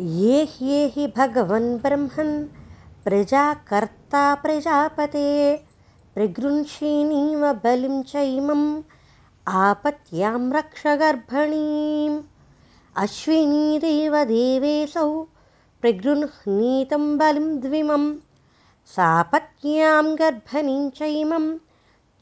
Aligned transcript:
ये 0.00 0.44
ह्येहि 0.44 1.06
भगवन् 1.16 1.78
ब्रह्मन् 1.78 2.46
प्रजाकर्ता 3.04 4.34
प्रजापते। 4.34 5.56
प्रगृह्षीणीव 6.14 7.52
बलिं 7.52 8.02
चैमम् 8.02 8.82
आपत्यां 9.48 10.52
रक्ष 10.52 10.82
गर्भणीम्। 10.86 12.22
अश्विनीदेव 12.96 14.24
देवेऽसौ 14.24 15.22
प्रगृह्णीतं 15.80 17.18
बलिं 17.18 17.60
द्विमं 17.60 18.14
सापत्न्यां 18.86 20.14
गर्भणीं 20.18 20.90
चैमं 20.90 21.58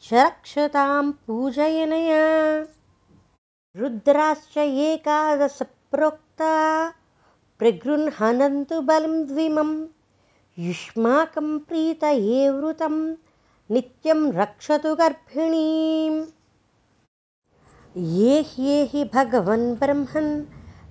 च 0.03 0.15
रक्षतां 0.15 1.13
पूजयनया। 1.13 2.25
रुद्राश्च 3.77 4.59
एकादश 4.59 5.59
प्रोक्ता 5.63 6.55
प्रगृह्णन्तु 7.65 8.81
बलिं 8.81 9.27
द्विमं। 9.27 9.87
युष्माकं 10.59 11.59
प्रीतये 11.59 12.51
वृतं 12.51 13.15
नित्यं 13.71 14.33
रक्षतु 14.33 14.95
गर्भिणीम्। 14.95 16.25
ये 17.97 18.41
ह्येहि 18.41 19.05
भगवन् 19.15 19.77
ब्रह्मन् 19.77 20.43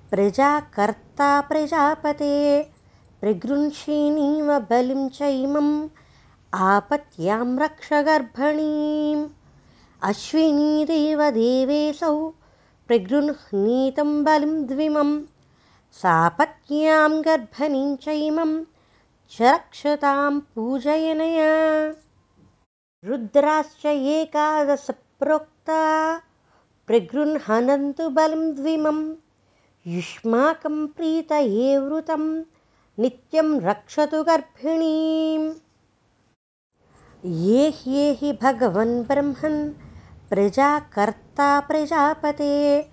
प्रजाकर्ता 0.10 1.42
प्रजापते 1.42 2.64
प्रगृह्षीणीव 3.22 4.60
बलिं 4.60 5.10
चैमम् 5.10 5.90
आपत्यां 6.54 7.60
रक्ष 7.60 7.90
गर्भणीम्। 7.94 9.30
अश्विनीदेव 10.04 11.30
देवेऽसौ 11.30 12.30
प्रगृह्णीतं 12.88 14.24
बलिं 14.24 14.66
द्विमम् 14.66 15.22
सापत्न्यां 15.94 17.22
गर्भणीं 17.22 17.96
चैमं 17.96 18.64
च 19.32 19.42
रक्षतां 19.42 20.40
पूजयनया। 20.40 21.52
रुद्राश्च 23.06 23.86
एकादश 23.86 24.88
प्रोक्ता 24.92 26.18
प्रगृह्णन्तु 26.88 28.10
बलिं 28.10 28.56
द्विमं। 28.56 29.16
युष्माकं 29.88 30.88
प्रीतये 30.88 31.78
वृतं 31.78 32.42
नित्यं 33.00 33.62
रक्षतु 33.62 34.24
गर्भिणीम्। 34.24 35.54
ये 37.26 37.70
ह्येहि 37.70 38.40
भगवन् 38.42 39.04
ब्रह्मन् 39.04 39.74
प्रजाकर्ता 40.30 41.60
प्रजापते 41.60 42.93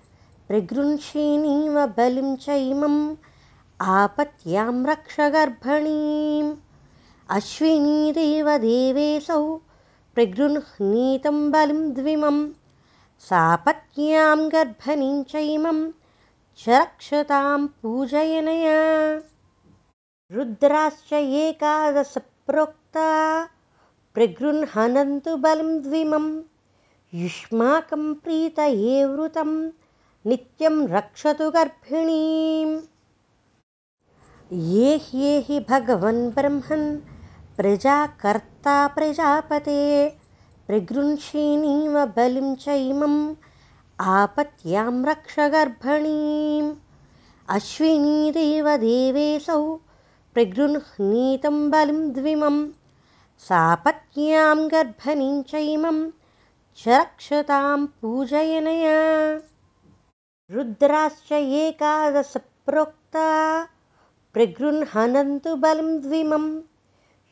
प्रगृह्षीणीव 0.51 1.75
बलिं 1.97 2.35
चैमम् 2.45 2.97
आपत्यां 3.97 4.73
रक्ष 4.85 5.15
गर्भणीम् 5.35 6.49
अश्विनीदेव 7.35 8.49
देवेऽसौ 8.63 9.37
प्रगृह्णीतं 10.15 11.39
बलिं 11.51 11.79
द्विमं 11.99 12.41
सापत्न्यां 13.29 14.37
गर्भणीं 14.55 15.23
चैमं 15.31 15.81
च 16.63 16.69
रक्षतां 16.69 17.65
पूजयनया 17.81 18.77
रुद्राश्च 20.37 21.13
एकादश 21.13 22.13
प्रोक्ता 22.47 23.09
प्रगृह्णन्तु 24.15 25.37
बलिं 25.47 25.77
द्विमं 25.87 26.27
युष्माकं 27.21 28.13
प्रीतये 28.25 29.05
वृतं 29.05 29.53
नित्यं 30.27 30.87
रक्षतु 30.87 31.49
गर्भिणीम्। 31.51 32.73
ये 34.53 34.95
ह्येहि 35.03 35.59
भगवन् 35.69 36.29
ब्रह्मन् 36.31 36.85
प्रजाकर्ता 37.57 38.75
प्रजापते 38.87 39.81
प्रगृह्षीणीव 40.67 42.05
बलिं 42.17 42.53
चैमम् 42.55 43.35
आपत्यां 43.99 44.93
रक्ष 45.05 45.39
गर्भणीम्। 45.55 46.71
अश्विनीदेव 47.55 48.77
देवेऽसौ 48.77 49.75
प्रगृह्णीतं 50.33 51.69
बलिं 51.71 52.11
द्विमं 52.13 52.65
सापत्न्यां 53.49 54.57
गर्भणीं 54.71 55.41
चैमं 55.43 56.09
च 56.77 56.87
रक्षतां 56.87 57.85
पूजयनया 58.01 58.99
रुद्राश्च 60.53 61.31
एकादश 61.31 62.33
प्रोक्ता 62.65 63.27
प्रगृह्णन्तु 64.33 65.55
बलिं 65.55 65.91
द्विमं 66.01 66.47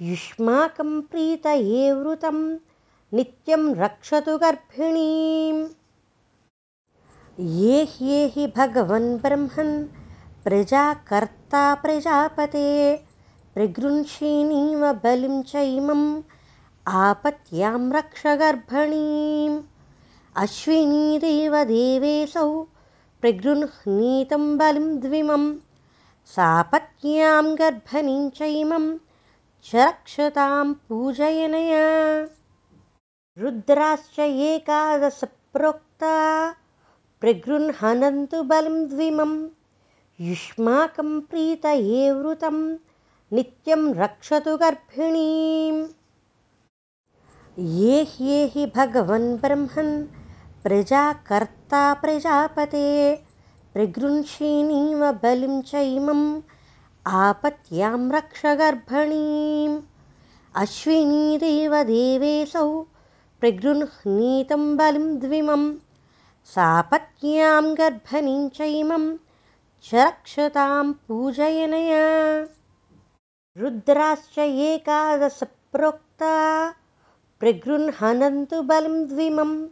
युष्माकं 0.10 0.92
प्रीतये 1.12 1.92
वृतं 1.94 2.38
नित्यं 3.14 3.64
रक्षतु 3.82 4.38
गर्भिणीम् 4.44 5.60
ये 7.58 7.84
ह्येहि 7.96 8.48
भगवन् 8.58 9.10
ब्रह्मन् 9.26 9.76
प्रजाकर्ता 10.46 11.64
प्रजापते 11.84 12.66
प्रगृह्षीणीव 13.54 14.92
बलिं 15.04 15.42
चैमम् 15.52 16.08
आपत्यां 17.06 17.78
रक्ष 17.92 18.24
गर्भणीम्। 18.44 19.62
अश्विनीदेव 20.44 21.64
देवेऽसौ 21.76 22.50
प्रगृह्णीतं 23.22 24.58
बलिं 24.58 25.00
द्विमं 25.00 25.56
सापत्न्यां 26.26 27.46
गर्भणीं 27.56 28.30
चैमं 28.30 28.98
च 29.66 29.76
रक्षतां 29.76 30.74
पूजयनया। 30.74 31.88
रुद्राश्च 33.38 34.20
एकादश 34.20 35.22
प्रोक्ता 35.54 36.16
प्रगृह्णन्तु 37.22 38.44
बलिं 38.44 38.88
द्विमं 38.88 39.34
युष्माकं 40.22 41.20
प्रीतये 41.20 42.12
वृतं 42.12 42.58
नित्यं 43.34 43.94
रक्षतु 43.94 44.58
गर्भिणीम्। 44.58 45.88
ये 47.60 48.04
ह्येहि 48.04 48.66
भगवन् 48.76 49.38
ब्रह्मन् 49.38 50.19
प्रजाकर्ता 50.64 51.94
प्रजापते 51.94 53.16
प्रगृह्षीणीव 53.74 55.12
बलिं 55.12 55.62
चैमम् 55.62 56.42
आपत्यां 57.08 58.12
रक्ष 58.12 58.42
गर्भणीम्। 58.46 59.82
अश्विनीदेव 60.56 61.84
देवेऽसौ 61.84 62.82
प्रगृह्णीतं 63.40 64.78
बलिं 64.78 65.20
द्विमं 65.20 65.64
सापत्न्यां 66.46 67.74
गर्भणीं 67.74 68.50
चैमं 68.50 69.18
च 69.84 69.96
रक्षतां 69.96 70.94
पूजयनया। 70.94 72.06
रुद्राश्च 73.58 74.38
एकादश 74.40 75.40
प्रोक्ता 75.44 76.36
प्रगृह्णन्तु 77.40 78.62
बलिं 78.62 79.08
द्विमम् 79.08 79.68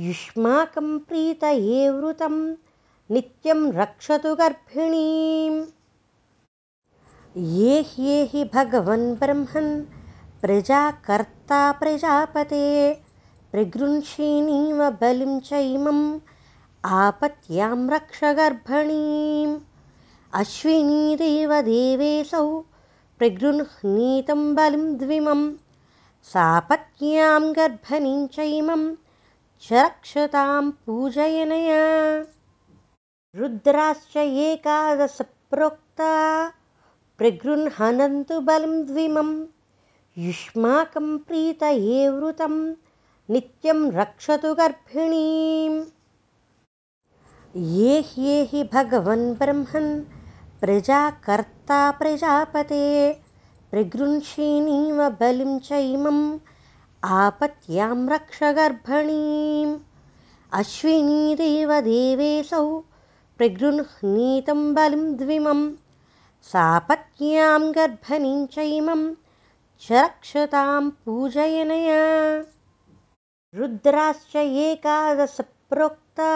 युष्माकं 0.00 0.98
प्रीतये 0.98 1.90
वृतं 1.90 2.34
नित्यं 3.10 3.72
रक्षतु 3.72 4.34
गर्भिणीम्। 4.34 5.56
ये 7.36 7.80
ह्येहि 7.88 8.44
भगवन् 8.54 9.14
ब्रह्मन् 9.14 9.70
प्रजाकर्ता 10.42 11.60
प्रजापते 11.72 12.68
प्रगृह्षीणीव 13.52 14.84
बलिं 15.00 15.40
चैमम् 15.40 16.04
आपत्यां 16.84 17.90
रक्ष 17.90 18.20
गर्भणीम्। 18.24 19.58
अश्विनीदेव 20.34 21.60
देवेऽसौ 21.62 22.46
प्रगृह्णीतं 23.18 24.54
बलिं 24.54 24.96
द्विमं 24.98 25.42
सापत्न्यां 26.32 27.42
गर्भणीं 27.52 28.26
चैमं 28.26 28.88
च 29.62 29.72
रक्षतां 29.72 30.70
पूजयनया। 30.70 32.20
रुद्राश्च 33.36 34.16
एकादश 34.16 35.18
प्रोक्ता 35.22 36.48
प्रगृह्णन्तु 37.18 38.40
बलिं 38.40 38.86
द्विमं। 38.86 39.46
युष्माकं 40.18 41.18
प्रीतये 41.18 42.08
वृतं। 42.08 42.72
नित्यं 43.30 43.92
रक्षतु 43.92 44.54
गर्भिणीम्। 44.54 45.84
ये 47.56 48.00
ह्येहि 48.00 48.64
भगवन् 48.64 49.34
ब्रह्मन्। 49.34 50.04
प्रजाकर्ता 50.60 51.90
प्रजापते। 51.90 53.12
प्रगृह्षीणीव 53.70 55.08
बलिं 55.08 55.58
चैमम् 55.58 56.38
आपत्यां 57.04 58.08
रक्ष 58.08 58.42
गर्भणीम्। 58.42 59.78
अश्विनीदेव 60.52 61.80
देवेऽसौ 61.80 62.78
प्रगृह्णीतं 63.38 64.74
बलिं 64.74 65.16
द्विमं 65.16 65.72
सापत्न्यां 66.42 67.74
गर्भणीं 67.74 68.46
च 68.46 68.58
इमं 68.58 69.14
च 69.80 69.92
रक्षतां 69.92 70.90
पूजयनया। 70.90 72.38
रुद्राश्च 73.54 74.36
एकादशप्रोक्ता। 74.36 76.32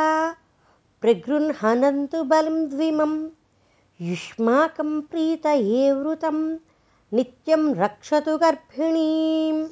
प्रगृह्णन्तु 1.01 2.25
बलं 2.25 2.69
द्विमं 2.69 3.29
युष्माकं 4.01 5.01
प्रीतये 5.01 5.93
वृतं 5.93 6.55
नित्यं 7.13 7.75
रक्षतु 7.75 8.39
गर्भिणीम् 8.39 9.69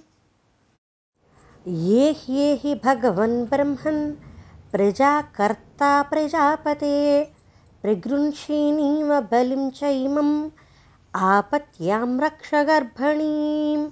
ये 1.68 2.12
ह्येहि 2.12 2.74
भगवन् 2.74 3.44
ब्रह्मन् 3.44 4.12
प्रजाकर्ता 4.72 6.02
प्रजापते। 6.02 7.24
प्रगृंषिणीव 7.82 9.20
बलिं 9.20 9.70
चैमम् 9.70 10.50
आपत्यां 11.14 12.20
रक्ष 12.20 12.54
गर्भणीम्। 12.54 13.90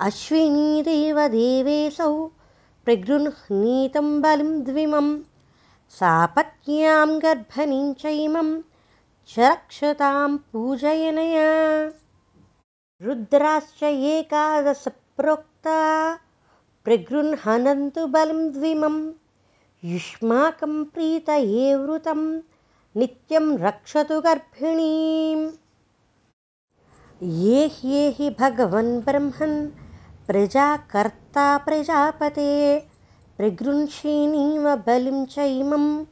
अश्विनीदेव 0.00 1.28
देवेशौ 1.28 2.26
प्रगृह्णीतं 2.84 4.22
बलिं 4.22 4.64
द्विमं 4.64 5.18
सापत्न्यां 5.90 7.22
गर्भणीं 7.22 7.94
चैमं 7.94 8.60
च 9.28 9.38
रक्षतां 9.38 10.36
पूजयनया। 10.36 11.86
रुद्राश्च 13.02 13.82
एकादशप्रोक्ता 13.82 15.78
प्रगृह्णन्तु 16.86 18.06
बलं 18.06 18.52
द्विमं 18.52 19.12
युष्माकं 19.84 20.84
प्रीतये 20.84 21.74
वृतं 21.76 22.20
नित्यं 22.96 23.58
रक्षतु 23.58 24.20
गर्भिणीम्। 24.20 25.50
ये 27.22 27.66
ह्येहि 27.66 28.30
भगवन् 28.30 29.00
ब्रह्मन् 29.00 29.56
प्रजाकर्ता 30.26 31.58
प्रजापते 31.58 32.78
प्रगृंषिणीव 33.36 34.74
बलिं 34.76 35.24
चैमम् 35.24 36.04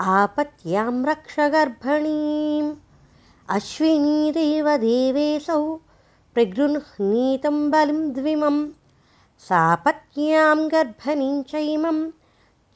आपत्यां 0.00 1.04
रक्ष 1.04 1.36
गर्भणीम्। 1.40 2.74
अश्विनीदेव 3.48 4.76
देवेशौ 4.76 5.60
प्रगृह्णीतं 6.34 7.70
बलिं 7.70 8.12
द्विमम् 8.12 8.66
सापत्न्यां 9.38 10.68
गर्भणीं 10.72 11.42
चैमं 11.42 12.10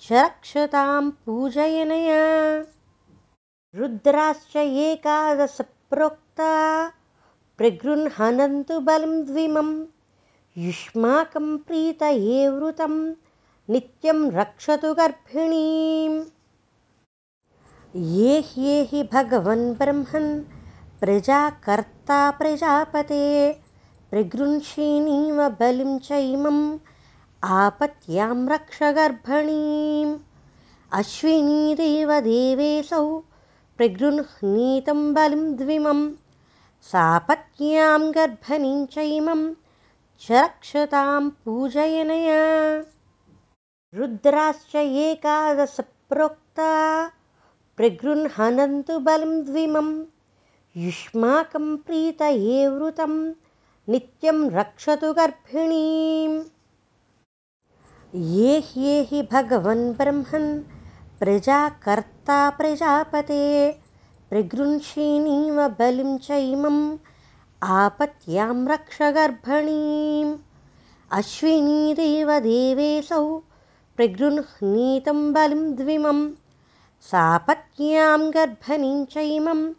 च 0.02 0.12
रक्षतां 0.12 1.10
पूजयनया। 1.10 2.20
रुद्राश्च 3.74 4.56
एकादशप्रोक्ता 4.56 6.52
प्रगृह्णन्तु 7.58 8.80
बलं 8.80 9.24
द्विमं 9.24 9.70
युष्माकं 10.58 11.56
प्रीतये 11.58 12.48
वृतं 12.48 12.94
नित्यं 13.70 14.30
रक्षतु 14.30 14.94
गर्भिणीम्। 14.94 16.22
ये 17.96 18.40
ह्येहि 18.40 19.02
भगवन् 19.12 19.74
ब्रह्मन् 19.74 20.42
प्रजाकर्ता 21.00 22.30
प्रजापते 22.30 23.24
प्रगृंषिणीव 24.10 25.48
बलिं 25.48 25.98
चैमम् 25.98 26.78
आपत्यां 27.44 28.48
रक्ष 28.48 28.78
गर्भणीम्। 28.82 30.18
अश्विनीदेव 30.92 32.20
देवेशौ 32.20 33.18
प्रगृह्णीतं 33.76 35.14
बलिं 35.14 35.56
द्विमं 35.56 36.00
सापत्न्यां 36.82 38.10
गर्भणीं 38.14 38.86
चैमं 38.86 39.54
च 40.20 40.32
रक्षतां 40.32 41.30
पूजयनया। 41.30 42.42
रुद्राश्च 43.94 44.74
एकादशप्रोक्ता 44.76 46.72
प्रगृह्णन्तु 47.76 48.98
बलं 48.98 49.44
द्विमं 49.44 50.04
युष्माकं 50.76 51.76
प्रीतये 51.76 52.68
वृतं 52.68 53.14
नित्यं 53.90 54.50
रक्षतु 54.50 55.12
गर्भिणीम्। 55.12 56.34
ये 58.14 58.58
ह्येहि 58.66 59.22
भगवन् 59.32 59.92
ब्रह्मन् 59.92 60.62
प्रजाकर्ता 61.20 62.38
प्रजापते 62.50 63.44
प्रगृंषिणीव 64.30 65.68
बलिं 65.68 66.18
चैमम् 66.18 66.98
आपत्यां 67.62 68.56
रक्ष 68.68 68.98
गर्भणीम्। 69.02 70.38
अश्विनीदेव 71.12 72.38
देवेशौ 72.38 73.24
प्रगृह्णीतं 73.96 75.32
बलिं 75.32 75.74
द्विमं 75.76 76.28
सापत्न्यां 77.02 78.20
गर्भणीं 78.30 79.04
चैमं 79.04 79.72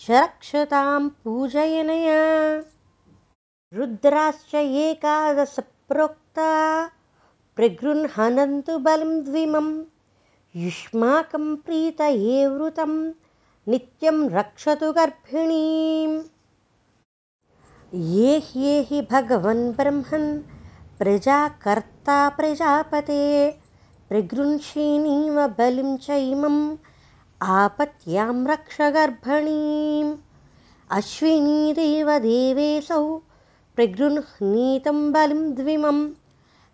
च 0.00 0.10
रक्षतां 0.10 1.08
पूजयनया 1.08 2.20
रुद्राश्च 3.74 4.54
एकादशप्रोक्ता 4.54 6.48
प्रगृह्णन्तु 7.56 8.78
बलं 8.78 9.24
द्विमं। 9.24 9.84
युष्माकं 10.56 11.56
प्रीतये 11.56 12.46
वृतं 12.46 13.12
नित्यं 13.68 14.30
रक्षतु 14.30 14.92
गर्भिणीम्। 14.92 16.22
ये 17.94 18.38
ह्येहि 18.38 19.02
भगवन् 19.02 19.72
ब्रह्मन् 19.72 20.38
प्रजाकर्ता 20.98 22.28
प्रजापते 22.28 23.50
प्रगृंषिणीव 24.08 25.46
बलिं 25.46 25.96
चैमम् 25.96 26.76
आपत्यां 27.42 28.46
रक्ष 28.46 28.80
गर्भणीम्। 28.80 30.16
अश्विनीदेव 30.90 32.18
देवेशौ 32.18 33.20
प्रगृह्णीतं 33.76 35.12
बलिं 35.12 35.54
द्विमं 35.54 35.98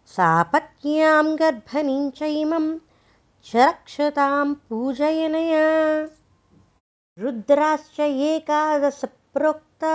सापत्न्यां 0.07 1.37
गर्भणीं 1.39 2.11
चैमं 2.11 2.79
च 3.45 3.57
रक्षतां 3.57 4.55
पूजयनया। 4.55 5.67
रुद्राश्च 7.19 8.01
एकादशप्रोक्ता 8.01 9.95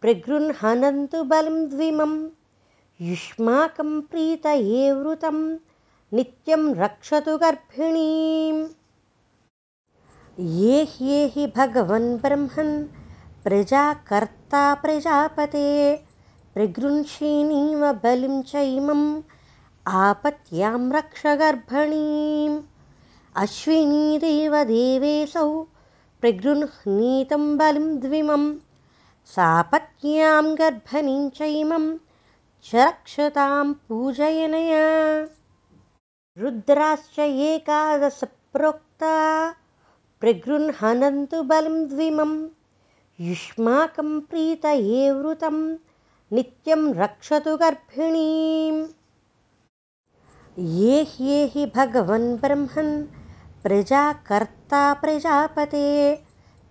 प्रगृह्णन्तु 0.00 1.22
बलं 1.24 1.68
द्विमं 1.68 2.14
युष्माकं 3.00 4.00
प्रीतये 4.00 4.92
वृतं 4.92 5.38
नित्यं 6.12 6.74
रक्षतु 6.74 7.36
गर्भिणीम्। 7.38 8.66
ये 10.40 10.84
ह्येहि 10.84 11.46
भगवन् 11.56 12.16
ब्रह्मन् 12.18 12.95
प्रजाकर्ता 13.46 14.74
प्रजापते 14.74 15.96
प्रगृंषिणीव 16.54 17.92
बलिं 17.92 18.42
चैमम् 18.42 19.22
आपत्यां 19.86 20.92
रक्ष 20.92 21.22
गर्भणीम्। 21.26 22.62
अश्विनीदेव 23.36 24.64
देवेशौ 24.64 25.62
प्रगृह्णीतं 26.20 27.56
बलिं 27.56 28.00
द्विमं 28.00 28.54
सापत्न्यां 29.26 30.54
गर्भणीं 30.54 31.30
चैमं 31.30 31.96
च 32.64 32.74
रक्षतां 32.74 33.72
पूजयनया। 33.72 34.84
रुद्राश्च 36.38 37.18
एकादशप्रोक्ता 37.18 39.14
प्रगृह्णन्तु 40.20 41.42
बलं 41.42 41.88
द्विमम् 41.88 42.48
युष्माकं 43.20 44.20
प्रीतये 44.20 45.10
वृतं 45.10 45.76
नित्यं 46.32 46.94
रक्षतु 46.94 47.56
गर्भिणीम्। 47.56 48.86
ये 50.58 51.02
ह्येहि 51.02 51.66
भगवन् 51.76 52.36
ब्रह्मन् 52.36 53.04
प्रजाकर्ता 53.62 54.94
प्रजापते 54.94 56.16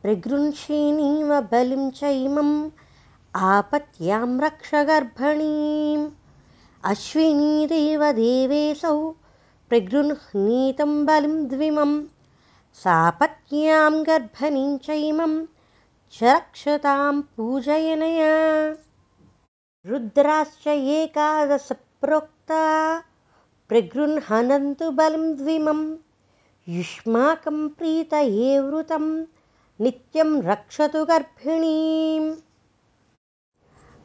प्रगृंषिणीव 0.02 1.42
बलिं 1.42 1.90
चैमम् 1.92 2.70
आपत्यां 3.36 4.40
रक्ष 4.40 4.72
गर्भणीम्। 4.75 6.10
अश्विनीदेव 6.84 8.12
देवेशौ 8.12 9.10
प्रगृह्णीतं 9.70 11.06
बलिं 11.06 11.48
द्विमं 11.48 12.02
सापत्न्यां 12.74 14.04
गर्भणीं 14.04 14.78
चैमम् 14.78 15.54
रक्षतां 16.24 17.22
पूजयनया। 17.22 18.75
रुद्राश्च 19.86 20.67
एकादशप्रोक्ता। 20.67 23.03
प्रगृह्णन्तु 23.69 24.91
बलं 24.91 25.36
द्विमं। 25.36 25.98
युष्माकं 26.69 27.69
प्रीतये 27.69 28.60
वृतं। 28.60 29.25
नित्यं 29.81 30.41
रक्षतु 30.41 31.05
गर्भिणीम्। 31.05 32.36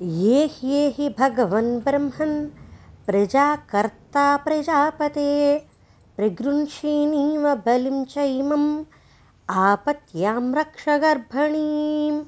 ये 0.03 0.47
ह्येहि 0.47 1.15
भगवन् 1.19 1.81
ब्रह्मन्। 1.81 2.49
प्रजाकर्ता 3.07 4.37
प्रजापते। 4.37 5.63
प्रगृह्षीणीव 6.17 7.55
बलिं 7.55 8.05
चैमम् 8.05 8.85
आपत्यां 9.53 10.55
रक्ष 10.55 10.85
गर्भणीम्। 10.89 12.25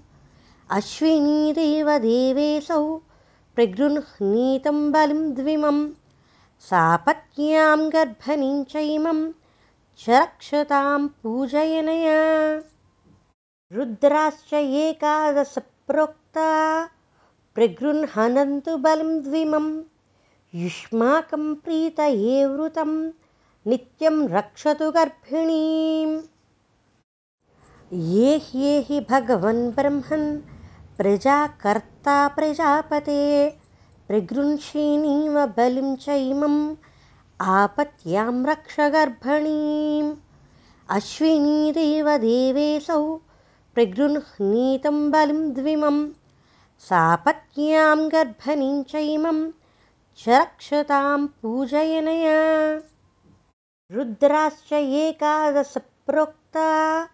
अश्विनीदेव 0.70 1.98
देवेऽसौ 1.98 2.96
प्रगृह्णीतं 3.54 4.92
बलिं 4.92 5.34
द्विमम् 5.34 5.90
सापत्न्यां 6.60 7.92
गर्भनीं 7.92 8.64
चैमं 8.64 9.32
च 9.98 10.04
रक्षतां 10.08 11.08
पूजयनया। 11.08 12.56
रुद्राश्च 13.72 14.52
एकादशप्रोक्ता 14.54 16.48
प्रगृह्णन्तु 17.54 18.76
बलिं 18.76 19.22
द्विमं। 19.22 19.82
युष्माकं 20.54 21.54
प्रीतये 21.54 22.46
वृतं 22.46 23.08
नित्यं 23.66 24.28
रक्षतु 24.28 24.90
गर्भिणीम् 24.90 26.20
ये 27.94 28.36
ह्येहि 28.36 29.06
भगवन् 29.10 29.70
ब्रह्मन् 29.70 30.40
प्रजाकर्ता 30.98 32.28
प्रजापते। 32.28 33.50
प्रगृह्षिणीव 34.08 35.46
बलिं 35.46 35.96
चैमम् 35.96 36.74
आपत्यां 37.40 38.46
रक्ष 38.46 38.80
गर्भणीम्। 38.80 40.14
अश्विनीदेव 40.90 42.16
देवेऽसौ 42.16 43.16
प्रगृह्णीतं 43.74 45.10
बलिं 45.10 45.52
द्विमं 45.52 46.08
सापत्न्यां 46.78 48.08
गर्भनीं 48.08 48.82
चैमं 48.82 49.50
च 50.18 50.28
रक्षतां 50.28 51.26
पूजयनया। 51.26 52.40
रुद्राश्च 53.92 54.72
एकादश 54.72 55.74
प्रोक्ता 55.78 57.08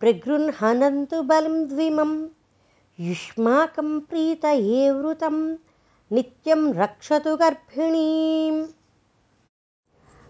प्रगृह्णन्तु 0.00 1.22
बलिं 1.22 1.68
द्विमं। 1.68 2.28
युष्माकं 3.00 4.00
प्रीतये 4.00 4.90
वृतं 4.90 5.52
नित्यं 6.12 6.74
रक्षतु 6.74 7.36
गर्भिणीम्। 7.36 8.66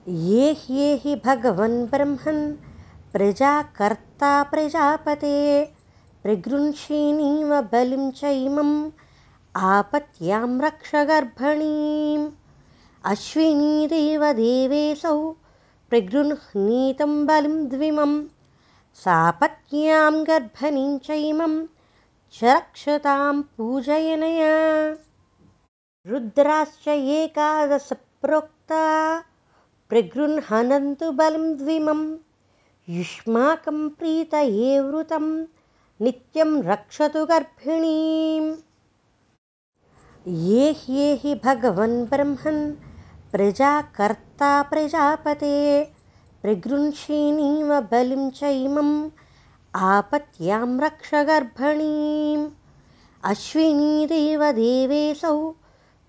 ये 0.09 0.53
ह्येहि 0.53 1.17
भगवन् 1.25 1.87
ब्रह्मन् 1.87 2.55
प्रजाकर्ता 3.13 4.43
प्रजापते 4.43 5.65
प्रगृह्षिणीव 6.23 7.61
बलिं 7.61 8.11
चैमम् 8.11 8.91
आपत्यां 9.57 10.61
रक्ष 10.61 10.95
गर्भणीम्। 10.95 12.31
अश्विनीदेव 13.05 14.33
देवेऽसौ 14.33 15.31
प्रगृह्णीतं 15.91 17.27
बलिं 17.27 17.69
द्विमं 17.69 18.38
सापत्न्यां 19.05 20.27
गर्भनीं 20.27 20.99
चैमं 20.99 21.67
च 22.33 22.45
रक्षतां 22.45 23.43
पूजयनया। 23.43 24.55
रुद्राश्च 26.07 26.89
एकादश 26.89 27.89
प्रोक्ता 27.93 28.83
प्रगृह्णन्तु 29.89 31.11
बलिं 31.13 31.57
द्विमं 31.57 32.01
युष्माकं 32.89 33.89
प्रीतये 33.89 34.81
वृतं 34.81 35.27
नित्यं 36.01 36.63
रक्षतु 36.63 37.25
गर्भिणीम्। 37.27 38.57
ये 40.29 40.73
ह्येहि 40.73 41.35
भगवन् 41.45 42.07
ब्रह्मन् 42.07 42.73
प्रजाकर्ता 43.33 44.63
प्रजापते 44.63 45.55
प्रगृह्षिणीव 46.43 47.81
बलिं 47.81 48.31
चैमम् 48.31 49.11
आपत्यां 49.75 50.81
रक्ष 50.81 51.11
अश्विनीदेव 53.25 54.53
देवेऽसौ 54.53 55.51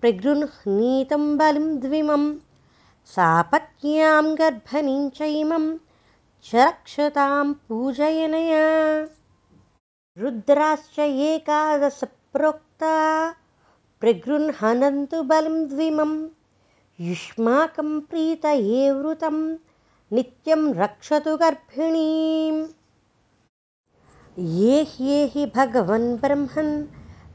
प्रगृह्णीतं 0.00 1.36
बलिं 1.38 1.80
द्विमं 1.80 2.24
सापत्न्यां 3.06 4.24
गर्भनीं 4.38 5.10
चैमं 5.10 5.64
च 6.44 6.54
रक्षतां 6.54 7.52
पूजयनया। 7.52 8.64
रुद्राश्च 10.18 10.98
एकादश 10.98 12.00
प्रोक्ता 12.04 12.94
प्रगृह्णन्तु 14.00 15.22
बलिं 15.22 15.68
द्विमं 15.68 16.12
युष्माकं 17.00 18.00
प्रीतये 18.00 18.90
वृतं 18.92 19.36
नित्यं 20.12 20.62
रक्षतु 20.74 21.36
गर्भिणीम् 21.40 22.62
ये 24.60 24.80
ह्येहि 24.92 25.44
भगवन् 25.56 26.06
ब्रह्मन् 26.22 26.72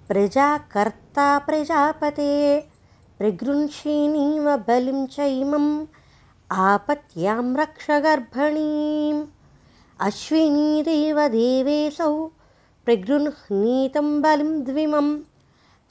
प्रजाकर्ता 0.07 1.27
प्रजापते 1.45 2.33
प्रगृह्षिणीव 3.19 4.49
बलिं 4.67 5.05
चैमम् 5.15 5.69
आपत्यां 6.65 7.43
रक्ष 7.61 7.87
गर्भणीम् 8.07 9.25
अश्विनीदेव 10.07 11.27
देवेऽसौ 11.37 12.13
प्रगृह्णीतं 12.85 14.09
बलिं 14.21 14.53
द्विमं 14.65 15.15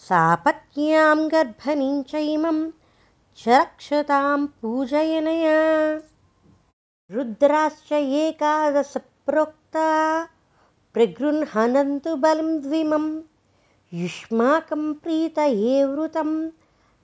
सापत्न्यां 0.09 1.19
गर्भनीं 1.33 2.03
चैमं 2.13 2.61
च 3.45 3.49
रक्षतां 3.61 4.47
पूजयनया 4.63 5.61
रुद्राश्च 7.11 7.93
एकादश 7.93 8.95
प्रोक्ता 8.97 10.25
प्रगृह्णन्तु 10.95 12.17
बलिं 12.17 12.61
द्विमम् 12.61 13.21
युष्माकं 13.95 14.95
प्रीतये 14.95 15.85
वृतं 15.85 16.47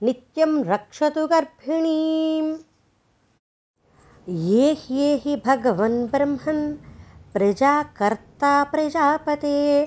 नित्यं 0.03 0.63
रक्षतु 0.63 1.27
गर्भिणीम्। 1.27 2.57
ये 4.29 4.73
ह्येहि 4.73 5.35
भगवन् 5.45 6.07
ब्रह्मन् 6.07 6.75
प्रजाकर्ता 7.33 8.63
प्रजापते 8.63 9.85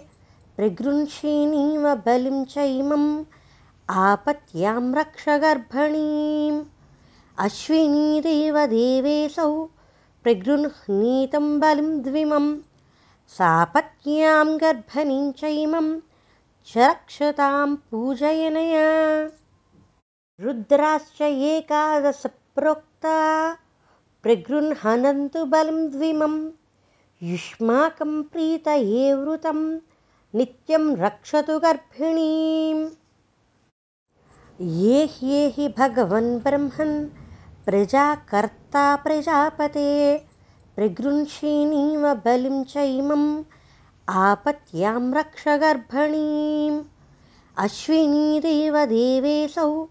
प्रगृह्षिणीव 0.56 1.94
बलिं 1.94 2.44
चैमम् 2.44 3.25
आपत्यां 3.90 4.94
रक्ष 4.94 5.28
गर्भणीम्। 5.28 6.64
अश्विनीदेव 7.38 8.66
देवेऽसौ 8.66 9.68
प्रगृह्णीतं 10.25 11.61
बलिं 11.61 12.02
द्विमं 12.02 12.59
सापत्न्यां 13.28 14.61
गर्भनीं 14.61 15.33
चैमं 15.33 16.00
च 16.66 16.78
रक्षतां 16.78 17.75
पूजयनया। 17.76 18.87
रुद्राश्च 20.40 21.21
एकादश 21.23 22.23
प्रोक्ता 22.26 23.19
प्रगृह्णन्तु 24.23 25.45
बलिं 25.45 25.90
द्विमं 25.90 26.50
युष्माकं 27.23 28.23
प्रीतये 28.23 29.14
वृतं 29.14 29.61
नित्यं 30.35 30.97
रक्षतु 30.97 31.59
गर्भिणीम्। 31.59 32.88
ये 34.61 35.04
ह्येहि 35.07 35.69
भगवन् 35.69 36.38
ब्रह्मन् 36.38 37.24
प्रजाकर्ता 37.66 38.97
प्रजापते 38.97 40.18
प्रगृञ्चिणीव 40.76 42.14
बलिं 42.14 42.64
चैमम् 42.64 43.42
आपत्यां 44.09 45.14
रक्षगर्भणीं 45.14 46.83
अश्विनीदैव 47.59 48.85
देवेऽसौ 48.85 49.85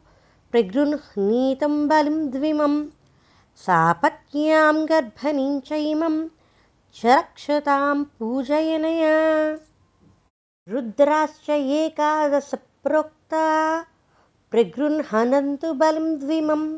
प्रगृह्णीतं 0.51 1.87
बलिंद्विमं 1.87 2.85
सापत्न्यां 3.65 4.85
गर्भणीं 4.89 5.59
च 5.59 5.71
इमं 5.71 6.27
च 6.95 7.05
रक्षतां 7.05 8.03
पूजयनया। 8.03 9.17
रुद्राश्च 10.69 11.49
एकादश 11.49 12.51
प्रोक्ता 12.55 13.45
प्रगृह्णन्तु 14.51 15.73
बलिं 15.73 16.19
द्विमम्। 16.19 16.77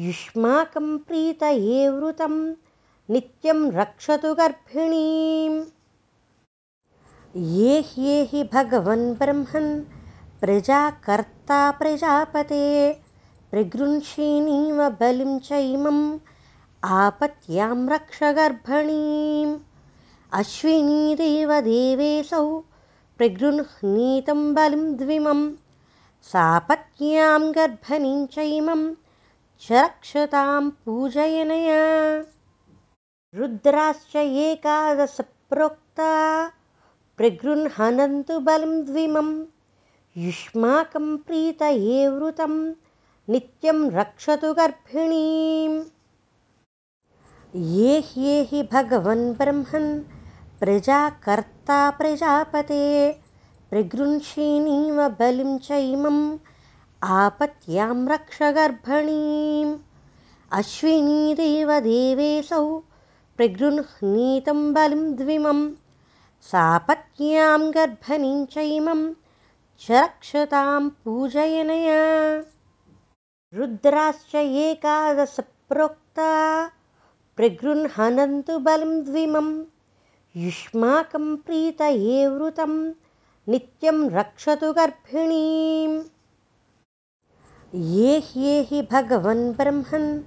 युष्माकं 0.00 0.98
प्रीतये 0.98 1.88
वृतं 1.88 2.54
नित्यं 3.10 3.72
रक्षतु 3.72 4.34
गर्भिणीम्। 4.34 5.64
ये 7.36 7.80
ह्येहि 7.80 8.44
भगवन् 8.44 9.14
ब्रह्मन् 9.14 9.84
प्रजाकर्ता 10.40 11.70
प्रजापते 11.70 12.92
प्रगृह्षिणीव 13.50 14.96
बलिं 15.00 15.38
चैमम् 15.38 16.18
आपत्यां 16.84 17.88
रक्ष 17.88 18.22
गर्भणीम्। 18.22 19.58
अश्विनीदेवदेवेऽसौ 20.32 22.64
प्रगृह्णीतं 23.18 24.54
बलिं 24.54 24.96
द्विमं 24.96 25.52
सापत्न्यां 26.22 27.50
गर्भणीं 27.50 28.26
चैमं 28.26 28.94
च 28.94 28.99
रक्षतां 29.70 30.70
पूजयनया। 30.70 32.24
रुद्राश्च 33.34 34.16
एकादशप्रोक्ता। 34.16 36.46
बलिं 38.40 38.84
द्विमं। 38.84 39.44
युष्माकं 40.16 41.16
प्रीतये 41.16 42.08
वृतं। 42.08 42.74
नित्यं 43.28 43.90
रक्षतु 43.90 44.54
गर्भिणीम्। 44.54 45.84
ये 47.56 48.00
ह्येहि 48.00 48.62
भगवन् 48.62 49.34
ब्रह्मन्। 49.34 50.04
प्रजाकर्ता 50.60 51.90
प्रजापते। 51.90 53.20
प्रगृह्षिणीव 53.70 55.08
बलिं 55.08 55.58
चैमम् 55.58 56.38
आपत्यां 57.02 58.08
रक्ष 58.08 58.42
गर्भणीम्। 58.42 59.78
अश्विनीदेवदेवेऽसौ 60.52 62.82
प्रगृह्णीतं 63.36 64.72
बलिं 64.72 65.16
द्विमं 65.16 65.70
सापत्न्यां 66.42 67.70
गर्भणीं 67.70 68.46
चैमं 68.46 69.14
च 69.80 69.90
रक्षतां 69.90 70.88
पूजयनया। 70.88 72.44
रुद्राश्च 73.54 74.34
एकादशप्रोक्ता 74.34 76.70
प्रगृह्णन्तु 77.36 78.58
बलिं 78.58 79.04
द्विमं 79.04 79.64
युष्माकं 80.36 81.36
प्रीतये 81.36 82.28
वृतं 82.28 82.92
नित्यं 83.48 84.10
रक्षतु 84.10 84.72
गर्भिणीम् 84.72 86.02
ये 87.74 88.18
ह्येहि 88.18 88.82
भगवन् 88.82 89.52
ब्रह्मन् 89.52 90.20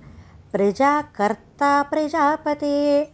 प्रजाकर्ता 0.51 1.83
प्रजापते। 1.83 3.11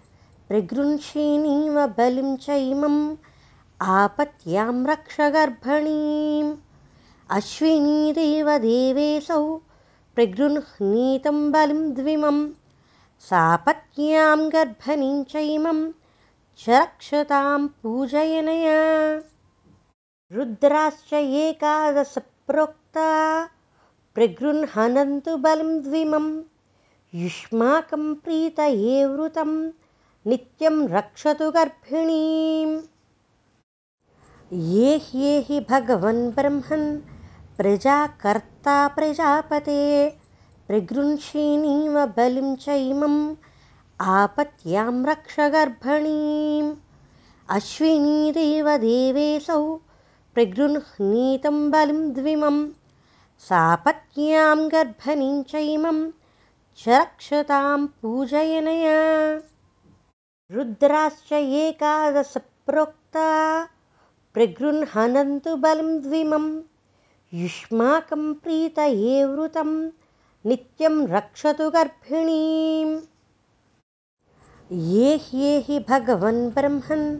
प्रगृह्षिणीव 0.47 1.87
बलिं 1.87 2.35
चैमम् 2.35 3.15
आपत्यां 3.81 4.85
रक्ष 4.85 5.21
गर्भणीम्। 5.21 6.55
अश्विनीदेवदेवेऽसौ 7.29 9.61
प्रगृह्णीतं 10.15 11.51
बलिं 11.51 11.93
द्विमम्। 11.93 12.49
सापत्न्यां 13.19 14.49
गर्भणीं 14.49 15.23
चैमं 15.23 15.91
च 16.57 16.69
रक्षतां 16.69 17.67
पूजयनया। 17.67 19.21
रुद्राश्च 20.31 21.13
एकादशप्रोक्ता 21.13 23.49
प्रगृह्णन्तु 24.19 25.37
बलिं 25.37 25.81
द्विमं। 25.81 26.41
युष्माकं 27.15 28.15
प्रीतये 28.15 29.05
वृतं 29.05 29.71
नित्यं 30.27 30.87
रक्षतु 30.87 31.51
गर्भिणीम्। 31.51 32.81
ये 34.53 34.97
ह्येहि 34.97 35.65
भगवन् 35.69 36.31
ब्रह्मन् 36.31 36.99
प्रजाकर्ता 37.57 38.87
प्रजापते 38.87 40.13
प्रगृह्षिणीव 40.67 42.05
बलिं 42.05 42.55
चैमम् 42.55 43.35
आपत्यां 44.01 45.05
रक्ष 45.05 45.35
गर्भणीम्। 45.39 46.75
अश्विनीदेवदेवेऽसौ 47.49 49.79
प्रगृह्णीतं 50.33 51.71
बलिं 51.71 52.13
द्विमं 53.39 53.47
सापत्न्यां 53.47 54.71
गर्भणीं 54.71 55.43
चैमं 55.43 56.11
च 56.77 56.87
रक्षतां 56.87 57.87
पूजयनया। 57.87 59.41
रुद्राश्च 60.51 61.33
एकादशप्रोक्ता 61.33 63.65
प्रगृह्णन्तु 64.33 65.55
बलिं 65.55 66.01
द्विमं 66.01 66.61
युष्माकं 67.33 68.33
प्रीतये 68.33 69.25
वृतं 69.25 69.89
नित्यं 70.45 71.07
रक्षतु 71.07 71.69
गर्भिणीम्। 71.69 73.01
ये 74.71 75.15
ह्येहि 75.15 75.85
भगवन् 75.89 76.49
ब्रह्मन् 76.49 77.19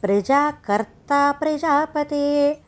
प्रजाकर्ता 0.00 1.32
प्रजापते 1.32 2.63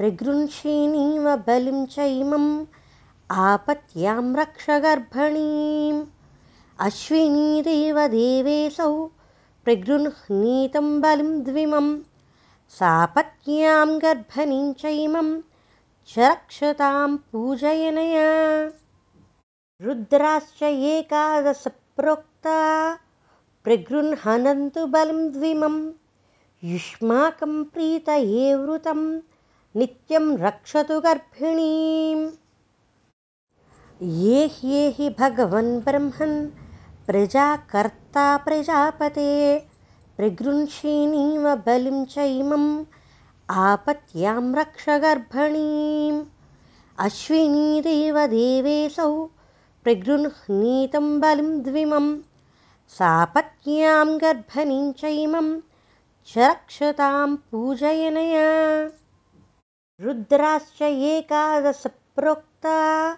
प्रगृह्षिणीव 0.00 1.36
बलिं 1.36 1.86
चैमम् 1.86 2.64
आपत्यां 3.30 4.36
रक्ष 4.36 4.70
गर्भणीम्। 4.70 6.06
अश्विनीदेवदेवेऽसौ 6.80 9.10
प्रगृह्णीतं 9.64 11.00
बलिं 11.00 11.42
द्विमं 11.42 11.98
सापत्न्यां 12.68 13.98
गर्भणीं 13.98 14.72
चैमं 14.72 15.40
च 16.08 16.18
रक्षतां 16.18 17.16
पूजयनया। 17.16 18.72
रुद्राश्च 19.82 20.62
एकादशप्रोक्ता 20.62 22.98
प्रगृह्णन्तु 23.64 24.86
बलिं 24.86 25.32
द्विमं 25.32 25.92
युष्माकं 26.64 27.64
प्रीतये 27.64 28.54
वृतं 28.54 29.20
नित्यं 29.76 30.38
रक्षतु 30.38 31.00
गर्भिणीम्। 31.00 32.30
ये 34.02 34.46
ह्येहि 34.46 35.16
भगवन् 35.18 35.80
ब्रह्मन् 35.80 36.48
प्रजाकर्ता 37.06 38.36
प्रजापते 38.36 39.58
प्रगृह्षिणीव 40.16 41.62
बलिं 41.66 42.04
चैमम् 42.14 42.84
आपत्यां 43.50 44.54
रक्ष 44.54 44.84
गर्भणीम्। 45.04 46.24
अश्विनीदेवदेवेऽसौ 47.06 49.28
प्रगृह्णीतं 49.84 51.20
बलिं 51.20 51.62
द्विमं 51.62 52.16
सापत्न्यां 52.98 54.18
गर्भणीं 54.18 54.92
चैमं 54.92 55.60
च 56.26 56.38
रक्षतां 56.38 57.36
पूजयनया 57.36 58.90
रुद्राश्च 60.02 60.82
एकादशप्रोक्ता 60.82 63.14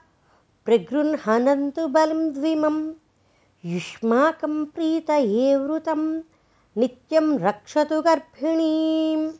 प्रगृह्णन्तु 0.65 1.89
बलिं 1.89 2.33
द्विमं 2.33 2.93
युष्माकं 3.65 4.65
प्रीतये 4.65 5.57
वृतं 5.57 6.23
नित्यं 6.77 7.39
रक्षतु 7.39 8.03
गर्भिणीम्। 8.03 9.31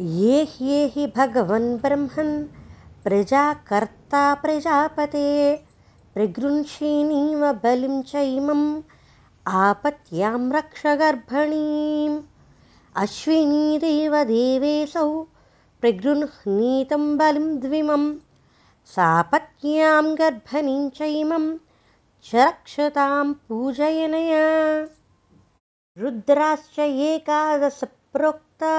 ये 0.00 0.44
ह्येहि 0.44 1.12
भगवन् 1.16 1.78
ब्रह्मन् 1.78 2.46
प्रजाकर्ता 3.04 4.34
प्रजापते 4.34 5.62
प्रगृह्षिणीव 6.14 7.52
बलिं 7.52 8.02
चैमम् 8.02 8.82
आपत्यां 9.48 10.52
रक्ष 10.52 10.86
गर्भणीम्। 10.86 12.22
अश्विनीदेवदेवेऽसौ 12.96 15.26
प्रगृह्णीतं 15.80 17.16
बलिं 17.16 17.58
द्विमं 17.58 18.14
सापत्न्यां 18.86 20.18
गर्भणीं 20.18 20.90
चैमं 20.90 20.90
च 20.90 20.98
चैमं 20.98 21.58
च 22.24 22.34
रक्षतां 22.34 23.32
पूजयनया। 23.32 24.82
रुद्राश्च 25.98 26.78
एकादशप्रोक्ता 26.78 28.74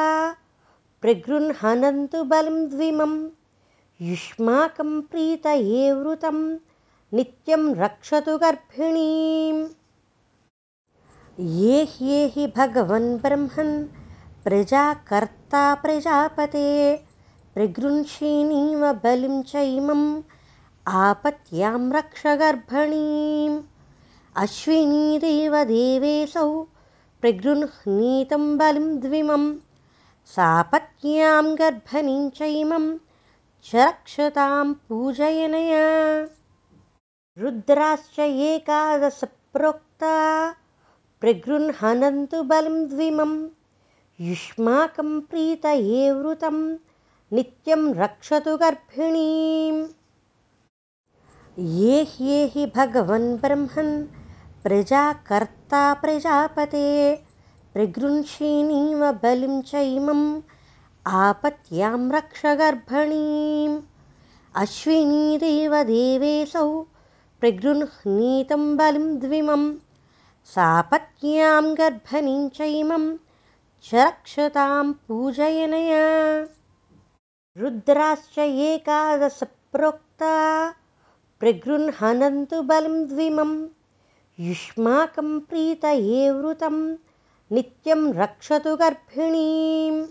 प्रगृह्णन्तु 1.02 2.24
बलिं 2.24 2.70
द्विमं 2.70 3.30
युष्माकं 4.02 5.02
प्रीतये 5.02 5.92
वृतं 5.92 6.58
नित्यं 7.14 7.76
रक्षतु 7.76 8.38
गर्भिणीम्। 8.38 9.68
ये 11.40 11.84
ह्येहि 11.84 12.48
भगवन् 12.48 13.18
ब्रह्मन् 13.18 13.99
प्रजाकर्ता 14.44 15.76
प्रजापते 15.76 16.96
प्रगृंषीणीव 17.56 18.94
बलिं 18.94 19.42
चैमम् 19.44 20.22
आपत्यां 20.88 21.92
रक्ष 21.92 22.24
गर्भणीम्। 22.28 23.62
अश्विनीदेव 24.36 25.64
देवेऽसौ 25.64 26.64
प्रगृह्णीतं 27.22 28.58
बलिं 28.58 29.00
द्विमं 29.00 29.56
सापत्न्यां 30.26 31.46
गर्भणीं 31.56 32.30
चैमं 32.30 32.98
च 33.66 33.76
रक्षतां 33.76 34.74
पूजयनया। 34.74 35.86
रुद्राश्च 37.38 38.20
एकादशप्रोक्ता 38.20 40.16
बलिं 42.44 42.88
द्विमं 42.88 43.34
युष्माकं 44.22 45.20
प्रीतये 45.20 46.12
वृतं 46.12 46.56
नित्यं 47.34 47.94
रक्षतु 47.94 48.56
गर्भिणीम्। 48.58 49.78
ये 51.60 52.02
ह्येहि 52.04 52.66
भगवन् 52.76 53.38
ब्रह्मन् 53.38 53.94
प्रजाकर्ता 54.64 55.94
प्रजापते 55.94 56.90
प्रगृंषीणीव 57.74 59.12
बलिं 59.24 59.62
चैमम् 59.62 60.42
आपत्यां 61.08 62.12
रक्ष 62.12 62.46
गर्भणीम्। 62.46 63.80
अश्विनीदेव 64.56 65.84
देवेऽसौ 65.84 66.82
प्रगृह्णीतं 67.40 68.78
बलिं 68.78 69.20
द्विमं 69.20 69.74
सापत्न्यां 70.46 71.64
गर्भणीं 71.74 72.50
चैमं 72.50 73.10
च 73.84 73.96
रक्षतां 73.96 74.94
पूजयनया। 74.94 76.48
रुद्राश्च 77.58 78.40
एकादशप्रोक्ता। 78.40 80.74
प्रगृह्णन्तु 81.40 82.62
बलिं 82.62 83.08
द्विमं। 83.08 83.68
युष्माकं 84.40 85.40
प्रीतये 85.40 86.32
वृतं। 86.32 86.96
नित्यं 87.52 88.14
रक्षतु 88.14 88.76
गर्भिणीम्। 88.76 90.08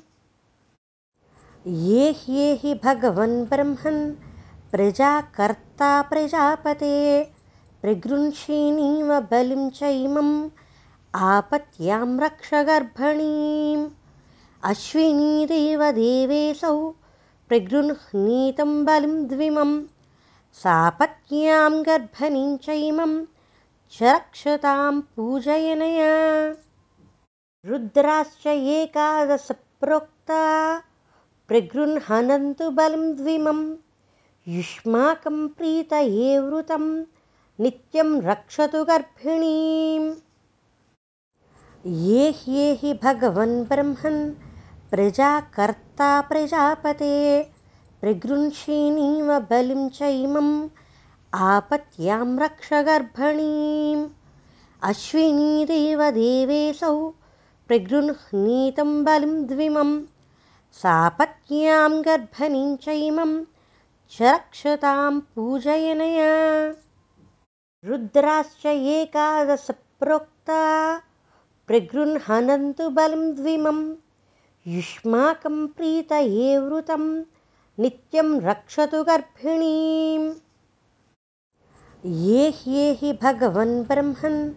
ये 1.67 2.11
ह्येहि 2.11 2.81
भगवन् 2.85 3.47
ब्रह्मन्। 3.47 4.15
प्रजाकर्ता 4.71 6.03
प्रजापते। 6.03 7.31
प्रगृंषीणीव 7.83 9.21
बलिं 9.21 9.71
चैमम् 9.71 10.51
आपत्यां 11.19 12.21
रक्ष 12.21 12.51
गर्भणीम्। 12.55 13.89
अश्विनीदेव 14.65 15.91
देवेऽसौ 15.91 16.91
प्रगृह्णीतं 17.49 18.85
बलिं 18.85 19.27
द्विमं 19.27 19.83
सापत्न्यां 20.55 21.73
गर्भणीं 21.83 22.57
चैमं 22.57 23.25
च 23.93 24.03
रक्षतां 24.03 25.01
पूजयनया। 25.01 26.13
रुद्राश्च 27.67 28.47
एकादशप्रोक्ता 28.47 30.43
प्रगृह्णन्तु 31.49 32.71
बलिं 32.71 33.17
द्विमं 33.17 33.61
युष्माकं 34.49 35.49
प्रीतये 35.49 36.39
वृतं 36.39 37.03
नित्यं 37.61 38.21
रक्षतु 38.23 38.85
गर्भिणीम् 38.85 40.28
ये 41.87 42.31
ह्येहि 42.31 43.01
भगवन् 43.03 43.65
ब्रह्मन् 43.65 44.35
प्रजाकर्ता 44.91 46.21
प्रजापते। 46.21 47.43
प्रगृंषीणीव 48.01 49.39
बलिं 49.39 49.89
चैमम् 49.89 50.69
आपत्यां 51.35 52.39
रक्ष 52.39 52.73
गर्भणीम्। 52.73 54.09
अश्विनीदेव 54.83 56.11
देवेऽसौ 56.11 57.09
प्रगृह्णीतं 57.69 59.05
बलिं 59.05 59.47
द्विमं 59.47 60.03
सापत्न्यां 60.73 62.05
गर्भणीं 62.05 62.77
चैमं 62.77 63.45
च 64.11 64.23
रक्षतां 64.23 65.21
पूजयनया। 65.21 66.69
रुद्राश्च 67.85 68.67
एकादशप्रोक्ता 68.67 70.63
प्रगृह्णन्तु 71.69 72.91
बलिं 72.91 73.35
द्विमं 73.35 73.95
युष्माकं 74.67 75.67
प्रीतये 75.67 76.59
वृतं 76.59 77.21
नित्यं 77.79 78.41
रक्षतु 78.41 79.05
गर्भिणीम्। 79.05 80.35
ये 82.07 82.51
ह्येहि 82.51 83.13
भगवन् 83.13 83.85
ब्रह्मन् 83.85 84.51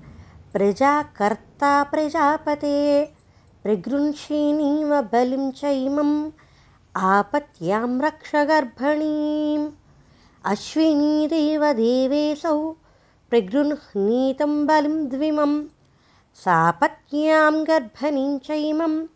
प्रजाकर्ता 0.54 1.84
प्रजापते। 1.84 3.06
प्रगृंषीणीव 3.63 5.02
बलिं 5.02 5.52
चैमम् 5.52 6.32
आपत्यां 6.95 8.02
रक्ष 8.02 8.36
गर्भणीम्। 8.36 9.71
अश्विनीदेव 10.45 11.74
देवेऽसौ 11.74 12.71
प्रगृह्णीतं 13.30 14.67
बलिं 14.67 15.08
द्विमं 16.35 16.43
सापत्न्यां 16.43 17.67
गर्भणीं 17.67 18.39
चैमं 18.39 19.07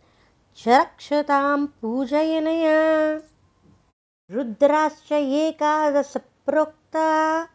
च 0.58 0.68
रक्षतां 0.68 1.66
पूजयनया। 1.66 3.22
रुद्राश्च 4.32 5.12
एकादशप्रोक्ता 5.12 7.48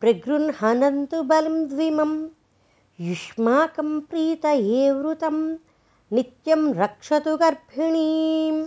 प्रगृह्णन्तु 0.00 1.22
बलिं 1.22 1.68
द्विमं। 1.68 2.28
युष्माकं 3.00 4.00
प्रीतये 4.00 4.90
वृतं 4.90 5.56
नित्यं 6.12 6.74
रक्षतु 6.74 7.36
गर्भिणीम्। 7.36 8.66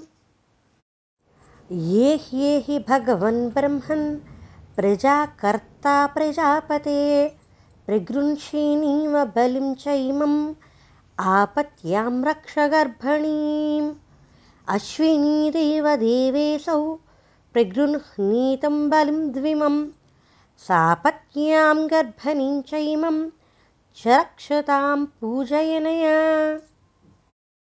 ये 1.71 2.15
ह्येहि 2.15 2.79
भगवन् 2.79 3.49
ब्रह्मन् 3.49 4.19
प्रजाकर्ता 4.75 6.07
प्रजापते 6.07 7.37
प्रगृंषीणीव 7.85 9.25
बलिं 9.25 9.73
चैमम् 9.73 10.53
आपत्यां 11.19 12.23
रक्ष 12.23 12.55
गर्भणीम्। 12.59 13.93
अश्विनीदेव 14.67 15.95
देवेऽसौ 15.95 16.95
प्रगृह्णीतं 17.53 18.89
बलिं 18.89 19.31
द्विमं। 19.31 19.87
सापत्न्यां 20.57 21.87
गर्भणीं 21.87 22.61
चैमं 22.61 23.29
च 23.95 24.07
रक्षतां 24.07 25.05
पूजयनया। 25.05 26.53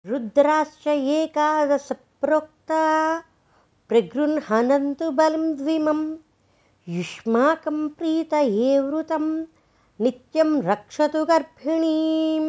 रुद्राश्च 0.06 0.88
एकादशप्रोक्ता 0.88 2.84
प्रगृह्णन्तु 3.90 5.12
बलिं 5.12 5.56
द्विमं। 5.56 6.16
युष्माकं 6.90 7.90
प्रीतये 7.90 8.80
वृतं 8.80 9.44
नित्यं 10.02 10.62
रक्षतु 10.62 11.26
गर्भिणीम्। 11.26 12.46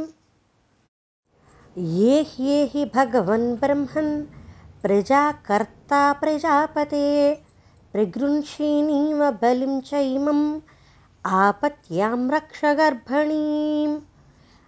ये 1.79 2.21
ह्येहि 2.29 2.85
भगवन् 2.95 3.57
ब्रह्मन् 3.57 4.25
प्रजाकर्ता 4.83 6.13
प्रजापते 6.13 7.09
प्रगृंषीणीव 7.93 9.31
बलिं 9.43 9.81
चैमम् 9.81 10.45
आपत्यां 11.41 12.19
रक्ष 12.31 12.65
गर्भणीम्। 12.81 14.01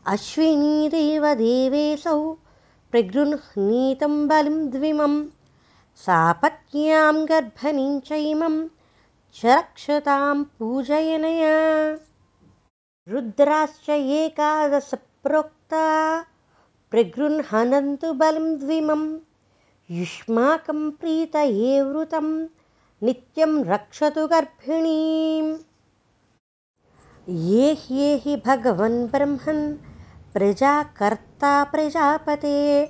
अश्विनीदेव 0.06 1.26
देवेऽसौ 1.34 2.18
प्रगृह्णीतं 2.90 4.26
बलिं 4.28 4.70
द्विमं 4.70 5.22
सापत्न्यां 6.06 7.14
गर्भणीं 7.28 8.00
चैमं 8.00 8.64
च 9.36 9.46
रक्षतां 9.46 10.42
पूजयनया 10.58 11.54
रुद्राश्च 13.08 13.88
एकादशप्रोक्ता 13.90 15.80
प्रगृह्णन्तु 16.90 18.12
बलिं 18.12 18.58
द्विमम् 18.58 19.18
युष्माकं 19.90 20.90
प्रीतये 20.90 21.82
वृतं 21.82 22.48
नित्यं 23.02 23.64
रक्षतु 23.64 24.26
गर्भिणीम्। 24.26 25.52
ये 27.28 27.72
ह्येहि 27.74 28.36
भगवन् 28.46 29.06
ब्रह्मन् 29.06 29.76
प्रजाकर्ता 30.32 31.64
प्रजापते 31.64 32.86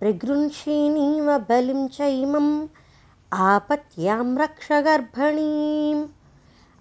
प्रगृह्षिणीव 0.00 1.38
बलिं 1.38 1.88
च 1.88 2.00
इमम् 2.00 2.68
आपत्यां 3.32 4.36
रक्ष 4.38 4.72
गर्भणीम्। 4.72 6.08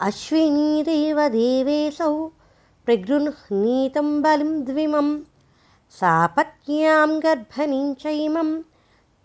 अश्विनीदेव 0.02 1.28
देवेऽसौ 1.28 2.32
प्रगृह्णीतं 2.90 4.22
बलिं 4.22 4.66
द्विमं 4.66 5.20
सापत्न्यां 5.90 7.20
गर्भणीं 7.20 7.94
च 7.94 8.06
इमं 8.06 8.62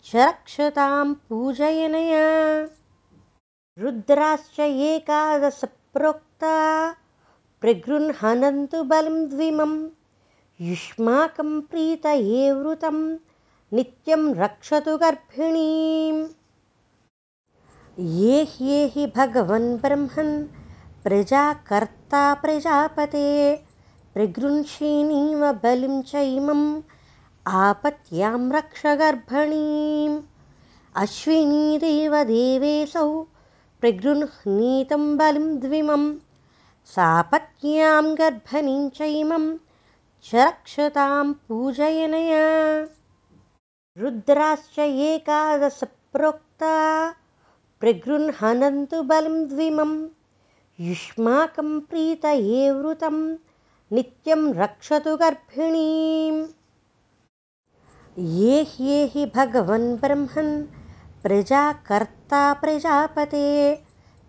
च 0.05 0.15
रक्षतां 0.15 1.13
पूजयनया। 1.13 2.27
रुद्राश्च 3.79 4.59
एकादशप्रोक्ता 4.59 6.55
प्रगृह्णन्तु 7.61 8.83
बलिं 8.83 9.29
द्विमं 9.29 9.73
युष्माकं 10.61 11.61
प्रीतये 11.61 12.51
वृतं 12.51 12.99
नित्यं 13.73 14.33
रक्षतु 14.35 14.97
गर्भिणीम्। 14.97 16.27
ये 17.99 18.43
ह्येहि 18.43 19.07
भगवन् 19.07 19.77
ब्रह्मन् 19.77 20.64
प्रजाकर्ता 21.05 22.33
प्रजापते। 22.33 23.55
प्रगृह्षिणीव 24.13 25.51
बलिं 25.51 26.01
च 26.01 26.15
इमम् 26.15 26.81
आपत्यां 27.47 28.51
रक्ष 28.51 28.85
गर्भणीम्। 28.85 30.21
अश्विनीदेव 30.95 32.23
देवेऽसौ 32.23 33.21
प्रगृह्णीतं 33.81 35.17
बलिं 35.17 35.59
द्विमं। 35.59 36.15
सापत्न्यां 36.85 38.13
गर्भणीं 38.13 38.89
च 38.89 39.01
इमं 39.01 39.57
च 40.23 40.35
रक्षतां 40.35 41.33
पूजयनया। 41.33 42.79
रुद्राश्च 43.97 44.79
एकादशप्रोक्ता। 44.79 46.75
प्रगृह्णन्तु 47.79 49.03
बलिं 49.03 49.47
द्विमं 49.47 50.07
युष्माकं 50.79 51.79
प्रीतये 51.79 52.71
वृतं 52.71 53.17
नित्यं 53.91 54.53
रक्षतु 54.53 55.15
गर्भिणीम्। 55.17 56.41
ये 58.19 58.61
ह्येहि 58.63 59.25
भगवन् 59.35 59.95
ब्रह्मन् 59.97 60.51
प्रजाकर्ता 61.23 62.41
प्रजापते 62.53 63.47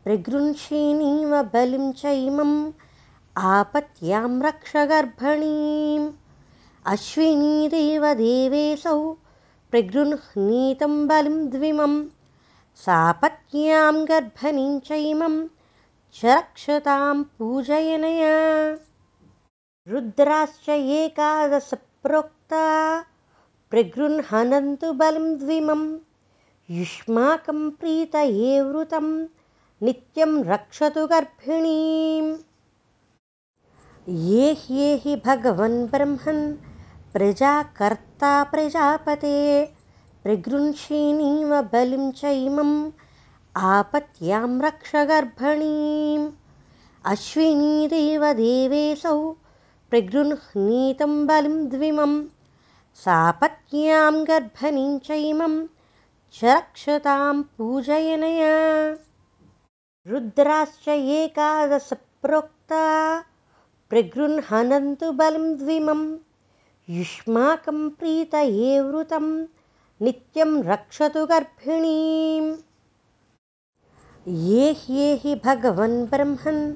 प्रगृह्षिणीव 0.05 1.43
बलिं 1.43 1.93
च 1.93 2.05
इमम् 2.05 2.73
आपत्यां 3.37 4.43
रक्ष 4.43 4.73
गर्भणीम्। 4.77 6.11
अश्विनीदेव 6.87 8.13
देवेऽसौ 8.15 9.13
प्रगृह्णीतं 9.71 11.07
बलिं 11.07 11.49
द्विमं 11.51 12.05
सापत्न्यां 12.85 13.95
गर्भणीं 14.05 14.81
च 14.81 14.93
इमं 16.17 16.23
च 16.23 16.25
रक्षतां 16.25 17.23
पूजयनया। 17.23 18.79
रुद्राश्च 19.89 20.69
एकादशप्रोक्ता। 20.69 23.05
प्रगृह्णन्तु 23.71 24.93
बलिं 24.93 25.39
द्विमम् 25.39 25.99
युष्माकं 26.71 27.71
प्रीतये 27.71 28.63
वृतं। 28.63 29.27
नित्यं 29.83 30.45
रक्षतु 30.45 31.07
गर्भिणीम्। 31.07 32.37
ये 34.09 34.53
ह्येहि 34.53 35.17
भगवन् 35.17 35.87
ब्रह्मन्। 35.87 36.57
प्रजाकर्ता 37.13 38.45
प्रजापते। 38.45 39.69
प्रगृह्षिणीव 40.23 41.63
बलिं 41.63 42.13
च 42.13 42.25
इमम् 42.25 42.91
आपत्यां 43.59 44.61
रक्ष 44.61 44.97
गर्भणीम्। 44.97 46.31
अश्विनीदेव 47.05 48.33
देवेऽसौ 48.33 49.35
प्रगृह्णीतं 49.91 51.27
बलिं 51.27 51.69
द्विमं। 51.69 52.25
सापत्न्यां 52.95 54.25
गर्भणीं 54.25 54.99
च 54.99 55.11
इमम् 55.11 55.67
च 56.35 56.45
रक्षतां 56.45 57.43
पूजयनया। 57.43 58.97
रुद्राश्च 60.07 60.89
एकादशप्रोक्ता 60.89 63.25
प्रगृह्णन्तु 63.91 65.13
बलिं 65.13 65.57
द्विमं। 65.57 66.17
युष्माकं 66.91 67.89
प्रीतये 67.89 68.81
वृतं 68.81 69.47
नित्यं 70.03 70.63
रक्षतु 70.63 71.27
गर्भिणीम् 71.27 72.57
ये 74.29 74.73
ह्येहि 74.73 75.35
भगवन् 75.45 76.07
ब्रह्मन् 76.07 76.75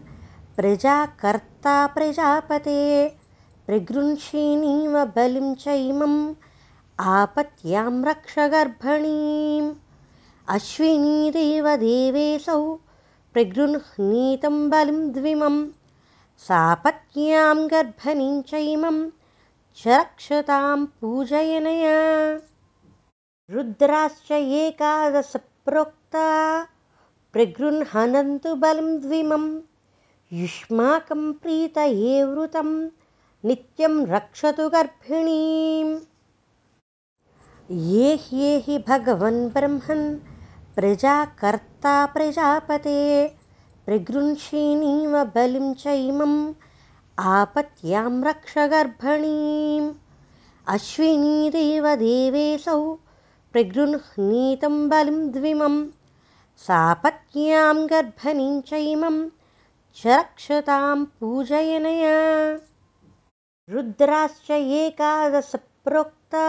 प्रजाकर्ता 0.56 1.86
प्रजापते। 1.86 3.08
प्रगृह्षिणीव 3.66 5.04
बलिं 5.04 5.54
च 5.54 5.68
इमम् 5.68 6.34
आपत्यां 7.00 8.04
रक्ष 8.04 8.38
गर्भणीम्। 8.38 9.74
अश्विनीदेव 10.48 11.76
देवेऽसौ 11.76 12.74
प्रगृह्णीतं 13.32 14.70
बलिं 14.70 15.12
द्विमं 15.12 15.66
सापत्न्यां 16.38 17.70
गर्भणीं 17.70 18.42
च 18.42 18.54
इमं 18.54 19.10
च 19.76 19.88
रक्षतां 19.88 20.86
पूजयनया। 20.86 21.98
रुद्राश्च 23.50 24.32
एकादशप्रोक्ता 24.32 26.28
प्रगृह्णन्तु 27.32 28.54
बलिं 28.54 29.00
द्विमं। 29.00 29.60
युष्माकं 30.32 31.32
प्रीतये 31.32 32.24
वृतं 32.24 32.88
नित्यं 33.44 34.06
रक्षतु 34.06 34.68
गर्भिणीम्। 34.68 35.98
ये 37.70 38.14
ह्येहि 38.14 38.84
भगवन् 38.88 39.48
ब्रह्मन् 39.48 40.16
प्रजाकर्ता 40.74 42.06
प्रजापते 42.06 43.28
प्रगृह्षिणीव 43.86 45.24
बलिं 45.24 45.74
च 45.74 45.86
इमम् 45.86 46.52
आपत्यां 47.18 48.24
रक्ष 48.24 48.58
गर्भणीम्। 48.58 49.92
अश्विनीदेव 50.68 51.94
देवेऽसौ 51.94 52.94
प्रगृह्णीतं 53.52 54.88
बलिं 54.88 55.30
द्विमं 55.30 55.99
सापत्न्यां 56.66 57.76
गर्भणीं 57.90 58.60
च 58.68 58.80
इमं 58.94 59.16
च 59.98 60.06
रक्षतां 60.06 61.04
पूजयनया। 61.20 62.16
रुद्राश्च 63.74 64.50
एकादशप्रोक्ता 64.50 66.46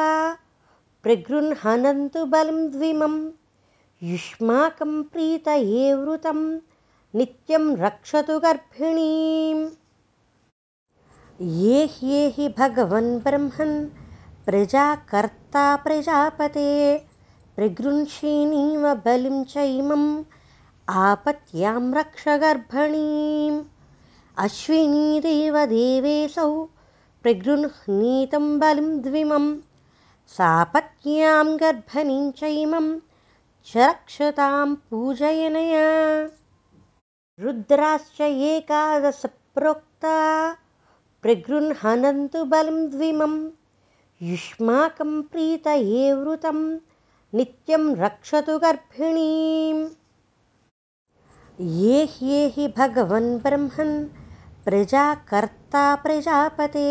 प्रगृह्णन्तु 1.03 2.25
बलिं 2.33 2.59
द्विमं 2.71 3.15
युष्माकं 4.11 5.01
प्रीतये 5.13 5.93
वृतं 5.93 6.41
नित्यं 7.15 7.75
रक्षतु 7.77 8.39
गर्भिणीम् 8.39 9.63
ये 11.61 11.85
ह्येहि 11.93 12.47
भगवन् 12.57 13.19
ब्रह्मन् 13.19 13.77
प्रजाकर्ता 14.45 15.65
प्रजापते 15.85 16.69
प्रगृह्षिणीव 17.55 18.93
बलिं 18.93 19.43
च 19.43 19.57
इमम् 19.57 20.23
आपत्यां 20.89 21.93
रक्ष 21.93 22.23
गर्भणीम्। 22.27 23.63
देवेऽसौ 25.23 26.63
प्रगृह्णीतं 27.23 28.59
बलिं 28.59 29.01
द्विमम्। 29.01 29.57
सापत्न्यां 30.27 31.55
गर्भणीं 31.55 32.31
च 32.31 32.43
इमं 32.43 32.99
च 33.65 33.77
रक्षतां 33.77 34.75
पूजयनया। 34.75 35.85
रुद्राश्च 37.39 38.21
एकादशप्रोक्ता 38.21 40.17
प्रगृह्णन्तु 41.21 42.45
बलिं 42.45 42.89
द्विमं 42.89 43.49
युष्माकं 44.21 45.21
प्रीतये 45.21 46.13
वृतं 46.13 46.77
नित्यं 47.35 47.83
रक्षतु 47.95 48.57
गर्भिणीम्। 48.59 49.83
ये 51.61 52.03
ह्येहि 52.13 52.67
भगवन् 52.77 53.37
ब्रह्मन् 53.43 53.93
प्रजाकर्ता 54.65 55.83
प्रजापते 56.03 56.89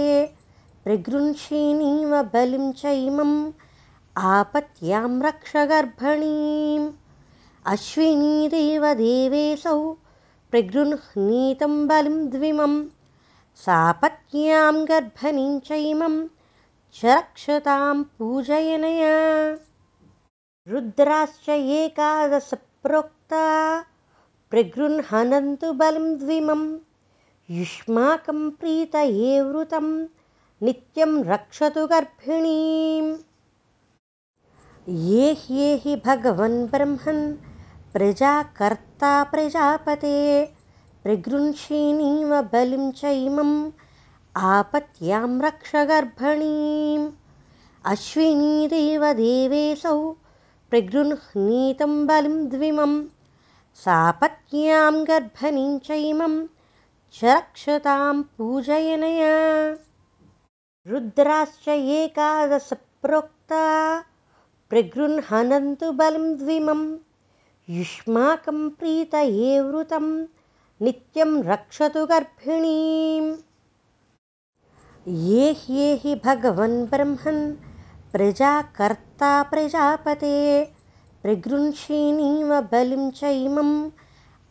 प्रगृह्षिणीव 0.85 2.23
बलिं 2.35 2.73
च 2.73 2.85
इमम् 2.85 3.37
आपत्यां 4.17 5.23
रक्ष 5.23 5.53
गर्भणीम्। 5.73 6.91
अश्विनीदेव 7.73 8.93
देवेऽसौ 8.95 9.79
प्रगृह्णीतं 10.51 11.87
बलिं 11.89 12.19
द्विमं 12.31 12.85
सापत्न्यां 13.67 14.75
गर्भणीं 14.89 15.59
च 15.61 15.73
इमं 15.93 16.23
च 16.95 17.05
रक्षतां 17.05 18.03
पूजयनया 18.03 19.17
रुद्राश्च 20.69 21.49
एकादशप्रोक्ता 21.49 23.45
प्रगृह्णन्तु 24.51 25.73
बलं 25.73 26.19
द्विमं 26.19 26.79
युष्माकं 27.51 28.51
प्रीतये 28.51 29.41
वृतं 29.43 30.05
नित्यं 30.63 31.25
रक्षतु 31.25 31.87
गर्भिणीम्। 31.87 33.17
ये 34.89 35.33
ह्येहि 35.33 35.97
भगवन् 36.07 36.67
ब्रह्मन् 36.67 37.37
प्रजाकर्ता 37.93 39.25
प्रजापते 39.25 40.47
प्रगृह्षिणीव 41.03 42.43
बलिं 42.43 42.91
चैमम् 42.91 43.71
आपत्यां 44.37 45.41
रक्ष 45.41 45.77
गर्भणीम्। 45.77 47.11
अश्विनीदेव 47.85 49.13
देवेशौ 49.13 50.17
प्रगृह्णीतं 50.71 52.07
बलिं 52.07 52.49
द्विमं 52.49 52.93
सापत्न्यां 53.75 54.95
गर्भणीं 55.05 55.79
चैमं 55.79 56.47
च 57.15 57.25
रक्षतां 57.25 58.23
पूजयनया। 58.23 59.35
रुद्राश्च 60.87 61.69
एकादशप्रोक्ता 61.69 63.65
प्रगृह्णन्तु 64.71 65.93
बलं 65.93 66.37
द्विमं 66.37 66.83
युष्माकं 67.69 68.69
प्रीतये 68.69 69.61
वृतं 69.61 70.07
नित्यं 70.83 71.43
रक्षतु 71.43 72.07
गर्भिणीम्। 72.07 73.37
ये 75.09 75.53
ह्येहि 75.53 76.15
भगवन् 76.25 76.87
ब्रह्मन् 76.87 77.70
प्रजाकर्ता 78.13 79.43
प्रजापते 79.43 80.65
प्रगृह्षिणीव 81.23 82.61
बलिं 82.61 83.11
चैमम् 83.11 83.91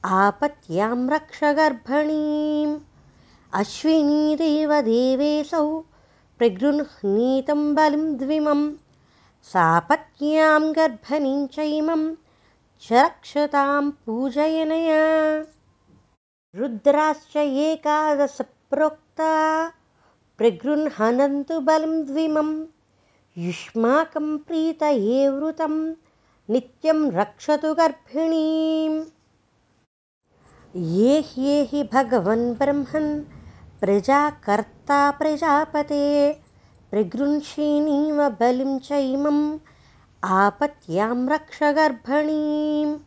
आपत्यां 0.05 1.09
रक्ष 1.09 1.43
गर्भणीम्। 1.43 2.79
अश्विनीदेव 3.53 4.69
प्रगृह्णीतं 6.37 7.75
बलिं 7.75 8.17
द्विमम्। 8.17 8.73
सापत्न्यां 9.43 10.71
गर्भणीं 10.75 11.47
चैमं 11.47 12.15
च 12.81 12.93
रक्षतां 12.93 13.91
पूजयनया। 13.91 15.03
रुद्राश्च 16.55 17.35
एकादशप्रोक्ता 17.35 19.33
प्रगृह्णन्तु 20.37 21.59
बलं 21.59 22.05
द्विमं 22.05 22.78
युष्माकं 23.45 24.25
प्रीतये 24.47 25.27
वृतं 25.29 25.73
नित्यं 26.53 26.97
रक्षतु 27.17 27.73
गर्भिणीम् 27.79 28.97
ये 30.95 31.19
ह्येहि 31.27 31.83
भगवन् 31.93 32.43
ब्रह्मन् 32.61 33.07
प्रजाकर्ता 33.81 34.99
प्रजापते 35.19 36.01
प्रगृह्षिणीव 36.91 38.19
बलिं 38.39 38.77
चैमम् 38.89 39.41
आपत्यां 40.39 41.15
रक्ष 41.33 41.61
गर्भणीम् 41.79 42.97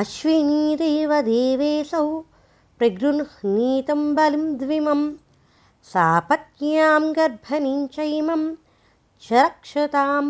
अश्विनीदेव 0.00 1.12
देवेशौ 1.30 2.06
प्रगृह्णीतं 2.78 4.14
बलिं 4.20 4.46
द्विमं 4.64 5.08
सापत्न्यां 5.92 7.02
गर्भणीं 7.20 7.86
चैमं 7.98 8.50
च 9.22 9.50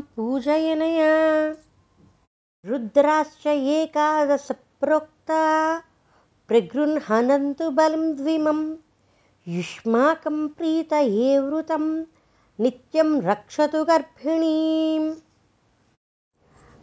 पूजयनया। 0.00 1.55
रुद्राश्च 2.66 3.46
एकादशप्रोक्ता। 3.46 5.83
प्रगृह्णन्तु 6.48 7.70
बलं 7.70 8.16
द्विमं 8.16 8.76
युष्माकं 9.48 10.48
प्रीतये 10.48 11.38
वृतं। 11.38 12.05
नित्यं 12.61 13.22
रक्षतु 13.22 13.85
गर्भिणीम्। 13.85 15.14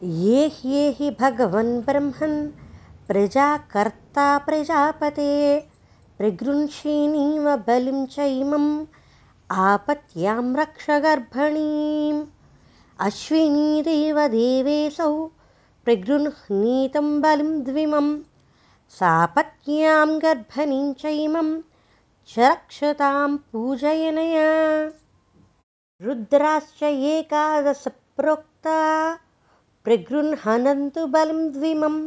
ये 0.04 0.48
ह्येहि 0.48 1.12
भगवन् 1.12 1.82
ब्रह्मन्। 1.82 2.52
प्रजाकर्ता 3.08 4.38
प्रजापते। 4.38 5.68
प्रगृह्षिणीव 6.18 7.56
बलिं 7.56 8.06
चैमम् 8.06 8.86
आपत्यां 9.52 10.56
रक्ष 10.56 10.86
अश्विनीदेव 13.00 14.20
देवेशौ 14.28 15.28
प्रगृह्णीतं 15.86 17.22
बलिं 17.22 17.64
द्विमं 17.64 18.08
सापत्न्यां 18.90 20.10
गर्भणीं 20.22 20.94
चैमं 20.94 21.62
च 22.30 22.40
रक्षतां 22.40 23.38
पूजयनया। 23.38 24.50
रुद्राश्च 26.02 26.84
एकादशप्रोक्ता 26.84 28.78
बलं 31.16 31.50
द्विमं 31.52 31.98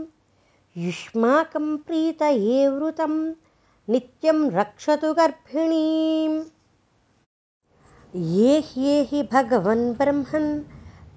युष्माकं 0.76 1.76
प्रीतये 1.76 2.68
वृतं 2.68 3.14
नित्यं 3.88 4.50
रक्षतु 4.50 5.14
गर्भिणीम् 5.14 6.40
ये 8.16 8.58
ह्येहि 8.66 9.22
भगवन् 9.32 9.92
ब्रह्मन् 9.94 10.62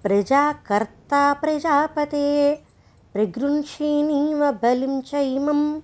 प्रजाकर्ता 0.04 1.22
प्रजापते 1.34 2.28
प्रगृह्षिणीव 3.14 4.52
बलिं 4.64 5.02
चैमम् 5.02 5.82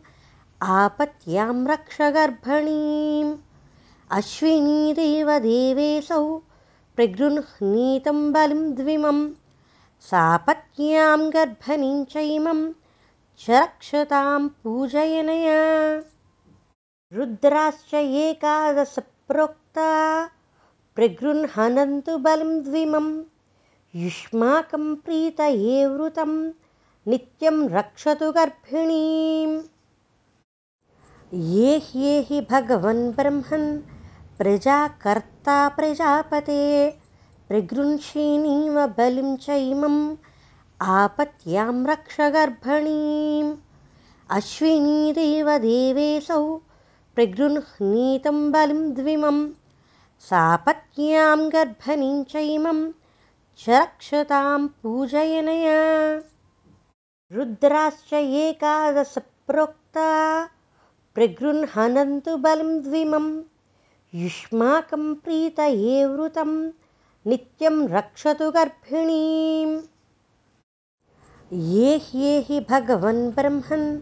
आपत्यां 0.61 1.55
रक्ष 1.67 1.97
गर्भणीम् 2.01 3.33
अश्विनीदेव 4.17 5.31
देवेशौ 5.39 6.21
प्रगृह्णीतं 6.95 8.31
बलिं 8.33 8.73
द्विमं 8.75 9.27
सापत्न्यां 10.11 11.19
गर्भणीं 11.33 12.05
चैमं 12.05 12.65
च 13.39 13.49
रक्षतां 13.49 14.47
पूजयनया। 14.63 15.61
रुद्राश्च 17.13 17.93
एकादशप्रोक्ता 17.93 19.89
प्रगृह्णन्तु 20.99 22.17
बलं 22.17 22.63
द्विमं। 22.63 23.23
युष्माकं 23.95 24.95
प्रीतये 24.95 25.87
वृतं 25.87 26.49
नित्यं 27.07 27.69
रक्षतु 27.69 28.31
गर्भिणीम्। 28.31 29.61
ये 31.33 31.77
ह्येहि 31.77 32.41
भगवन् 32.41 33.11
ब्रह्मन् 33.11 33.79
प्रजाकर्ता 34.37 35.69
प्रजापते 35.69 36.91
प्रगृह्षिणीव 37.47 38.87
बलिं 38.87 39.35
चैमम् 39.35 40.15
आपत्यां 40.81 41.85
रक्ष 41.85 42.17
गर्भणीम्। 42.21 43.55
अश्विनीदेव 44.29 45.57
देवेशौ 45.57 46.57
प्रगृह्णीतं 47.15 48.51
बलिं 48.51 48.93
द्विमं 50.19 50.27
सापत्न्यां 50.27 51.49
गर्भणीं 51.49 52.23
चैमं 52.23 52.91
च 53.59 53.69
रक्षतां 53.69 54.67
पूजयनया। 54.67 56.21
रुद्राश्च 57.31 58.13
एकादशप्रोक्ता 58.13 60.49
प्रगृह्णन्तु 61.15 62.37
बलं 62.37 62.81
द्विमम् 62.81 63.41
युष्माकं 64.15 65.13
प्रीतये 65.13 66.05
वृतं 66.05 66.71
नित्यं 67.27 67.87
रक्षतु 67.87 68.51
गर्भिणीम्। 68.51 69.81
ये 71.53 71.97
ह्येहि 71.97 72.65
भगवन् 72.69 73.31
ब्रह्मन् 73.31 74.01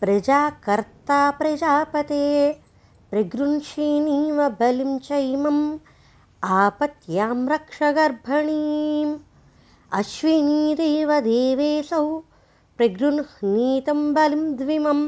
प्रजाकर्ता 0.00 1.30
प्रजापते 1.30 2.61
प्रगृह्षिणीव 3.12 4.38
बलिं 4.60 4.92
चैमम् 5.06 5.64
आपत्यां 6.58 7.34
रक्ष 7.48 7.78
गर्भणीम् 7.96 9.10
अश्विनीदेव 9.98 11.10
देवेशौ 11.26 12.04
प्रगृह्णीतं 12.76 14.00
बलिं 14.18 14.44
द्विमं 14.60 15.02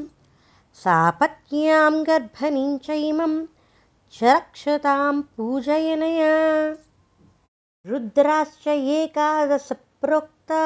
सापत्न्यां 0.83 1.93
गर्भणीं 2.09 2.77
चैमम् 2.87 3.37
च 4.17 4.23
रक्षतां 4.37 5.21
पूजयनया 5.37 6.35
रुद्राश्च 7.93 8.67
एकादशप्रोक्ता 8.99 10.63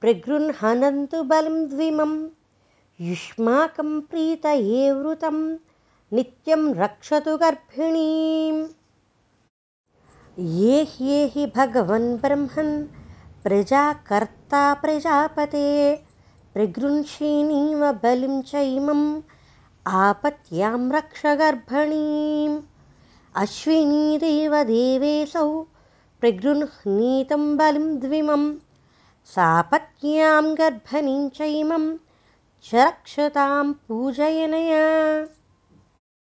प्रगृह्णन्तु 0.00 1.22
बलं 1.32 1.56
द्विमं 1.70 2.12
युष्माकं 3.08 3.98
प्रीतये 4.10 4.90
वृतं 5.00 5.40
नित्यं 6.12 6.74
रक्षतु 6.74 7.36
गर्भिणीम्। 7.36 8.58
ये 10.38 10.82
ह्येहि 10.90 11.46
भगवन् 11.56 12.16
ब्रह्मन् 12.18 12.84
प्रजाकर्ता 13.44 14.62
प्रजापते 14.74 15.70
प्रगृह्षीणीव 16.54 17.82
बलिं 18.02 18.40
चैमम् 18.42 19.20
आपत्यां 19.86 20.92
रक्ष 20.92 21.22
गर्भणीम्। 21.26 22.60
अश्विनीदेव 23.42 24.62
देवेऽसौ 24.64 25.48
प्रगृह्णीतं 26.20 27.56
बलिं 27.56 27.98
द्विमम् 28.00 28.54
सापत्न्यां 29.34 30.44
गर्भणीं 30.54 31.28
चैमं 31.38 31.96
च 32.64 32.74
रक्षतां 32.74 33.72
पूजयनया 33.72 34.84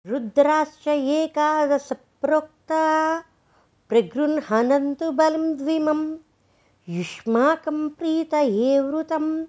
रुद्राश्च 0.07 0.87
एकादशप्रोक्ता 0.87 3.19
प्रगृह्णन्तु 3.89 5.11
बलिं 5.11 5.57
द्विमं 5.57 6.17
युष्माकं 6.89 7.89
प्रीतये 7.89 8.79
वृतं 8.79 9.45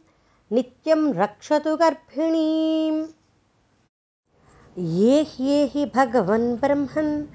नित्यं 0.52 1.14
रक्षतु 1.14 1.76
गर्भिणीम्। 1.76 3.06
ये 4.78 5.22
ह्येहि 5.22 5.92
भगवन् 5.94 6.56
ब्रह्मन् 6.56 7.26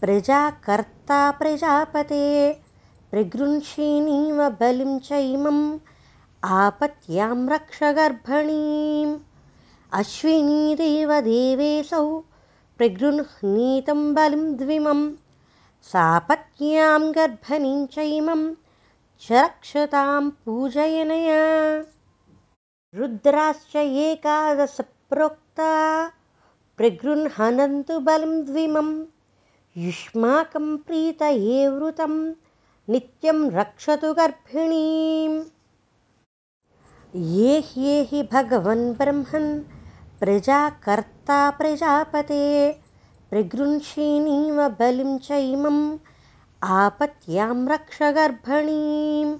प्रजाकर्ता 0.00 1.30
प्रजापते 1.30 2.58
प्रगृह्षीणीव 3.10 4.48
बलिं 4.48 4.98
चैमम् 4.98 5.78
आपत्यां 6.44 7.48
रक्ष 7.48 7.82
गर्भणीम्। 7.82 9.18
अश्विनीदेवदेवेऽसौ 9.92 12.22
प्रगृह्णीतं 12.78 14.14
बलिं 14.14 14.56
द्विमम् 14.56 15.12
सापत्न्यां 15.82 17.02
गर्भणीं 17.14 17.86
चैमं 17.86 18.54
च 19.20 19.32
रक्षतां 19.32 20.30
पूजयनया। 20.30 21.44
रुद्राश्च 22.94 23.76
एकादशप्रोक्ता 23.76 25.70
प्रगृह्णन्तु 26.76 28.00
बलिं 28.00 28.44
द्विमं 28.44 28.90
युष्माकं 29.76 30.76
प्रीतये 30.76 31.68
वृतं 31.68 32.14
नित्यं 32.88 33.50
रक्षतु 33.50 34.12
गर्भिणीम्। 34.14 35.42
ये 37.16 37.60
ह्येहि 37.60 38.22
भगवन् 38.32 38.92
ब्रह्मन् 38.94 39.73
प्रजाकर्ता 40.20 41.50
प्रजापते 41.50 42.78
प्रगृह्षीणीव 43.30 44.68
बलिं 44.68 45.18
चैमम् 45.18 45.98
आपत्यां 46.62 47.68
रक्ष 47.68 48.02
गर्भणीम्। 48.02 49.38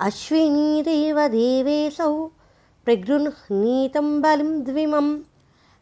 अश्विनीदेवदेवेऽसौ 0.00 2.30
प्रगृह्णीतं 2.84 4.20
बलिं 4.20 4.62
द्विमं 4.62 5.18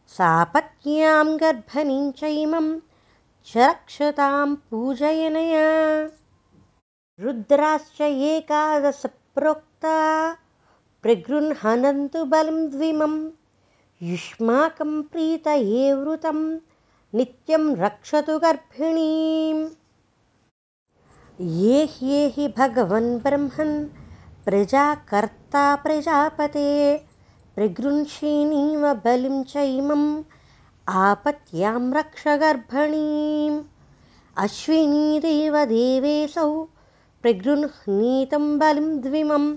सापत्न्यां 0.08 1.36
गर्भणीं 1.36 2.12
चैमं 2.12 2.80
च 3.46 3.56
रक्षतां 3.56 4.54
पूजयनया। 4.54 6.10
रुद्राश्च 7.20 8.00
एकादशप्रोक्ता 8.00 10.32
बलिं 12.24 12.70
द्विमं 12.70 13.30
युष्माकं 14.03 15.03
प्रीतये 15.03 15.94
वृतं 15.94 16.59
नित्यं 17.14 17.76
रक्षतु 17.76 18.38
गर्भिणीम्। 18.38 19.68
ये 21.40 21.84
ह्येहि 21.84 22.55
भगवन् 22.59 23.18
ब्रह्मन् 23.18 23.86
प्रजाकर्ता 24.44 25.76
प्रजापते 25.76 26.96
प्रगृह्षीणीव 27.57 28.94
बलिं 29.05 29.44
चैमम् 29.53 30.22
आपत्यां 30.88 31.92
रक्ष 31.92 32.24
गर्भणीम्। 32.44 33.62
अश्विनीदेवदेवेऽसौ 34.36 36.64
प्रगृह्णीतं 37.22 38.59
बलिं 38.59 39.01
द्विमं 39.01 39.55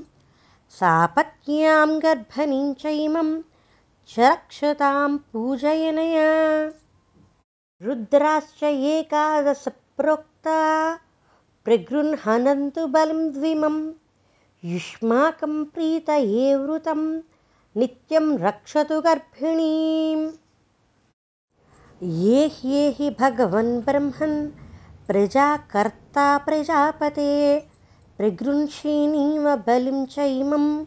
सापत्न्यां 0.70 2.00
गर्भणीं 2.00 2.74
चैमं 2.74 3.53
च 4.10 4.38
पूजयनया। 5.18 6.72
रुद्राश्च 7.82 8.64
एकादशप्रोक्ता। 8.64 11.00
प्रगृह्णन्तु 11.66 12.88
बलिं 12.88 13.32
द्विमं। 13.32 13.92
युष्माकं 14.66 15.66
प्रीतये 15.66 16.56
वृतं। 16.56 17.22
नित्यं 17.78 18.38
रक्षतु 18.38 19.02
गर्भिणीम्। 19.02 20.32
ये 22.04 22.48
ह्येहि 22.48 23.16
भगवन् 23.20 23.82
ब्रह्मन्। 23.82 24.50
प्रजाकर्ता 25.08 26.38
प्रजापते। 26.38 27.68
प्रगृह्षीणीव 28.18 29.56
बलिं 29.56 30.06
चैमम् 30.06 30.86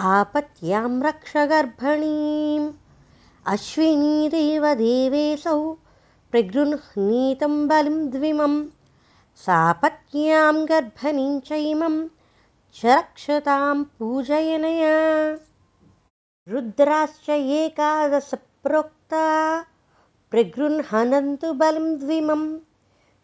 आपत्यां 0.00 1.02
रक्ष 1.02 1.36
गर्भणीम्। 1.36 2.72
अश्विनीदेवदेवेऽसौ 3.46 5.76
प्रगृह्णीतं 6.30 7.68
बलिं 7.68 8.10
द्विमं 8.10 8.66
सापत्न्यां 9.36 10.64
गर्भणीं 10.64 11.40
चैमं 11.40 12.08
च 12.74 12.86
रक्षतां 12.86 13.84
पूजयनया। 13.98 15.38
रुद्राश्च 16.48 17.30
एकादशप्रोक्ता 17.30 19.64
प्रगृह्णन्तु 20.30 21.52
बलिं 21.52 21.98
द्विमं 21.98 22.58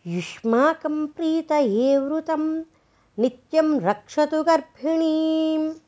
युष्माकं 0.06 1.06
प्रीतये 1.06 1.98
वृतं 1.98 2.62
नित्यं 3.18 3.80
रक्षतु 3.80 4.42
गर्भिणीम् 4.42 5.85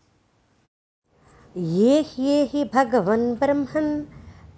ये 1.59 2.01
ह्येहि 2.01 2.71
भगवन् 2.75 3.37
ब्रह्मन् 3.37 4.05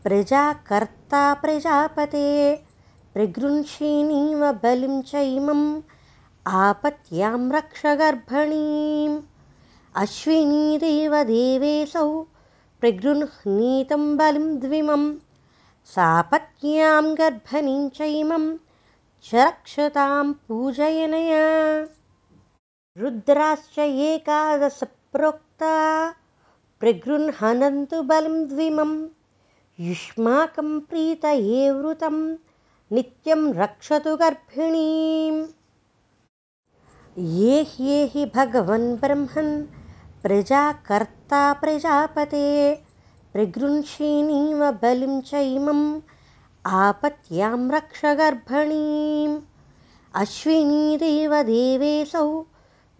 प्रजाकर्ता 0.04 1.34
प्रजापते 1.34 2.62
प्रगृह्षीणीव 3.14 4.52
बलिं 4.52 5.02
चैमम् 5.02 5.80
आपत्यां 6.46 7.52
रक्ष 7.52 7.86
गर्भणीम्। 7.86 9.20
अश्विनीदेवदेवेऽसौ 9.96 12.26
प्रगृह्णीतं 12.80 14.16
बलिं 14.16 14.58
द्विमं 14.58 15.14
सापत्न्यां 15.86 17.14
गर्भणीं 17.14 17.88
चैमं 17.88 18.56
च 19.24 19.34
रक्षतां 19.34 20.32
पूजयनया। 20.32 21.88
रुद्राश्च 22.98 23.78
एकादशप्रोक्ता 23.78 26.14
प्रगृह्णन्तु 26.80 28.02
बलिं 28.02 28.48
द्विमम्। 28.48 29.08
युष्माकं 29.80 30.80
प्रीतये 30.80 31.70
वृतं 31.70 32.36
नित्यं 32.92 33.54
रक्षतु 33.54 34.16
गर्भिणीम्। 34.16 35.46
ये 37.18 37.62
ह्येहि 37.62 38.32
भगवन् 38.36 38.96
ब्रह्मन् 38.96 39.66
प्रजाकर्ता 40.22 41.52
प्रजापते। 41.52 42.78
प्रगृह्षीणीव 43.32 44.70
बलिं 44.70 45.20
चैमम् 45.20 46.00
आपत्यां 46.66 47.70
रक्ष 47.70 48.04
गर्भणीम्। 48.04 49.40
अश्विनीदेवदेवेऽसौ 50.14 52.44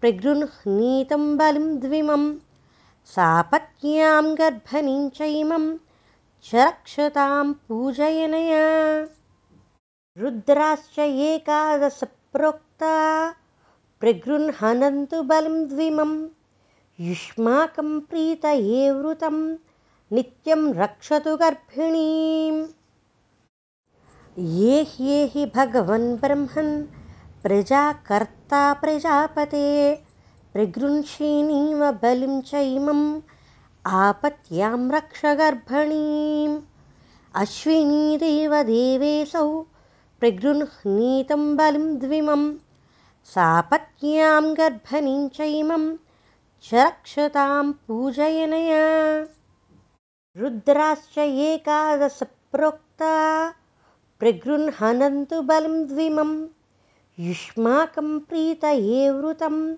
प्रगृह्णीतं 0.01 1.37
बलिं 1.37 1.79
द्विमं 1.79 2.35
सापत्न्यां 3.15 4.37
गर्भणीं 4.37 5.09
चैमं 5.09 5.77
च 6.43 6.55
रक्षतां 6.55 7.53
पूजयनया। 7.53 9.01
रुद्राश्च 10.17 10.99
एकादशप्रोक्ता 10.99 12.95
प्रगृह्णन्तु 13.99 15.23
बलिं 15.23 15.67
द्विमं। 15.67 16.27
युष्माकं 16.99 17.99
प्रीतये 17.99 18.91
वृतं 18.91 19.53
नित्यं 20.11 20.73
रक्षतु 20.73 21.37
गर्भिणीम्। 21.37 22.67
ये 24.39 24.83
ह्येहि 24.83 25.45
भगवन् 25.45 26.17
ब्रह्मन् 26.17 26.83
प्रजाकर्ता 27.43 28.73
प्रजापते 28.73 29.95
प्रगृह्षीणीव 30.53 31.91
बलिं 31.91 32.41
चैमम् 32.41 33.21
आपत्यां 33.85 34.91
रक्ष 34.91 35.25
गर्भणीम्। 35.25 36.61
अश्विनीदेवदेवेऽसौ 37.35 39.65
प्रगृह्णीतं 40.19 41.57
बलिं 41.57 41.99
द्विमं 41.99 42.53
सापत्न्यां 43.25 44.53
गर्भणीं 44.53 45.29
च 45.29 45.39
इमं 45.39 45.97
च 46.63 46.73
रक्षतां 46.73 47.71
पूजयनया। 47.87 49.27
रुद्राश्च 50.37 51.17
एकादशप्रोक्ता 51.17 53.13
प्रगृह्णन्तु 54.19 55.41
बलं 55.41 55.87
द्विमं 55.87 56.47
युष्माकं 57.19 58.19
प्रीतये 58.19 59.11
वृतं 59.11 59.75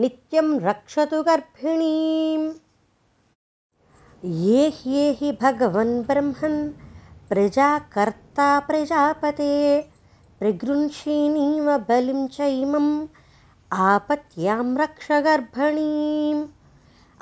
नित्यं 0.00 0.48
रक्षतु 0.60 1.22
गर्भिणीम्। 1.22 2.52
ये 4.24 4.68
ह्येहि 4.68 5.32
भगवन् 5.42 6.02
ब्रह्मन् 6.02 6.70
प्रजाकर्ता 7.28 8.48
प्रजापते 8.60 9.54
प्रगृंषीणीव 10.38 11.76
बलिं 11.88 12.26
चैमम् 12.36 13.06
आपत्यां 13.72 14.76
रक्ष 14.76 15.08
गर्भणीम्। 15.12 16.46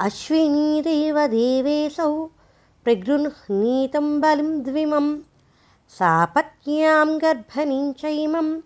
अश्विनीदेव 0.06 1.26
देवेशौ 1.26 2.12
प्रगृह्णीतं 2.84 4.20
बलिं 4.20 4.62
द्विमं 4.62 5.16
सापत्न्यां 5.98 7.18
गर्भणीं 7.22 7.92
चैमं 7.92 8.60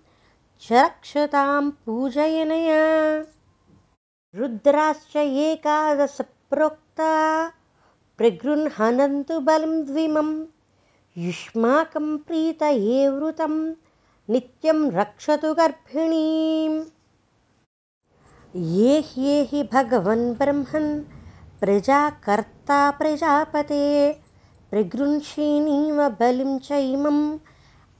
च 0.62 0.72
रक्षतां 0.72 1.70
पूजयनया 1.70 2.80
रुद्राश्च 4.34 5.16
एकादश 5.16 6.18
प्रोक्ता 6.50 7.48
प्रगृह्णन्तु 8.18 9.40
बलं 9.40 9.84
द्विमं 9.84 10.44
युष्माकं 11.18 12.16
प्रीतये 12.18 13.08
वृतं 13.08 13.74
नित्यं 14.30 14.90
रक्षतु 14.90 15.54
गर्भिणीम्। 15.54 16.84
ये 18.56 19.00
ह्येहि 19.00 19.62
भगवन् 19.62 20.34
ब्रह्मन् 20.34 21.04
प्रजाकर्ता 21.60 22.90
प्रजापते 22.90 24.12
प्रगृंषीणीव 24.70 26.08
बलिं 26.08 26.58
चैमम् 26.58 27.38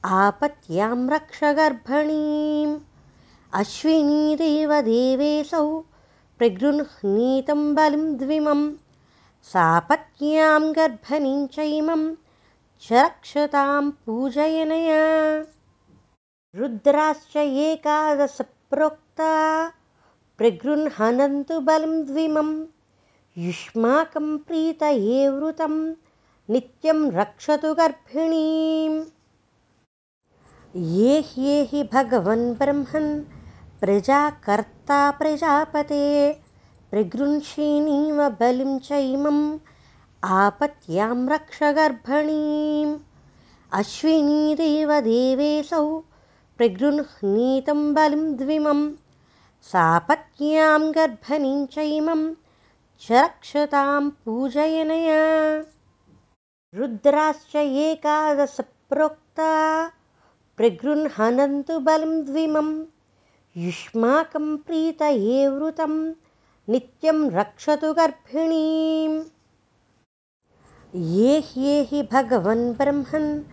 आपत्यां 0.05 1.09
रक्ष 1.09 1.43
गर्भणीम्। 1.43 2.79
अश्विनीदेव 3.53 4.81
देवेशौ 4.81 5.83
प्रगृह्णीतं 6.41 7.75
बलिं 7.75 8.17
द्विमम् 8.17 8.73
सापत्न्यां 9.43 10.75
गर्भणीं 10.75 11.47
चैमं 11.47 12.15
च 12.81 12.93
रक्षतां 12.93 13.91
पूजयनया। 13.91 15.03
रुद्राश्च 16.55 17.37
एकादश 17.37 18.37
प्रोक्ता 18.41 19.33
प्रगृह्णन्तु 20.37 21.59
बलं 21.59 22.05
द्विमं 22.05 22.65
युष्माकं 23.37 24.37
प्रीतये 24.37 25.29
वृतं 25.29 25.75
नित्यं 26.49 27.11
रक्षतु 27.11 27.73
गर्भिणीम्। 27.73 29.03
ये 30.75 31.19
ह्येहि 31.19 31.83
भगवन् 31.83 32.53
ब्रह्मन् 32.53 33.40
प्रजाकर्ता 33.81 34.99
प्रजापते 35.19 36.03
प्रगृंषीणीव 36.91 38.17
बलिं 38.39 38.77
चैमम् 38.87 39.39
आपत्यां 40.39 41.15
रक्ष 41.29 41.59
गर्भणीम् 41.77 42.93
अश्विनीदेव 43.79 44.93
देवेशौ 45.07 45.81
प्रगृह्णीतं 46.57 47.81
बलिं 47.93 48.23
द्विमं 48.37 48.85
सापत्न्यां 49.71 50.81
गर्भणीं 50.99 51.65
चैमं 51.75 52.23
च 53.01 53.11
रक्षतां 53.11 54.09
पूजयनया। 54.25 55.19
रुद्राश्च 56.79 57.55
एकादश 57.55 58.57
प्रोक्ता 58.89 59.51
प्रगृह्णन्तु 60.57 61.79
बलं 61.79 62.19
द्विमं 62.25 62.73
युष्माकं 63.57 64.57
प्रीतये 64.57 65.47
वृतं 65.47 66.13
नित्यं 66.69 67.31
रक्षतु 67.31 67.93
गर्भिणीम्। 67.93 69.23
ये 70.95 71.39
ह्येहि 71.39 72.01
भगवन् 72.11 72.73
ब्रह्मन् 72.73 73.43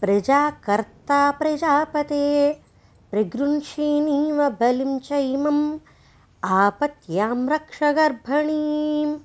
प्रजाकर्ता 0.00 1.30
प्रजापते 1.30 2.52
प्रगृंषीणीव 3.10 4.48
बलिं 4.48 4.98
चैमम् 4.98 5.78
आपत्यां 6.44 7.48
रक्ष 7.48 7.82
गर्भणीम्। 7.82 9.18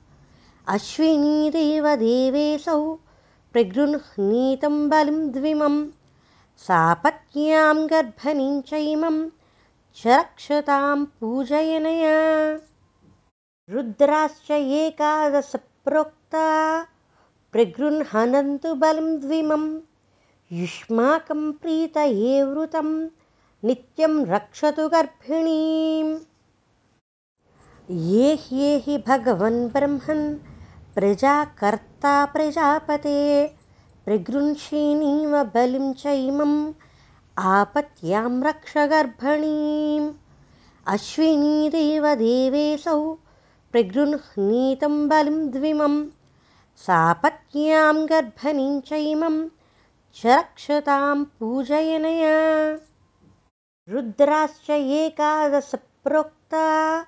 अश्विनीदेव 0.68 1.96
देवेशौ 1.96 2.94
प्रगृह्णीतं 3.54 4.90
बलिं 4.90 5.32
द्विमं 5.32 5.86
सापत्न्यां 6.58 7.86
गर्भणीं 7.86 8.62
चैमं 8.62 9.37
च 9.98 10.08
रक्षतां 10.08 11.06
पूजयनया। 11.06 12.52
रुद्राश्च 13.70 14.52
एकादश 14.52 15.52
प्रोक्ता 15.56 16.82
प्रगृह्णन्तु 17.52 18.76
बलं 18.76 19.20
द्विमं। 19.20 19.80
युष्माकं 20.52 21.52
प्रीतये 21.52 22.44
वृतं। 22.44 23.10
नित्यं 23.64 24.26
रक्षतु 24.26 24.90
गर्भिणीम्। 24.90 26.20
ये 27.92 28.36
ह्येहि 28.36 28.98
भगवन् 29.08 29.70
ब्रह्मन्। 29.70 30.36
प्रजाकर्ता 30.96 32.26
प्रजापते। 32.26 33.48
प्रगृंषीणीव 34.06 35.44
बलिं 35.44 35.94
चैमम् 35.94 36.74
आपत्यां 37.40 38.44
रक्ष 38.44 38.74
गर्भणीम्। 38.78 40.14
अश्विनीदेव 40.88 42.16
देवेशौ 42.16 43.14
प्रगृह्णीतं 43.72 45.08
बलिं 45.08 45.50
द्विमं। 45.50 46.06
सापत्न्यां 46.78 48.06
गर्भणीं 48.06 48.82
चैमं 48.82 49.48
च 50.16 50.26
रक्षतां 50.26 51.24
पूजयनया। 51.24 52.72
रुद्राश्च 53.90 54.70
एकादश 54.70 55.72
प्रोक्ता 55.76 57.02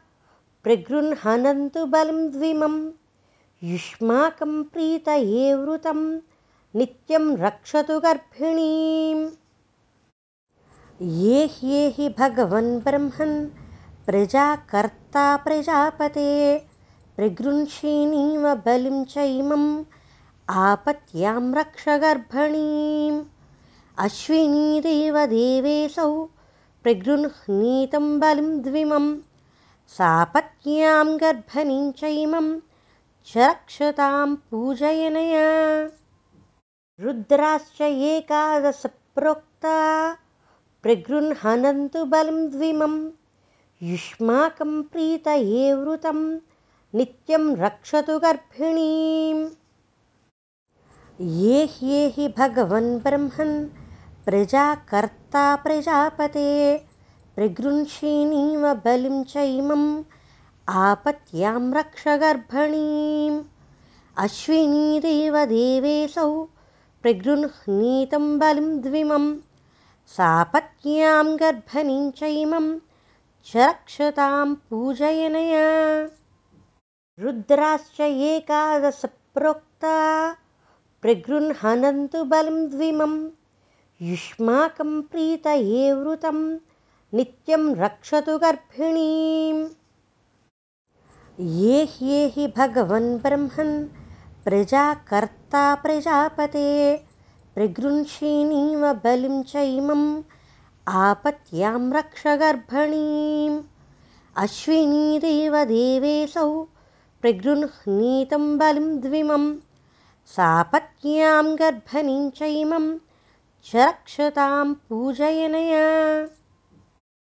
प्रगृह्णन्तु 0.63 1.85
बलं 1.85 2.31
द्विमं। 2.31 2.91
युष्माकं 3.63 4.63
प्रीतये 4.63 5.55
वृतं 5.55 6.17
नित्यं 6.75 7.37
रक्षतु 7.37 7.99
गर्भिणीम् 7.99 9.29
ये 11.01 11.45
ह्येहि 11.45 12.09
भगवन् 12.09 12.79
ब्रह्मन् 12.79 13.47
प्रजाकर्ता 14.05 15.37
प्रजापते। 15.37 16.59
प्रगृंषीणीव 17.15 18.55
बलिं 18.55 19.05
चैमम् 19.05 19.83
आपत्यां 20.49 21.53
रक्ष 21.53 21.85
गर्भणीम्। 21.89 23.23
अश्विनीदेव 23.97 25.25
देवेशौ 25.25 26.23
प्रगृह्णीतं 26.83 28.19
बलिं 28.19 28.61
द्विमं 28.61 29.17
सापत्न्यां 29.87 31.17
गर्भणीं 31.17 31.91
चैमं 31.91 32.59
च 33.27 33.37
रक्षतां 33.37 34.35
पूजयनया। 34.35 35.47
रुद्राश्च 37.01 37.81
एकादश 37.81 38.83
प्रोक्ता 39.15 39.77
प्रगृह्णन्तु 40.83 42.05
बलं 42.05 42.49
द्विमम् 42.49 43.09
युष्माकं 43.83 44.81
प्रीतये 44.81 45.73
वृतं 45.73 46.37
नित्यं 46.95 47.55
रक्षतु 47.55 48.19
गर्भिणीम्। 48.19 49.49
ये 51.21 51.65
ह्येहि 51.65 52.27
भगवन् 52.37 52.99
ब्रह्मन् 52.99 53.67
प्रजाकर्ता 54.25 55.55
प्रजापते 55.55 56.77
प्रगृंषीणीव 57.35 58.73
बलिं 58.73 59.23
चैमम् 59.23 60.03
आपत्यां 60.69 61.73
रक्ष 61.73 62.07
गर्भणीम्। 62.07 63.43
अश्विनीदेव 64.17 65.45
देवेशौ 65.45 66.43
प्रगृह्णीतं 67.01 68.39
बलिं 68.39 68.81
सापत्न्यां 70.17 71.39
गर्भणीं 71.39 72.11
चैमम् 72.11 72.79
च 73.45 73.57
रक्षतां 73.57 74.55
पूजयनया। 74.55 75.67
रुद्राश्च 77.19 78.01
एकादश 78.01 79.01
प्रोक्ता 79.05 79.97
प्रगृह्णन्तु 81.01 82.23
बलं 82.23 82.69
द्विमं। 82.69 83.29
युष्माकं 84.01 85.01
प्रीतये 85.01 85.93
वृतं 85.93 86.57
नित्यं 87.13 87.75
रक्षतु 87.75 88.37
गर्भिणीम् 88.37 89.67
ये 91.39 91.83
ह्येहि 91.83 92.53
भगवन् 92.57 93.17
ब्रह्मन् 93.17 93.87
प्रजाकर्ता 94.43 95.75
प्रजापते 95.75 96.69
प्रगृह्षीणीव 97.55 98.93
बलिं 98.93 99.43
चैमम् 99.43 100.21
आपत्यां 100.87 101.93
रक्ष 101.93 102.23
गर्भणीम्। 102.27 103.61
अश्विनीदेव 104.37 105.63
देवेशौ 105.63 106.63
प्रगृह्णीतं 107.21 108.57
बलिं 108.57 108.99
द्विमं 108.99 109.55
सापत्न्यां 110.25 111.55
गर्भणीं 111.55 112.29
चैमं 112.29 112.97
च 113.65 113.75
रक्षतां 113.75 114.73
पूजयनया। 114.73 115.85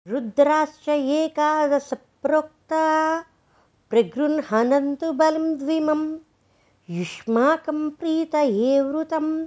रुद्राश्च 0.08 0.88
एकादशप्रोक्ता 0.88 2.84
प्रगृह्णन्तु 3.90 5.12
बलिं 5.12 5.58
द्विमं 5.58 6.02
युष्माकं 6.90 7.90
प्रीतये 7.90 8.80
वृतं 8.80 9.46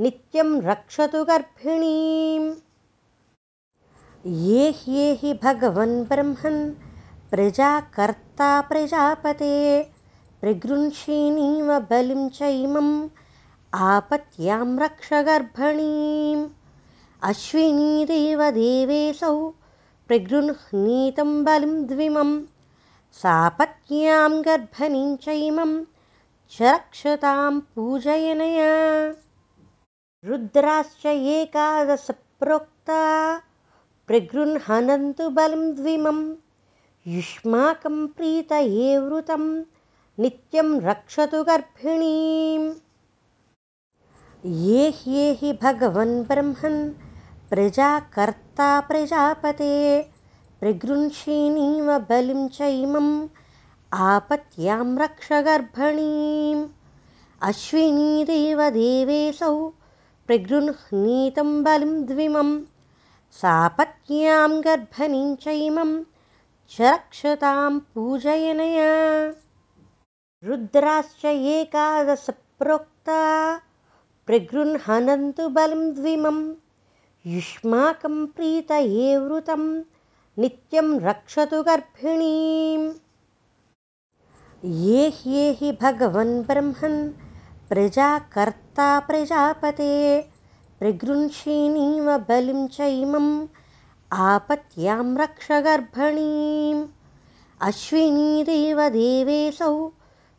नित्यं 0.00 0.60
रक्षतु 0.62 1.24
गर्भिणीम्। 1.24 2.48
ये 4.26 4.70
ह्येहि 4.70 5.32
भगवन् 5.42 6.04
ब्रह्मन् 6.04 6.58
प्रजाकर्ता 7.30 8.60
प्रजापते 8.60 9.56
प्रगृह्षीणीव 10.40 11.78
बलिं 11.90 12.28
चैमम् 12.28 13.08
आपत्यां 13.74 14.78
रक्ष 14.78 15.12
गर्भणीम्। 15.12 16.46
अश्विनीदेव 17.22 18.50
देवेशौ 18.50 19.48
प्रगृह्णीतं 20.08 21.44
बलिं 21.44 21.86
द्विमं 21.86 22.40
सापत्न्यां 23.22 24.32
गर्भणीं 24.44 25.16
चैमं 25.16 25.84
च 26.50 26.62
रक्षतां 26.62 27.60
पूजयनया 27.60 28.74
रुद्राश्च 30.24 31.06
एकादशप्रोक्ता 31.06 33.38
प्रगृह्णन्तु 34.06 35.30
बलिं 35.30 35.74
द्विमं। 35.74 36.34
युष्माकं 37.06 38.06
प्रीतये 38.06 38.98
वृतं 38.98 39.64
नित्यं 40.18 40.80
रक्षतु 40.80 41.44
गर्भिणीम्। 41.44 42.74
ये 44.46 44.90
ह्येहि 44.90 45.58
भगवन् 45.62 46.24
ब्रह्मन् 46.24 46.92
प्रजाकर्ता 47.50 48.80
प्रजापते 48.80 50.10
प्रगृह्षीणीव 50.60 51.98
बलिं 51.98 52.48
चैमम् 52.48 53.28
आपत्यां 53.92 54.98
रक्ष 54.98 55.32
गर्भणीम्। 55.32 56.68
अश्विनीदेव 57.42 58.70
देवेशौ 58.70 59.72
प्रगृह्णीतं 60.26 61.62
बलिं 61.64 62.06
द्विमम् 62.06 62.60
सापत्न्यां 63.32 64.50
गर्भणीं 64.64 65.36
चैमं 65.36 66.04
च 66.70 66.76
रक्षतां 66.80 67.78
पूजयनया। 67.78 68.90
रुद्राश्च 70.44 71.24
एकादशप्रोक्ता 71.24 73.20
प्रगृह्णन्तु 74.26 75.48
बलिं 75.48 75.94
द्विमं 75.94 76.38
युष्माकं 77.26 78.26
प्रीतये 78.26 79.16
वृतं 79.18 79.62
नित्यं 80.38 81.00
रक्षतु 81.00 81.62
गर्भिणीम्। 81.62 82.92
ये 84.64 85.08
ह्येहि 85.08 85.72
भगवन् 85.82 86.42
ब्रह्मन् 86.42 87.25
प्रजाकर्ता 87.68 89.00
प्रजापते 89.00 90.20
प्रगृह्षीणीव 90.78 92.18
बलिं 92.18 92.66
चैमम् 92.66 93.46
आपत्यां 94.12 95.16
रक्ष 95.16 95.48
गर्भणीम्। 95.52 96.86
अश्विनीदेव 97.60 98.88
देवेशौ 98.88 99.86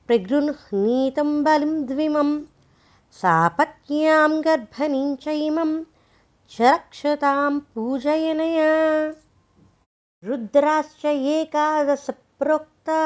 प्रगृह्णीतं 0.08 1.44
बलिं 1.44 1.86
द्विमं 1.86 2.42
सापत्न्यां 3.12 4.32
गर्भणीं 4.42 5.16
चैमं 5.16 5.84
च 6.52 6.62
रक्षतां 6.62 7.60
पूजयनया। 7.60 8.72
रुद्राश्च 10.24 11.06
एकादशप्रोक्ता 11.06 13.02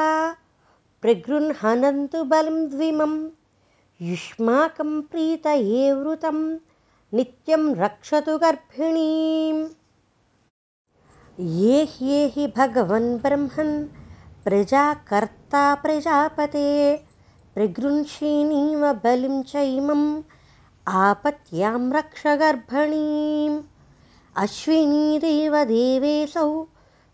प्रगृह्णन्तु 1.02 2.24
बलिं 2.24 2.68
द्विमं 2.70 3.14
युष्माकं 4.10 5.00
प्रीतये 5.10 5.82
वृतं 5.94 6.38
नित्यं 7.16 7.66
रक्षतु 7.80 8.36
गर्भिणीम् 8.44 9.60
ये 11.58 11.82
ह्येहि 11.90 12.46
भगवन् 12.56 13.06
ब्रह्मन् 13.24 13.70
प्रजाकर्ता 14.44 15.62
प्रजापते 15.82 16.64
प्रगृह्षीणीव 17.54 18.82
बलिं 19.04 19.42
चैमम् 19.52 20.06
आपत्यां 21.04 21.80
रक्ष 21.98 22.26
गर्भणीम् 22.42 23.62
अश्विनीदेव 24.46 25.62
देवेशौ 25.74 26.48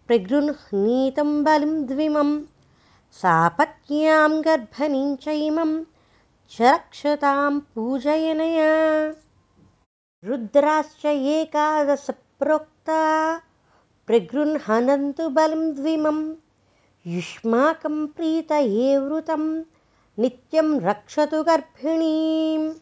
प्रगृह्णीतं 0.09 1.43
बलिं 1.51 1.77
द्विमं 1.93 2.33
सापत्न्यां 3.21 4.31
गर्भणीं 4.49 5.15
चैमं 5.27 5.79
च 6.51 6.81
पूजयनया। 7.61 9.15
रुद्राश्च 10.25 11.07
एकादशप्रोक्ता। 11.07 13.41
प्रगृह्णन्तु 14.07 15.29
बलिं 15.29 15.75
द्विमं 15.75 16.35
युष्माकं 17.07 18.07
प्रीतये 18.07 18.99
वृतं। 18.99 19.63
नित्यं 20.19 20.81
रक्षतु 20.81 21.43
गर्भिणीम्। 21.43 22.75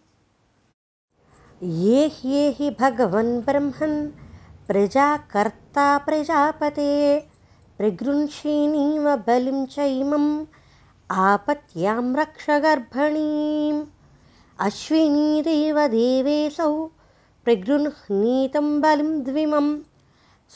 ये 1.62 2.06
ह्येहि 2.06 2.70
भगवन् 2.70 3.40
ब्रह्मन्। 3.40 4.10
प्रजाकर्ता 4.66 5.98
प्रजापते। 5.98 7.28
प्रगृह्षीणीव 7.78 9.16
बलिं 9.16 9.66
चैमम् 9.66 10.46
आपत्यां 11.10 12.16
रक्ष 12.16 12.46
गर्भणीम्। 12.50 13.84
अश्विनीदेव 14.60 15.86
देवेशौ 15.86 16.86
प्रगृह्णीतं 17.44 18.80
बलिं 18.80 19.22
द्विमं 19.22 19.68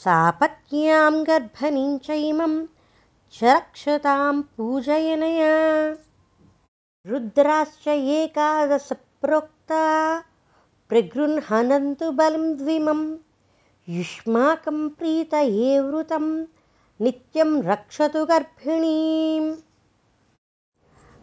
सापत्न्यां 0.03 1.23
गर्भणीं 1.27 1.97
चैमं 1.97 2.65
च 3.33 3.43
रक्षतां 3.43 4.41
पूजयनया। 4.41 5.55
रुद्राश्च 7.07 7.87
एकादशप्रोक्ता 7.87 9.83
प्रगृह्णन्तु 10.89 12.11
बलिं 12.11 12.57
द्विमं 12.57 13.17
युष्माकं 13.89 14.89
प्रीतये 14.89 15.79
वृतं 15.79 16.45
नित्यं 17.01 17.61
रक्षतु 17.63 18.25
गर्भिणीम् 18.25 19.55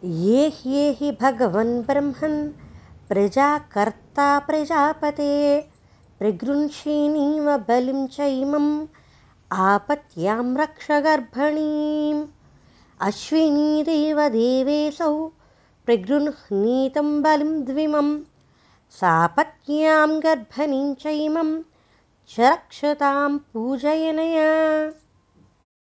ये 0.05 0.49
ह्येहि 0.57 1.11
भगवन् 1.20 1.82
ब्रह्मन् 1.82 2.53
प्रजाकर्ता 3.09 4.26
प्रजापते 4.38 5.32
प्रगृह्षीणीव 6.18 7.57
बलिं 7.68 8.07
चैमम् 8.07 8.86
आपत्यां 9.51 10.44
रक्ष 10.57 10.90
गर्भणीम् 11.07 12.22
अश्विनीदेव 13.09 14.20
देवेशौ 14.38 15.12
प्रगृह्णीतं 15.86 17.22
बलिं 17.22 17.53
द्विमं 17.64 18.16
सापत्न्यां 19.01 20.09
गर्भणीं 20.22 20.94
चैमं 20.94 21.55
च 22.30 22.40
रक्षतां 22.40 23.38
पूजयनया। 23.38 24.51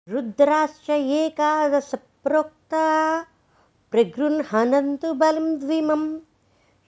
रुद्राश्च 0.09 0.91
एकादशप्रोक्ता 0.91 2.85
प्रगृह्णन्तु 3.95 5.15
बलिं 5.15 5.59
द्विमम् 5.59 6.19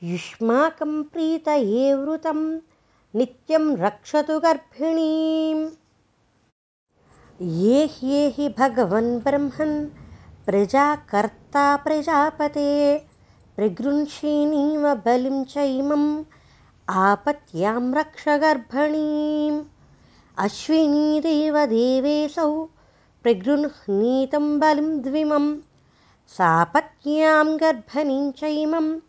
युष्माकं 0.02 1.02
प्रीतये 1.02 1.94
वृतं 1.94 2.60
नित्यं 3.14 3.76
रक्षतु 3.76 4.40
गर्भिणीम्। 4.40 5.68
ये 7.42 7.86
ह्येहि 7.86 8.48
भगवन् 8.48 9.18
ब्रह्मन् 9.18 9.86
प्रजाकर्ता 10.46 11.76
प्रजापते 11.76 13.04
प्रगृह्षीणीव 13.56 14.94
बलिं 14.94 15.44
चैमम् 15.44 16.24
आपत्यां 16.88 17.94
रक्ष 17.94 18.28
गर्भणीम्। 18.28 19.64
अश्विनीदेवदेवेऽसौ 20.38 22.68
प्रगृह्णीतं 23.22 24.58
बलिं 24.58 25.00
द्विमं 26.28 26.34
सापत्न्यां 26.34 27.60
गर्भणीं 27.60 28.32
चैमं 28.32 29.00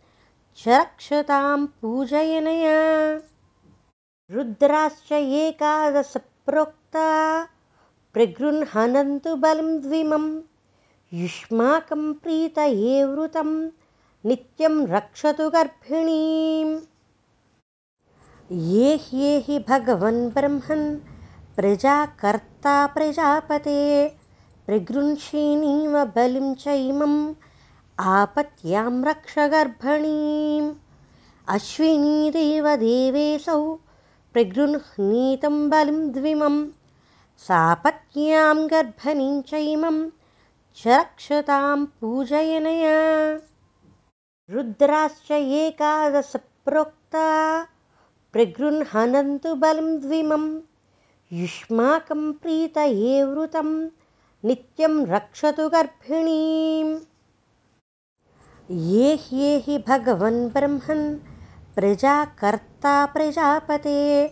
च 0.58 0.68
रक्षतां 0.68 1.66
पूजयनया। 1.66 3.22
रुद्राश्च 4.32 5.12
एकादशप्रोक्ता 5.12 7.48
प्रगृह्णन्तु 8.14 9.36
बलिं 9.36 9.82
द्विमं 9.82 10.42
युष्माकं 11.14 12.14
प्रीतये 12.14 13.04
वृतं 13.04 13.70
नित्यं 14.26 14.88
रक्षतु 14.88 15.50
गर्भिणीम्। 15.50 16.80
ये 18.52 18.96
ह्येहि 18.96 19.60
भगवन् 19.60 20.30
ब्रह्मन् 20.30 21.00
प्रजाकर्ता 21.56 22.88
प्रजापते 22.88 24.17
प्रगृह्षिणीव 24.68 25.94
बलिं 26.16 26.48
चैमम् 26.62 27.20
आपत्यां 28.14 28.90
रक्ष 29.04 29.36
गर्भणीम् 29.52 30.66
अश्विनीदेवदेवेऽसौ 31.54 33.62
प्रगृह्णीतं 34.34 35.56
बलिं 35.74 36.02
द्विमं 36.16 36.58
सापत्न्यां 37.46 38.58
गर्भणीं 38.74 39.36
चैमं 39.52 40.00
च 40.82 40.88
रक्षतां 40.88 41.78
पूजयनया 42.02 42.98
रुद्राश्च 44.56 45.32
एकादशप्रोक्ता 45.62 47.30
प्रगृह्णन्तु 48.34 49.56
बलिं 49.64 49.96
द्विमं 50.08 50.46
युष्माकं 51.44 52.28
प्रीतये 52.44 53.16
वृतं 53.32 53.72
नित्यं 54.46 55.06
रक्षतु 55.06 55.70
गर्भिणीम्। 55.70 56.98
ये 58.72 59.20
ह्येहि 59.22 59.78
भगवन् 59.88 60.50
ब्रह्मन् 60.50 61.18
प्रजाकर्ता 61.76 63.06
प्रजापते 63.06 64.28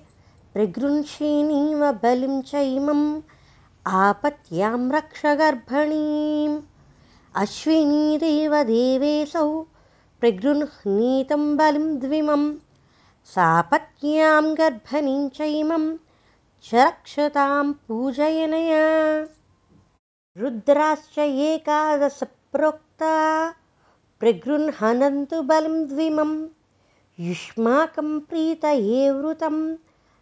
प्रगृह्षिणीव 0.53 1.91
बलिं 2.03 2.41
चैमम् 2.41 3.22
आपत्यां 3.88 4.91
रक्ष 4.91 5.22
गर्भणीम्। 5.26 6.62
अश्विनीदेवदेवेऽसौ 7.36 9.66
प्रगृह्णीतं 10.20 11.58
बलिं 11.58 11.99
द्विमं 11.99 12.53
सापत्न्यां 13.34 14.58
गर्भणीं 14.58 15.30
चैमं 15.30 15.97
च 16.64 16.76
रक्षतां 16.76 17.74
पूजयनया 17.88 18.86
रुद्राश्च 20.38 21.20
एकादशप्रोक्ता 21.20 23.54
प्रगृह्णन्तु 24.20 25.42
बलिं 25.42 25.88
द्विमम् 25.88 26.48
युष्माकं 27.20 28.20
प्रीतये 28.20 29.12
वृतं 29.12 29.76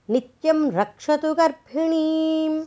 नित्यं 0.09 0.71
रक्षतु 0.71 1.33
गर्भिणीम्। 1.33 2.63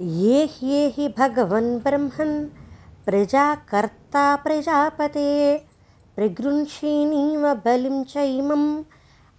ये 0.00 0.44
ह्येहि 0.44 1.14
भगवन् 1.18 1.78
ब्रह्मन् 1.78 2.48
प्रजाकर्ता 3.04 4.36
प्रजापते 4.36 5.66
प्रगृह्षिणीव 6.16 7.54
बलिं 7.54 8.04
चैमम् 8.04 8.82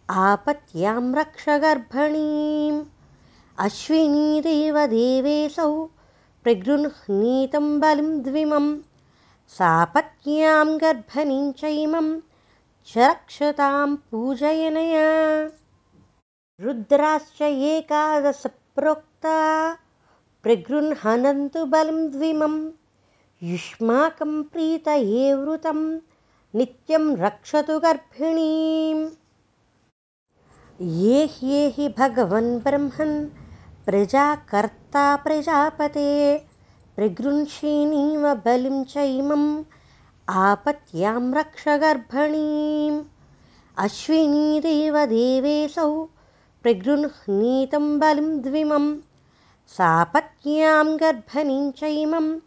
आपत्यां 0.09 1.15
रक्ष 1.15 1.49
गर्भणीम्। 1.49 2.85
अश्विनीदेवदेवेऽसौ 3.59 5.89
प्रगृह्णीतं 6.43 7.79
बलिं 7.79 8.21
द्विमं 8.23 8.77
सापत्न्यां 9.47 10.77
गर्भणीं 10.77 11.51
चैमम् 11.51 12.19
च 12.87 12.97
रक्षतां 12.97 13.95
पूजयनया। 13.95 15.09
रुद्राश्च 16.61 17.41
एकादशप्रोक्ता 17.41 19.37
प्रगृह्णन्तु 20.43 21.65
बलिं 21.65 22.11
द्विमं 22.11 22.55
युष्माकं 23.43 24.43
प्रीतये 24.43 25.33
वृतं 25.33 25.81
नित्यं 26.55 27.15
रक्षतु 27.17 27.79
गर्भिणीम्। 27.79 29.09
ये 30.81 31.25
ह्येहि 31.25 31.89
भगवन् 31.97 32.59
ब्रह्मन् 32.59 33.38
प्रजाकर्ता 33.89 35.15
प्रजापते 35.15 36.43
प्रगृह्षिणीव 36.95 38.33
बलिं 38.33 38.83
चैमम् 38.83 39.63
आपत्यां 40.29 41.33
रक्ष 41.33 41.67
गर्भणीम्। 41.67 43.03
अश्विनीदेवदेवेऽसौ 43.77 46.07
प्रगृह्णीतं 46.63 47.99
बलिं 47.99 48.41
द्विमं 48.41 48.97
सापत्न्यां 49.67 50.99
गर्भणीं 50.99 51.71
चैमं 51.71 52.39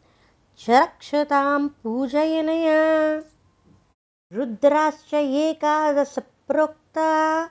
च 0.58 0.70
रक्षतां 0.70 1.68
पूजयनया। 1.68 3.22
रुद्राश्च 4.32 5.14
एकादशप्रोक्ता 5.14 7.46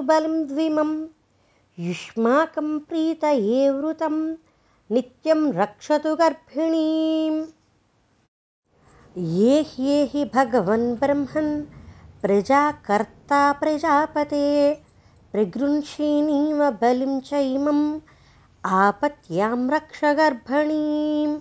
बलिं 0.00 0.46
द्विमं 0.46 1.15
युष्माकं 1.78 2.78
प्रीतये 2.78 3.70
वृतं 3.70 4.36
नित्यं 4.90 5.52
रक्षतु 5.52 6.16
गर्भिणीम्। 6.16 7.44
ये 9.18 9.62
ह्येहि 9.62 10.30
भगवन् 10.34 10.96
ब्रह्मन् 10.96 11.62
प्रजाकर्ता 12.22 13.52
प्रजापते 13.52 14.80
प्रगृह्षिणीव 15.32 16.70
बलिं 16.70 17.20
चैमम् 17.20 18.00
आपत्यां 18.64 19.70
रक्ष 19.70 20.04
गर्भणीम्। 20.04 21.40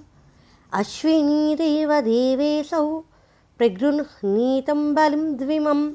अश्विनीदेवदेवेऽसौ 0.73 3.03
प्रगृह्णीतं 3.57 4.95
बलिं 4.95 5.35
द्विमं 5.35 5.91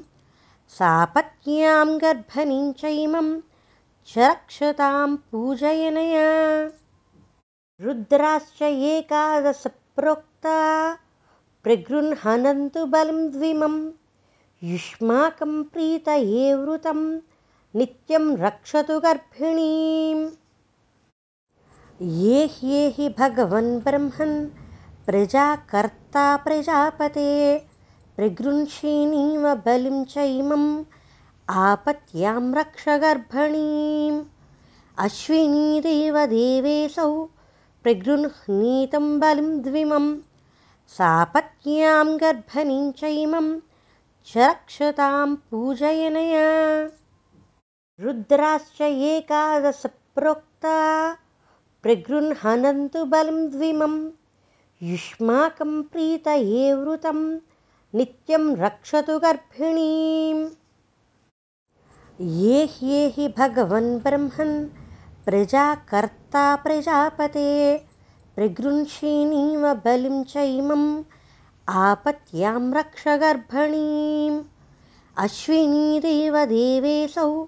सापत्न्यां 0.69 1.97
गर्भणीं 1.97 2.73
चैमं 2.73 3.50
च 4.07 4.17
रक्षतां 4.17 5.15
पूजयनया। 5.15 6.71
रुद्राश्च 7.81 8.61
एकादशप्रोक्ता। 8.61 10.97
प्रगृह्णन्तु 11.63 12.85
बलिं 12.85 13.31
द्विमं। 13.31 13.91
युष्माकं 14.63 15.63
प्रीतये 15.63 16.53
वृतं। 16.53 17.19
नित्यं 17.75 18.37
रक्षतु 18.37 18.99
गर्भिणीम् 18.99 20.29
ये 22.01 22.45
ह्येहि 22.45 23.09
भगवन् 23.09 23.79
ब्रह्मन्। 23.79 24.49
प्रजाकर्ता 25.05 26.37
प्रजापते। 26.37 27.65
प्रगृह्षिणीव 28.17 29.55
बलिं 29.55 30.05
चैमम् 30.05 30.83
आपत्यां 31.53 32.53
रक्ष 32.53 32.89
गर्भणीम्। 32.89 34.23
अश्विनीदेवदेवेऽसौ 34.97 37.29
प्रगृह्णीतं 37.83 39.19
बलिं 39.19 39.61
द्विमम्। 39.61 40.17
सापत्न्यां 40.87 42.17
गर्भणीं 42.17 42.91
चैमं 42.91 43.59
च 44.27 44.37
रक्षतां 44.37 45.35
पूजयनया। 45.35 46.89
रुद्राश्च 47.99 48.81
एकादशप्रोक्ता 48.81 51.17
प्रगृह्णन्तु 51.83 53.05
बलिं 53.05 53.49
द्विमं 53.49 54.09
युष्माकं 54.83 55.81
प्रीतये 55.81 56.73
वृतं 56.73 57.39
नित्यं 57.95 58.55
रक्षतु 58.55 59.19
गर्भिणीम् 59.19 60.49
ये 62.21 62.65
ह्येहि 62.65 63.33
भगवन् 63.37 63.99
ब्रह्मन् 63.99 64.67
प्रजाकर्ता 65.25 66.55
प्रजापते। 66.55 67.85
प्रगृह्षिणीव 68.35 69.73
बलिं 69.73 70.23
चैमम् 70.23 71.03
आपत्यां 71.69 72.73
रक्ष 72.73 73.07
गर्भणीम्। 73.07 74.43
अश्विनीदेवदेवेऽसौ 75.17 77.47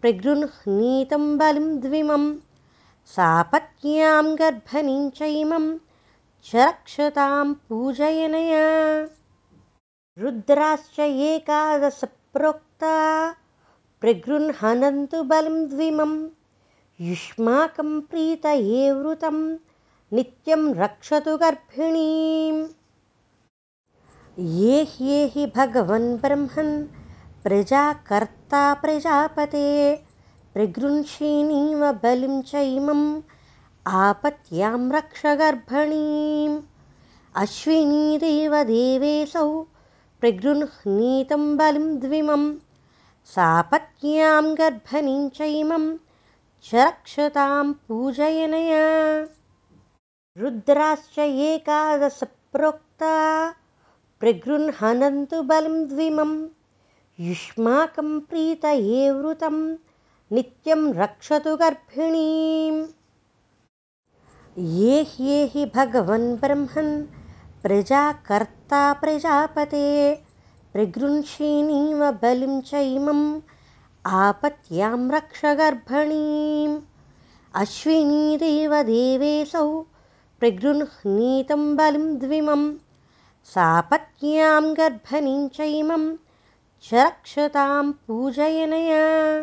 प्रगृह्णीतं 0.00 1.38
बलिं 1.38 1.80
द्विमं 1.80 2.36
सापत्न्यां 3.06 4.38
गर्भणीं 4.38 5.10
चैमं 5.10 5.78
च 6.44 6.56
रक्षतां 6.56 7.54
पूजयनया। 7.54 9.08
रुद्राश्च 10.18 10.98
एकादशप्रोक्ता 10.98 13.34
प्रगृह्णन्तु 14.00 15.22
बलं 15.22 15.68
द्विमं। 15.68 16.28
युष्माकं 17.00 18.00
प्रीतये 18.00 18.92
वृतं 18.92 19.54
नित्यं 20.12 20.74
रक्षतु 20.74 21.36
गर्भिणीम्। 21.36 22.68
ये 24.38 24.82
ह्येहि 24.82 25.52
भगवन् 25.56 26.18
ब्रह्मन् 26.18 26.84
प्रजाकर्ता 27.44 28.74
प्रजापते 28.74 29.96
प्रगृंषीणीव 30.54 31.92
बलिं 31.92 32.42
चैमम् 32.42 33.20
आपत्यां 33.86 34.92
रक्ष 34.92 35.26
गर्भणीम्। 35.26 36.60
अश्विनीदेव 37.36 38.62
देवेशौ 38.62 39.62
प्रगृह्णीतं 40.20 41.56
बलिं 41.56 41.98
सापत्न्यां 43.30 44.54
गर्भणीं 44.58 45.28
चैमं 45.28 45.96
च 46.64 46.74
रक्षतां 46.74 47.72
पूजयनया। 47.72 49.20
रुद्राश्च 50.38 51.18
एकादशप्रोक्ता 51.18 53.14
प्रगृह्णन्तु 54.20 55.42
बलं 55.42 55.88
द्विमं। 55.88 56.48
युष्माकं 57.20 58.20
प्रीतये 58.20 59.10
वृतं 59.10 59.74
नित्यं 60.32 60.94
रक्षतु 60.94 61.56
गर्भिणीम्। 61.56 62.86
ये 64.58 65.02
ह्येहि 65.02 65.72
भगवन् 65.74 66.36
ब्रह्मन् 66.36 67.06
प्रजाकर्ता 67.62 68.92
प्रजापते 68.92 70.14
प्रगृंषीणीव 70.72 72.10
बलिं 72.10 72.60
चैमम् 72.60 73.40
आपत्यां 74.06 75.10
रक्ष 75.10 75.44
गर्भणीम्। 75.44 76.80
अश्विनीदेव 77.54 78.82
देवेशौ 78.82 79.80
प्रगृह्णीतं 80.40 81.76
बलिं 81.76 82.18
द्विमम्। 82.18 82.74
सापत्न्यां 83.44 84.72
गर्भणीं 84.76 85.48
चैमं 85.48 86.16
च 86.82 86.94
रक्षतां 86.94 87.92
पूजयनया। 87.92 89.40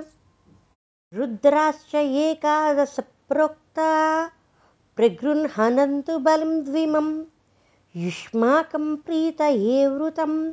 रुद्राश्च 1.13 1.95
एकादशप्रोक्ता 1.95 3.91
प्रगृह्णन्तु 4.95 6.19
बलं 6.19 6.63
द्विमं 6.63 7.23
युष्माकं 7.95 8.95
प्रीतये 8.95 9.87
वृतं 9.87 10.51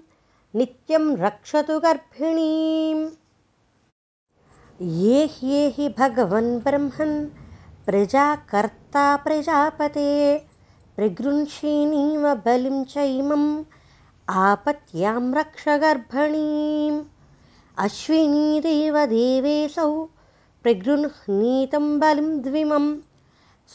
नित्यं 0.57 1.17
रक्षतु 1.17 1.79
गर्भिणीम्। 1.81 3.01
ये 4.83 5.25
ह्येहि 5.27 5.89
भगवन् 5.99 6.61
ब्रह्मन् 6.61 7.27
प्रजाकर्ता 7.87 9.17
प्रजापते 9.17 10.13
प्रगृंषीणीव 10.97 12.35
बलिं 12.35 12.85
चैमम् 12.85 13.65
आपत्यां 14.29 15.35
रक्ष 15.35 15.69
गर्भणीम्। 15.69 17.03
अश्विनीदेव 17.85 19.05
देवेशौ 19.07 20.05
प्रगृह्णीतं 20.63 21.99
बलिं 22.01 22.41
द्विमं 22.43 22.87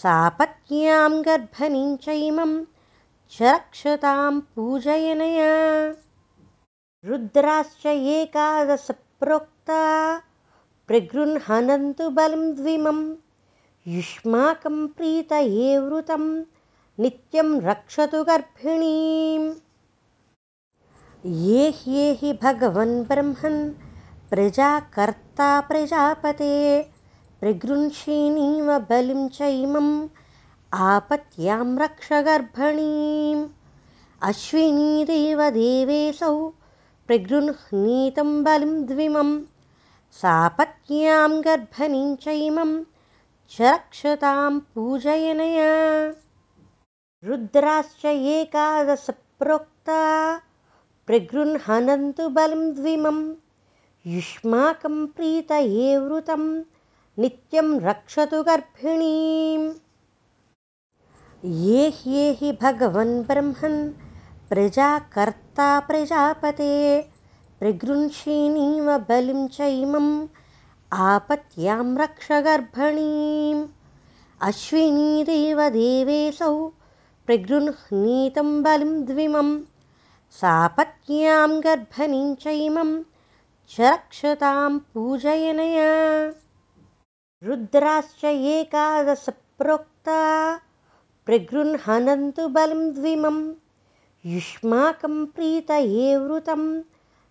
सापत्न्यां 0.03 1.11
गर्भणीं 1.25 1.95
चैमं 1.97 2.63
च 3.31 3.41
रक्षतां 3.41 4.39
पूजयनया 4.39 5.53
रुद्राश्च 7.05 7.85
एकादशप्रोक्ता 7.85 9.81
प्रगृह्णन्तु 10.87 12.09
बलं 12.09 12.55
द्विमं 12.55 13.15
युष्माकं 13.87 14.87
प्रीतये 14.87 15.77
वृतं 15.77 16.43
नित्यं 16.99 17.61
रक्षतु 17.61 18.23
गर्भिणीम्। 18.23 19.53
ये 21.25 21.69
ह्येहि 21.69 22.33
भगवन् 22.33 23.03
ब्रह्मन् 23.03 23.71
प्रजाकर्ता 24.29 25.61
प्रजापते 25.61 26.83
प्रगृंषीणीव 27.39 28.79
बलिं 28.79 29.27
चैमम् 29.29 30.07
आपत्यां 30.73 31.77
रक्ष 31.77 32.13
गर्भणीम्। 32.13 33.47
अश्विनीदेव 34.21 35.49
देवेशौ 35.49 36.53
प्रगृह्णीतं 37.09 38.43
बलिं 38.43 38.85
द्विमं 38.85 39.29
सापत्न्यां 40.11 41.41
गर्भणीं 41.41 42.15
चैमं 42.15 42.83
च 43.51 43.61
रक्षतां 43.61 44.59
पूजयनया। 44.59 45.71
रुद्राश्च 47.23 48.05
एकादशप्रोक्ता 48.05 50.01
प्रगृह्णन्तु 51.07 52.29
बलं 52.29 52.73
द्विमं 52.73 53.33
युष्माकं 54.07 55.05
प्रीतये 55.07 55.97
वृतं 55.97 56.43
नित्यं 57.19 57.79
रक्षतु 57.79 58.43
गर्भिणीम्। 58.43 59.73
ये 61.45 61.89
ह्येहि 61.89 62.51
भगवन् 62.61 63.23
ब्रह्मन् 63.23 64.08
प्रजाकर्ता 64.49 65.79
प्रजापते 65.79 66.75
प्रगृंषीणीव 67.59 68.87
बलिं 69.09 69.47
चैमम् 69.47 70.27
आपत्यां 71.07 71.85
रक्ष 71.97 72.31
गर्भणीम् 72.47 73.61
अश्विनीदेव 74.47 75.61
देवेशौ 75.69 76.55
प्रगृह्णीतं 77.25 78.49
बलिं 78.63 79.05
द्विमं 79.05 79.51
सापत्न्यां 80.39 81.49
गर्भणीं 81.63 82.35
चैमं 82.45 82.97
च 83.71 83.79
रक्षतां 83.79 84.77
पूजयनया। 84.93 85.93
रुद्राश्च 87.43 88.25
एकादशप्रोक्ता 88.25 90.21
बलं 92.57 92.91
द्विमं 92.93 93.37
युष्माकं 94.29 95.25
प्रीतये 95.25 96.17
वृतं 96.17 96.63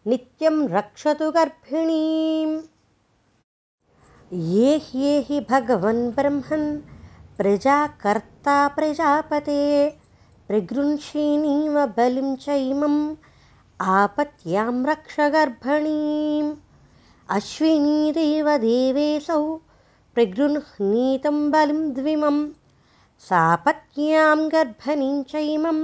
नित्यं 0.07 0.69
रक्षतु 0.69 1.31
गर्भिणीम्। 1.31 2.55
ये 4.55 4.77
ह्येहि 4.77 5.41
भगवन् 5.51 6.11
ब्रह्मन् 6.11 6.81
प्रजाकर्ता 7.39 8.57
प्रजापते 8.69 9.61
प्रगृंषीणीव 10.49 11.87
बलिं 11.87 12.35
चैमम् 12.37 13.15
आपत्यां 13.81 14.75
रक्ष 14.87 15.17
गर्भणीम्। 15.21 16.57
अश्विनीदेव 17.31 18.57
देवेशौ 18.57 19.57
प्रगृह्णीतं 20.15 21.51
बलिं 21.51 21.93
द्विमं 21.95 22.47
सापत्न्यां 23.21 24.49
गर्भणीं 24.49 25.23
चैमं 25.23 25.81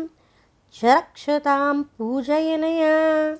च 0.74 0.84
रक्षतां 0.84 1.82
पूजयनया। 1.82 3.30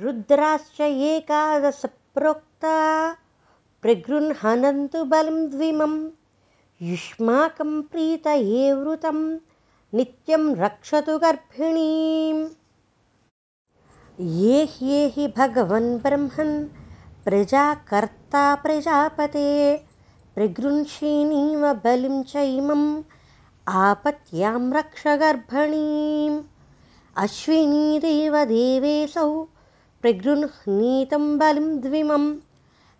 रुद्राश्च 0.00 0.80
एकादशप्रोक्ता। 0.80 2.76
प्रगृह्णन्तु 3.82 5.04
बलं 5.04 5.50
द्विमम् 5.50 6.10
युष्माकं 6.82 7.82
प्रीतये 7.82 8.72
वृतं। 8.72 9.36
नित्यं 9.94 10.56
रक्षतु 10.56 11.18
गर्भिणीम्। 11.18 12.48
ये 14.20 14.64
ह्येहि 14.64 15.28
भगवन् 15.28 15.98
ब्रह्मन्। 15.98 16.66
प्रजाकर्ता 17.24 18.54
प्रजापते। 18.54 19.76
प्रगृंषीणीव 20.34 21.72
बलिं 21.72 22.22
चैमम्। 22.22 23.02
आपत्यां 23.68 24.72
रक्ष 24.72 25.06
गर्भणीम्। 25.06 26.42
अश्विनीदेव 27.16 28.44
देवेशौ 28.44 29.42
प्रगृह्णीतं 30.02 31.38
बलिं 31.38 31.80
द्विमं। 31.80 32.36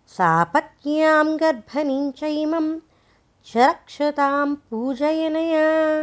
सापत्न्यां 0.07 1.35
गर्भणीं 1.35 2.11
चैमं 2.11 2.79
च 3.45 3.57
रक्षतां 3.57 4.55
पूजयनया। 4.55 6.01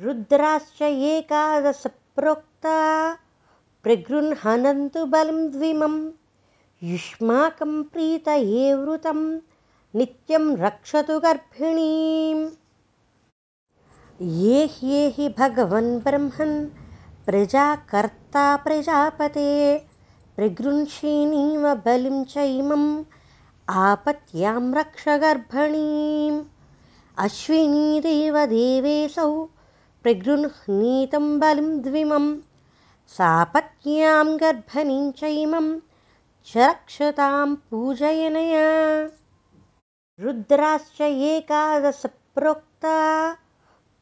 रुद्राश्च 0.00 0.82
एकादशप्रोक्ता 0.82 2.76
प्रगृह्णन्तु 3.82 5.06
बलं 5.06 5.50
द्विमं। 5.50 6.10
युष्माकं 6.82 7.82
प्रीतये 7.82 8.74
वृतं 8.74 9.36
नित्यं 9.94 10.56
रक्षतु 10.56 11.20
गर्भिणीम् 11.20 12.50
ये 14.22 14.66
ह्येहि 14.66 15.34
भगवन् 15.38 16.00
ब्रह्मन् 16.00 16.66
प्रजाकर्ता 17.26 18.56
प्रजापते। 18.56 19.78
प्रगृह्षिणीव 20.36 21.74
बलिं 21.74 22.24
च 22.24 22.36
इमम् 22.36 23.04
आपत्यां 23.68 24.74
रक्ष 24.74 25.04
गर्भणीम्। 25.08 26.44
अश्विनीदेव 27.18 28.46
देवेऽसौ 28.46 29.44
प्रगृह्णीतं 30.02 31.38
बलिं 31.38 31.82
द्विमम्। 31.82 32.38
सापत्न्यां 33.08 34.36
गर्भणीं 34.36 35.12
च 35.12 35.24
इमं 35.24 35.78
च 36.46 36.56
रक्षतां 36.56 37.54
पूजयनया। 37.54 38.68
रुद्राश्च 40.20 41.00
एकादशप्रोक्ता 41.00 42.96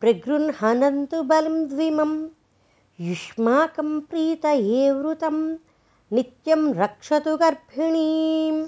प्रगृह्णन्तु 0.06 1.22
बलिं 1.22 1.68
द्विमम् 1.68 2.28
युष्माकं 3.00 4.00
प्रीतये 4.00 4.92
वृतं 4.92 5.56
नित्यं 6.12 6.74
रक्षतु 6.74 7.36
गर्भिणीम्। 7.36 8.66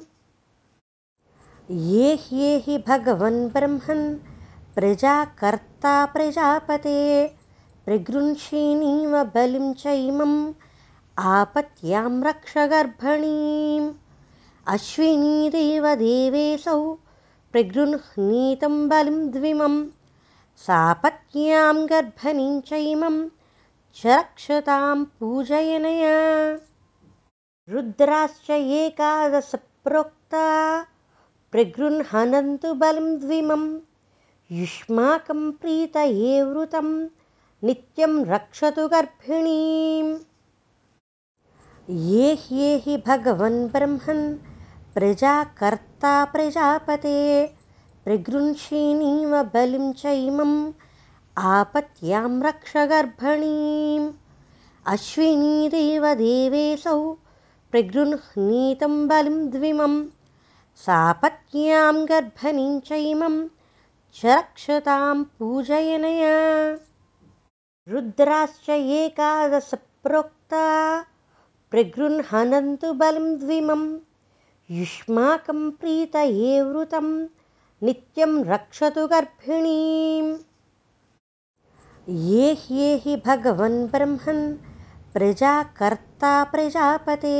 ये 1.70 2.14
ह्येहि 2.14 2.78
भगवन् 2.78 3.48
ब्रह्मन् 3.48 4.16
प्रजाकर्ता 4.74 6.06
प्रजापते 6.06 7.28
प्रगृह्षिणीव 7.84 9.24
बलिं 9.24 9.74
च 9.74 9.86
इमम् 9.86 10.52
आपत्यां 11.18 12.22
रक्ष 12.22 12.54
गर्भणीम्। 12.58 13.92
अश्विनीदेव 14.66 15.94
देवेऽसौ 15.94 16.92
प्रगृह्णीतं 17.52 18.88
बलिं 18.88 19.30
द्विमं 19.30 19.97
सापत्न्यां 20.66 21.86
गर्भणीं 21.86 22.60
च 22.60 22.72
इमं 22.72 23.28
च 23.96 24.06
रक्षतां 24.06 25.04
पूजयनया। 25.04 26.16
रुद्राश्च 27.68 28.50
एकादशप्रोक्ता 28.50 30.46
प्रगृह्णन्तु 31.52 32.74
बलिं 32.74 33.18
द्विमं। 33.18 33.80
युष्माकं 34.52 35.50
प्रीतये 35.50 36.42
वृतं 36.42 37.06
नित्यं 37.64 38.24
रक्षतु 38.24 38.88
गर्भिणीम्। 38.88 40.18
ये 41.90 42.34
ह्येहि 42.34 42.96
भगवन् 43.06 43.68
ब्रह्मन् 43.68 44.36
प्रजाकर्ता 44.94 46.24
प्रजापते 46.24 47.57
प्रगृह्षिणीव 48.08 49.32
बलिं 49.54 49.86
च 50.00 50.12
इमम् 50.26 50.52
आपत्यां 51.48 52.30
रक्ष 52.42 52.72
गर्भणीम् 52.92 54.06
अश्विनीदेव 54.92 56.06
देवेऽसौ 56.20 56.94
प्रगृह्णीतं 57.70 58.96
बलिं 59.08 59.36
द्विमं 59.56 59.98
सापत्न्यां 60.86 61.94
गर्भणीं 62.12 62.80
च 62.88 63.02
इमं 63.12 63.38
च 64.20 64.24
रक्षतां 64.26 65.22
पूजयनया 65.38 66.34
रुद्राश्च 67.92 68.70
एकादशप्रोक्ता 69.00 70.66
प्रगृह्णन्तु 71.70 72.92
बलिं 73.02 73.34
द्विमम् 73.44 73.88
युष्माकं 74.78 75.68
प्रीतये 75.82 76.62
वृतं 76.62 77.18
नित्यं 77.82 78.44
रक्षतु 78.44 79.06
गर्भिणीम्। 79.06 80.30
ये 82.30 82.52
ह्येहि 82.60 83.16
भगवन् 83.26 83.86
ब्रह्मन् 83.92 84.42
प्रजाकर्ता 85.14 86.32
प्रजापते 86.52 87.38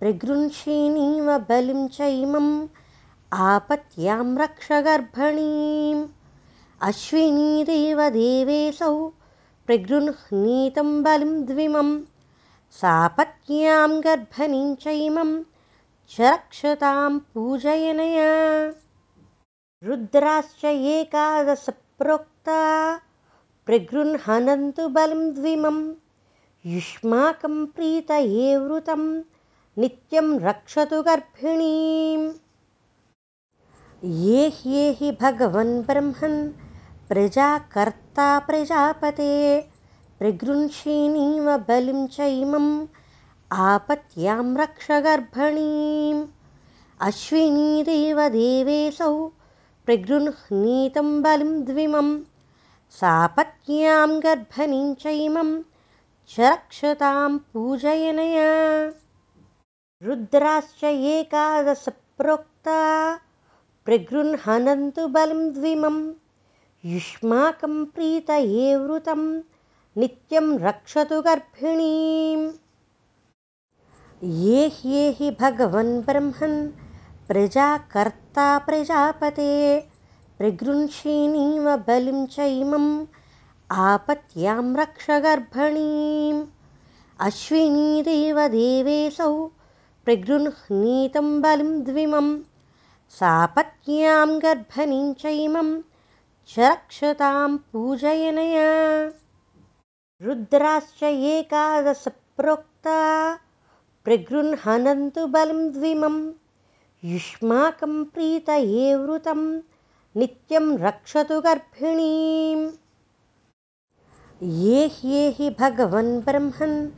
प्रगृह्षिणीव 0.00 1.30
बलिं 1.48 1.86
च 1.88 2.00
इमम् 2.00 2.50
आपत्यां 3.50 4.26
रक्ष 4.38 4.68
गर्भणीम्। 4.88 6.04
अश्विनीदेव 6.88 8.08
देवेऽसौ 8.18 8.94
प्रगृह्णीतं 9.66 11.02
बलिं 11.02 11.44
द्विमं 11.46 11.98
सापत्न्यां 12.80 13.90
गर्भणीं 14.04 14.74
च 14.74 14.86
इमम् 15.08 15.42
च 16.10 16.20
रक्षतां 16.20 17.18
पूजयनया 17.18 18.32
रुद्राश्च 19.84 20.64
एकादशप्रोक्ता 20.64 23.00
प्रगृह्णन्तु 23.66 24.88
बलिं 24.88 25.34
द्विमं। 25.34 25.94
युष्माकं 26.66 27.66
प्रीतये 27.66 28.56
वृतं 28.56 29.22
नित्यं 29.78 30.40
रक्षतु 30.40 31.02
गर्भिणीम्। 31.02 32.32
ये 34.04 34.48
ह्येहि 34.48 35.18
भगवन् 35.20 35.82
ब्रह्मन् 35.82 36.50
प्रजाकर्ता 37.08 38.38
प्रजापते 38.38 39.68
प्रगृह्षिणीव 40.18 41.56
बलिं 41.56 42.06
च 42.06 42.20
इमम् 42.20 42.86
आपत्यां 43.52 44.56
रक्ष 44.56 44.90
गर्भणीम्। 44.90 46.26
अश्विनीदेव 47.00 48.28
देवेऽसौ 48.28 49.30
प्रगृह्णीतं 49.86 51.22
बलिं 51.22 51.64
द्विमं 51.64 52.08
सापत्न्यां 52.90 54.10
गर्भणीं 54.22 54.94
च 54.94 55.06
इमं 55.06 55.62
च 56.28 56.40
रक्षतां 56.40 57.38
पूजयनया। 57.38 58.52
रुद्राश्च 60.02 60.84
एकादशप्रोक्ता 60.84 62.78
प्रगृह्णन्तु 63.84 65.06
बलिं 65.08 65.52
द्विमं 65.52 65.98
युष्माकं 66.84 67.84
प्रीतये 67.84 68.76
वृतं 68.76 69.22
नित्यं 69.96 70.58
रक्षतु 70.58 71.20
गर्भिणीम्। 71.22 72.46
ये 74.22 74.66
ह्येहि 74.68 75.30
भगवन् 75.40 76.02
ब्रह्मन् 76.02 76.83
प्रजाकर्ता 77.28 78.58
प्रजापते 78.58 79.52
प्रगृह्षिणीव 80.38 81.76
बलिं 81.76 82.26
च 82.26 82.38
इमम् 82.38 83.06
आपत्यां 83.72 84.76
रक्ष 84.76 85.06
गर्भणीम्। 85.10 86.42
अश्विनीदेव 87.20 88.48
देवेऽसौ 88.48 89.46
प्रगृह्णीतं 90.04 91.40
बलिं 91.40 91.82
द्विमं 91.84 92.28
सापत्न्यां 93.10 94.28
गर्भणीं 94.42 95.14
च 95.14 95.24
इमं 95.24 95.80
च 96.48 96.54
रक्षतां 96.58 97.56
पूजयनया। 97.56 98.70
रुद्राश्च 100.22 101.02
एकादशप्रोक्ता 101.02 103.00
प्रगृह्णन्तु 104.04 105.26
बलिं 105.26 105.72
द्विमं 105.72 106.16
युष्माकं 107.04 108.04
प्रीतये 108.04 108.94
वृतं 108.96 109.40
नित्यं 110.16 110.78
रक्षतु 110.78 111.40
गर्भिणीम्। 111.40 112.62
ये 114.42 114.86
ह्येहि 114.86 115.50
भगवन् 115.60 116.20
ब्रह्मन् 116.20 116.88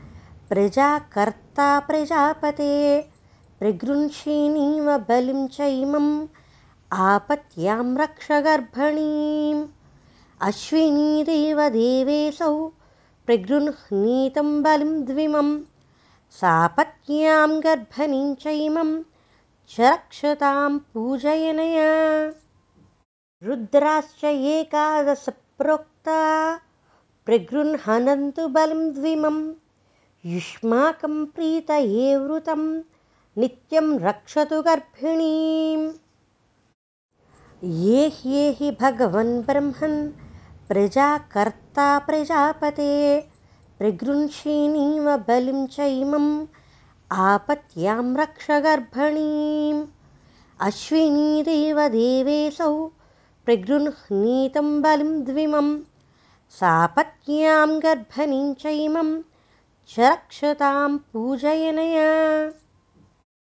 प्रजाकर्ता 0.48 1.80
प्रजापते 1.80 2.70
प्रगृह्षिणीव 3.58 4.96
बलिं 5.08 5.46
च 5.48 5.60
इमम् 5.60 6.26
आपत्यां 6.92 7.96
रक्ष 7.96 8.28
गर्भणीम्। 8.32 9.66
अश्विनीदेव 10.40 11.68
देवेऽसौ 11.68 12.66
प्रगृह्णीतं 13.26 14.62
बलिं 14.62 15.04
द्विमम् 15.04 15.58
सापत्न्यां 16.40 17.50
गर्भणीं 17.60 18.34
च 18.34 18.46
इमं 19.72 19.78
च 19.78 19.80
रक्षतां 19.80 20.78
पूजयनया। 20.78 22.32
रुद्राश्च 23.42 24.24
एकादशप्रोक्ता। 24.24 26.60
प्रगृह्णन्तु 27.26 28.48
बलिं 28.48 28.94
द्विमं 28.94 29.52
युष्माकं 30.24 31.26
प्रीतये 31.26 32.16
वृतं। 32.16 32.82
नित्यं 33.38 33.98
रक्षतु 33.98 34.62
गर्भिणीम्। 34.62 35.92
ये 37.64 38.08
ह्येहि 38.08 38.76
भगवन् 38.80 39.42
ब्रह्मन्। 39.42 40.12
प्रजाकर्ता 40.68 41.98
प्रजापते। 41.98 43.28
प्रगृह्षिणीव 43.78 45.16
बलिं 45.16 45.66
च 45.66 45.80
इमम् 45.80 46.46
आपत्यां 47.12 48.16
रक्ष 48.16 48.46
गर्भणीम्। 48.50 49.86
अश्विनीदेव 50.60 51.88
देवेऽसौ 51.88 52.86
प्रगृह्णीतं 53.44 54.82
बलिं 54.82 55.24
द्विमं 55.24 55.68
सापत्न्यां 56.50 57.78
गर्भणीं 57.82 58.54
च 58.54 58.66
इमं 58.66 59.22
च 59.88 60.00
रक्षतां 60.00 60.96
पूजयनया। 61.12 62.10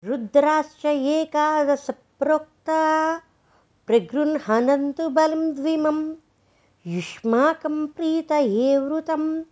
रुद्राश्च 0.04 0.84
एकादशप्रोक्ता 0.86 2.82
प्रगृह्णन्तु 3.86 5.08
बलं 5.08 5.54
द्विमं 5.54 6.14
युष्माकं 6.86 7.86
प्रीतये 7.86 8.78
वृतं 8.78 9.42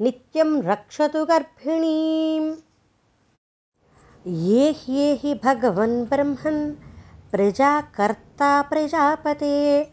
नित्यं 0.00 0.62
रक्षतु 0.62 1.24
गर्भिणीम् 1.24 2.54
ये 4.26 4.70
ह्येहि 4.70 5.34
भगवन् 5.34 6.04
ब्रह्मन् 6.04 6.74
प्रजाकर्ता 7.30 8.62
प्रजापते। 8.62 9.84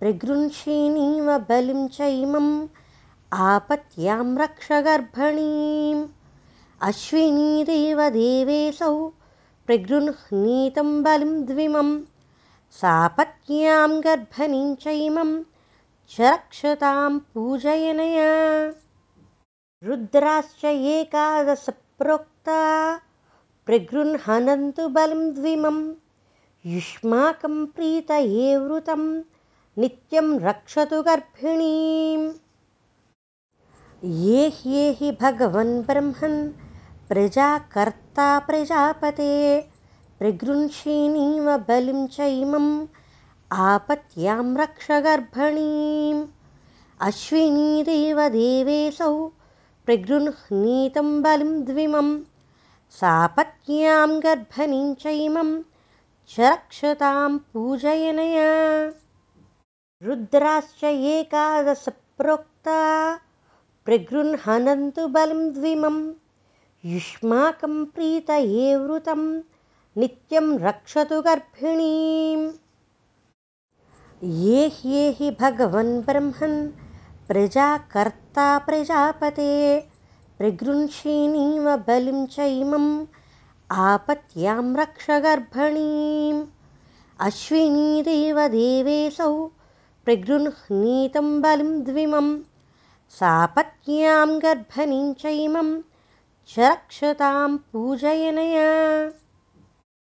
प्रगृह्षिणीव 0.00 1.38
बलिं 1.38 1.88
चैमम् 1.88 2.66
आपत्यां 3.32 4.38
रक्ष 4.38 4.72
गर्भणीम्। 4.72 6.08
अश्विनीदेव 6.82 8.08
देवेशौ 8.08 9.08
प्रगृह्णीतं 9.66 11.02
बलिं 11.02 11.44
द्विमं 11.44 12.00
सापत्न्यां 12.70 14.00
गर्भणीं 14.00 14.74
चैमं 14.74 15.42
च 16.10 16.20
रक्षतां 16.20 17.18
पूजयनया। 17.18 18.66
रुद्राश्च 19.84 20.64
एकादशप्रोक्ता 20.64 22.60
प्रगृह्णन्तु 23.68 24.88
बलं 24.88 25.34
द्विमं 25.34 25.94
युष्माकं 26.66 27.66
प्रीतये 27.66 28.56
वृतं 28.56 29.02
नित्यं 29.78 30.38
रक्षतु 30.40 31.02
गर्भिणीम्। 31.02 32.32
ये 34.04 34.48
ह्येहि 34.48 35.10
भगवन् 35.12 35.82
ब्रह्मन् 35.82 36.38
प्रजाकर्ता 37.08 38.38
प्रजापते 38.38 39.60
प्रगृह्षिणीव 40.18 41.56
बलिं 41.56 42.06
चैमम् 42.06 42.86
आपत्यां 43.52 44.56
रक्ष 44.56 44.90
गर्भणीम्। 44.90 46.26
अश्विनीदेव 47.00 48.28
देवेशौ 48.28 49.12
प्रगृह्णीतं 49.86 51.22
बलिं 51.22 51.64
द्विमं 51.64 52.18
सापत्न्यां 52.90 54.20
गर्भणीं 54.22 54.94
चैमं 54.94 55.62
च 56.28 56.40
रक्षतां 56.40 57.38
पूजयनया। 57.38 58.48
रुद्राश्च 60.02 60.84
एकादशप्रोक्ता 60.84 62.80
बलं 65.08 65.52
द्विमं 65.52 66.12
युष्माकं 66.84 67.84
प्रीतये 67.84 68.76
वृतं 68.76 69.42
नित्यं 69.96 70.58
रक्षतु 70.58 71.22
गर्भिणीम्। 71.22 72.50
ये 74.24 74.68
ह्येहि 74.68 75.30
भगवन् 75.30 76.02
ब्रह्मन् 76.02 76.68
प्रजाकर्ता 77.28 78.58
प्रजापते 78.58 79.87
प्रगृह्षिणीव 80.38 81.64
बलिं 81.76 82.26
चैमम् 82.26 83.06
आपत्यां 83.70 84.64
रक्ष 84.76 85.06
गर्भणीम् 85.10 86.44
अश्विनीदेव 87.26 88.38
देवेशौ 88.48 89.32
प्रगृह्णीतं 90.04 91.40
बलिं 91.42 91.72
द्विमम् 91.84 92.30
सापत्न्यां 93.18 94.28
गर्भणीं 94.42 95.14
चैमं 95.22 95.70
च 96.50 96.58
रक्षतां 96.58 97.56
पूजयनया। 97.72 98.68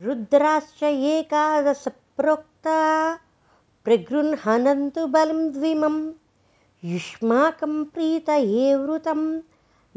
रुद्राश्च 0.02 0.82
एकादशप्रोक्ता 0.82 2.80
प्रगृह्णन्तु 3.84 5.06
बलं 5.06 5.50
द्विमं 5.52 5.96
युष्माकं 6.84 7.84
प्रीतये 7.84 8.74
वृतं 8.74 9.22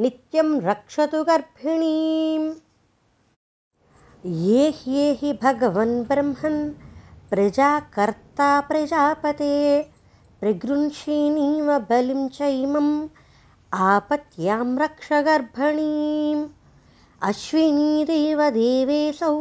नित्यं 0.02 0.62
रक्षतु 0.62 1.24
गर्भिणीम्। 1.24 2.46
ये 4.26 4.70
ह्येहि 4.70 5.34
भगवन् 5.34 6.04
ब्रह्मन् 6.04 6.72
प्रजाकर्ता 7.30 8.62
प्रजापते 8.62 9.56
प्रगृह्षिणीव 10.40 11.78
बलिं 11.80 12.28
चैमम् 12.38 13.08
आपत्यां 13.74 14.78
रक्ष 14.78 15.10
गर्भणीम्। 15.14 16.48
अश्विनीदेव 17.22 18.50
देवेशौ 18.50 19.36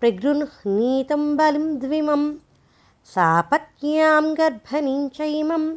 प्रगृह्णीतं 0.00 1.36
बलिं 1.36 1.78
द्विमं 1.78 2.32
सापत्न्यां 3.14 4.24
गर्भणीं 4.34 5.08
चैमं 5.08 5.76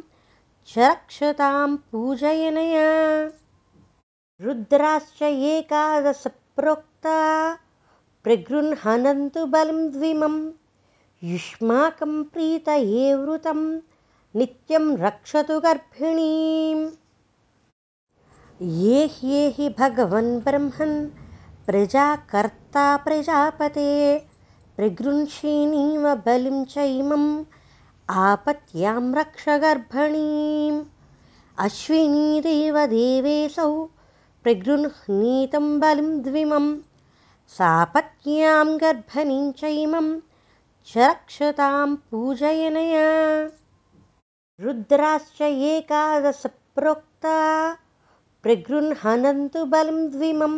च 0.68 0.78
रक्षतां 0.78 1.76
पूजयनया 1.76 2.88
रुद्राश्च 4.40 5.22
एकादशप्रोक्ता 5.22 7.14
प्रगृह्णन्तु 8.24 9.46
बलं 9.46 9.90
द्विमं 9.90 10.50
युष्माकं 11.24 12.22
प्रीतये 12.24 13.14
वृतं 13.14 13.80
नित्यं 14.36 14.96
रक्षतु 14.96 15.60
गर्भिणीम्। 15.60 16.86
ये 18.62 19.06
ह्येहि 19.06 19.68
भगवन् 19.78 20.40
ब्रह्मन् 20.40 21.08
प्रजाकर्ता 21.66 22.96
प्रजापते 22.96 24.18
प्रगृह्षिणीव 24.76 26.14
बलिं 26.14 26.64
चैमम् 26.64 27.44
आपत्यां 28.10 29.14
रक्ष 29.14 29.48
गर्भणीम्। 29.48 30.84
अश्विनीदेव 31.58 32.86
देवेशौ 32.86 33.88
प्रगृह्णीतं 34.42 35.80
बलिं 35.80 36.22
द्विमं 36.22 36.66
सापत्न्यां 37.48 38.66
गर्भणीं 38.76 39.52
चैमं 39.52 40.20
च 40.86 40.96
रक्षतां 40.96 41.96
पूजयनया। 41.96 43.08
रुद्राश्च 44.60 45.40
एकादशप्रोक्ता 45.42 47.36
प्रगृह्णन्तु 48.42 49.64
बलं 49.64 50.10
द्विमं 50.10 50.54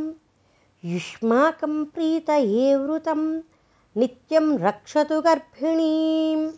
युष्माकं 0.84 1.84
प्रीतये 1.84 2.76
वृतं 2.76 3.22
नित्यं 3.96 4.58
रक्षतु 4.58 5.20
गर्भिणीम्। 5.20 6.50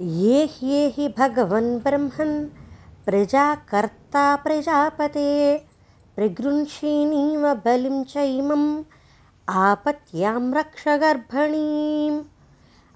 ये 0.00 0.44
ह्येहि 0.44 1.08
भगवन् 1.18 1.78
ब्रह्मन् 1.78 2.57
प्रजाकर्ता 3.08 4.36
प्रजापते 4.36 5.58
प्रगृह्षिणीव 6.16 7.54
बलिं 7.54 8.04
चैमम् 8.04 8.82
आपत्यां 9.48 10.54
रक्ष 10.54 10.84
गर्भणीम्। 10.88 12.22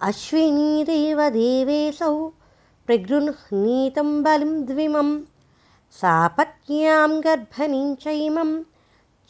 अश्विनीदेव 0.02 1.28
देवेशौ 1.28 2.28
प्रगृह्णीतं 2.86 4.22
बलिं 4.22 4.64
द्विमं 4.64 5.20
सापत्न्यां 5.90 7.20
गर्भणीं 7.20 7.94
चैमं 7.94 8.62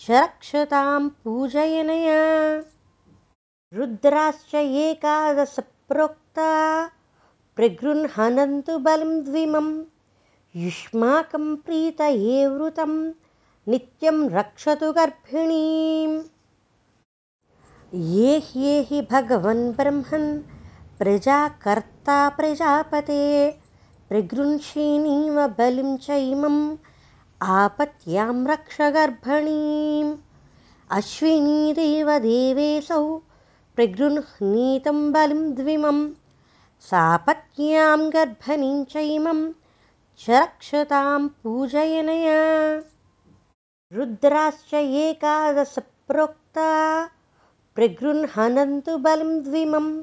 च 0.00 0.10
रक्षतां 0.10 1.08
पूजयनया। 1.08 2.20
रुद्राश्च 3.74 4.54
एकादशप्रोक्ता 4.54 6.50
प्रगृह्णन्तु 7.56 8.78
बलं 8.78 9.24
द्विमं 9.24 9.91
युष्माकं 10.56 11.56
प्रीतये 11.56 12.46
वृतं 12.46 12.90
नित्यं 13.68 14.28
रक्षतु 14.30 14.92
गर्भिणीम्। 14.92 16.22
ये 17.94 18.38
ह्येहि 18.38 19.00
भगवन् 19.12 19.72
ब्रह्मन् 19.72 20.38
प्रजाकर्ता 20.98 22.28
प्रजापते 22.28 23.50
प्रगृह्षिणीव 24.08 25.46
बलिं 25.58 25.96
चैमम् 25.96 26.76
आपत्यां 27.42 28.46
रक्ष 28.46 28.80
गर्भणीम्। 28.80 30.16
अश्विनीदेव 30.90 32.18
देवेशौ 32.18 33.16
प्रगृह्णीतं 33.76 35.12
बलिं 35.12 35.54
द्विमं 35.54 36.08
सापत्न्यां 36.80 37.98
गर्भणीं 38.10 38.84
चैमं 38.84 39.61
च 40.22 40.30
रक्षतां 40.30 41.28
पूजयनया। 41.28 42.82
रुद्राश्च 43.92 44.74
एकादशप्रोक्ता। 44.74 47.08
प्रगृह्णन्तु 47.74 48.98
बलं 48.98 49.42
द्विमम् 49.42 50.02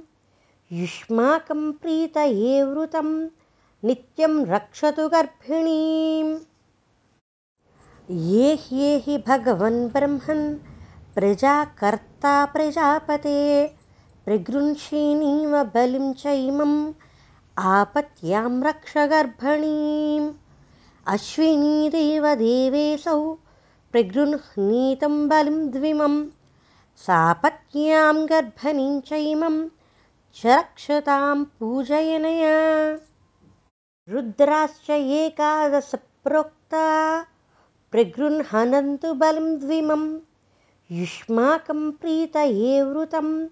युष्माकं 0.72 1.72
प्रीतये 1.72 2.64
वृतं। 2.64 3.30
नित्यं 3.84 4.46
रक्षतु 4.46 5.10
गर्भिणीम्। 5.10 6.40
ये 8.12 8.56
ह्येहि 8.56 9.24
भगवन् 9.28 9.90
ब्रह्मन्। 9.90 10.58
प्रजाकर्ता 11.16 12.46
प्रजापते। 12.46 13.72
प्रगृह्षिणीव 14.26 15.64
बलिं 15.64 16.14
चैमम् 16.14 16.94
आपत्यां 17.61 18.64
रक्ष 18.64 18.98
गर्भणीम्। 18.98 20.34
अश्विनीदेव 21.07 22.36
देवेऽसौ 22.36 23.38
प्रगृह्णीतं 23.91 25.27
बलिं 25.27 25.69
द्विमं। 25.69 26.26
सापत्न्यां 26.98 28.30
गर्भणीं 28.30 29.02
चैमं 29.02 29.69
च 30.36 30.41
रक्षतां 30.45 31.44
पूजयनया। 31.44 32.99
रुद्राश्च 34.10 34.90
एकादशप्रोक्ता 34.90 37.26
प्रगृह्णन्तु 37.91 39.14
बलिं 39.14 39.60
द्विमं। 39.60 40.19
युष्माकं 40.91 41.91
प्रीतये 41.91 42.81
वृतं 42.81 43.48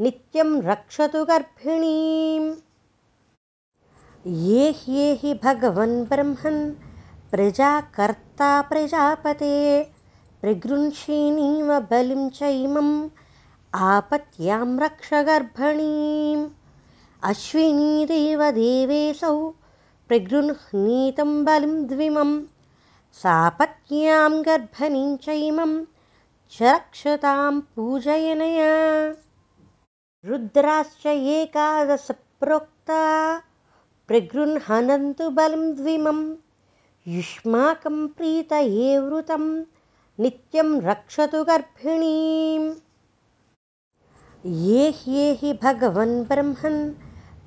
नित्यं 0.00 0.62
रक्षतु 0.62 1.24
गर्भिणीम् 1.24 2.54
ये 4.26 4.70
ह्येहि 4.70 5.40
भगवन् 5.44 6.04
ब्रह्मन् 6.04 6.72
प्रजाकर्ता 7.30 8.62
प्रजापते। 8.62 9.84
प्रगृह्षिणीव 10.42 11.80
बलिं 11.80 12.30
चैमम् 12.30 13.08
आपत्यां 13.74 14.78
रक्ष 14.78 15.10
गर्भणीम्। 15.14 16.48
अश्विनीदेव 17.22 18.50
देवेऽसौ 18.50 19.50
प्रगृह्णीतं 20.08 21.44
बलिं 21.44 21.86
द्विमं 21.86 22.42
सापत्न्यां 23.12 24.42
गर्भणीं 24.42 25.16
चैमं 25.16 25.84
च 26.52 26.62
रक्षतां 26.62 27.60
पूजयनया। 27.60 28.74
रुद्राश्च 30.26 31.06
एकादशप्रोक्ता 31.06 33.02
प्रगृह्णन्तु 34.08 35.30
बलिं 35.30 35.74
द्विमं। 35.74 36.34
युष्माकं 37.08 38.06
प्रीतये 38.08 38.98
वृतं 38.98 39.64
नित्यं 40.20 40.80
रक्षतु 40.80 41.44
गर्भिणीम्। 41.44 42.74
ये 44.46 44.90
ह्येहि 44.90 45.52
भगवन् 45.62 46.24
ब्रह्मन् 46.24 46.92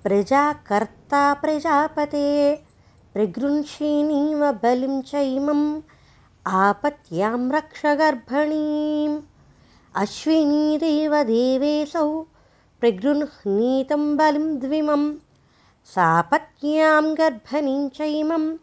प्रजाकर्ता 0.04 1.34
प्रजापते 1.34 2.56
प्रगृह्षिणीव 3.14 4.52
बलिं 4.52 5.02
चैमम् 5.02 5.82
आपत्यां 6.48 7.52
रक्ष 7.52 7.86
गर्भणीम्। 7.86 9.22
अश्विनीदेव 9.96 11.24
देवेऽसौ 11.24 12.22
प्रगृह्णीतं 12.80 14.18
बलिं 14.18 14.60
द्विमम् 14.60 15.14
सापत्न्यां 15.96 17.18
गर्भणीं 17.18 17.90
चैमं 17.90 18.58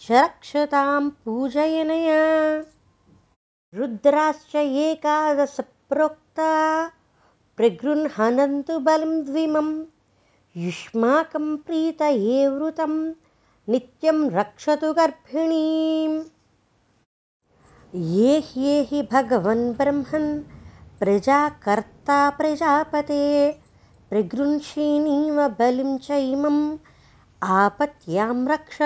च 0.00 0.12
रक्षतां 0.12 1.10
पूजयनया। 1.10 2.22
रुद्राश्च 3.74 4.56
एकादशप्रोक्ता 4.56 6.50
प्रगृह्णन्तु 7.56 8.78
बलिं 8.78 9.24
द्विमं। 9.24 9.84
युष्माकं 10.56 11.56
प्रीतये 11.56 12.48
वृतं 12.48 13.10
नित्यं 13.68 14.30
रक्षतु 14.30 14.92
गर्भिणीम्। 14.92 16.24
ये 17.94 18.38
ह्येहि 18.38 19.08
भगवन् 19.12 19.74
ब्रह्मन् 19.74 20.42
प्रजाकर्ता 20.98 22.30
प्रजापते 22.30 23.22
प्रगृह्षिणीव 24.10 25.38
बलिं 25.48 25.98
चैमम् 25.98 26.76
आपत्यां 27.42 28.48
रक्ष 28.48 28.78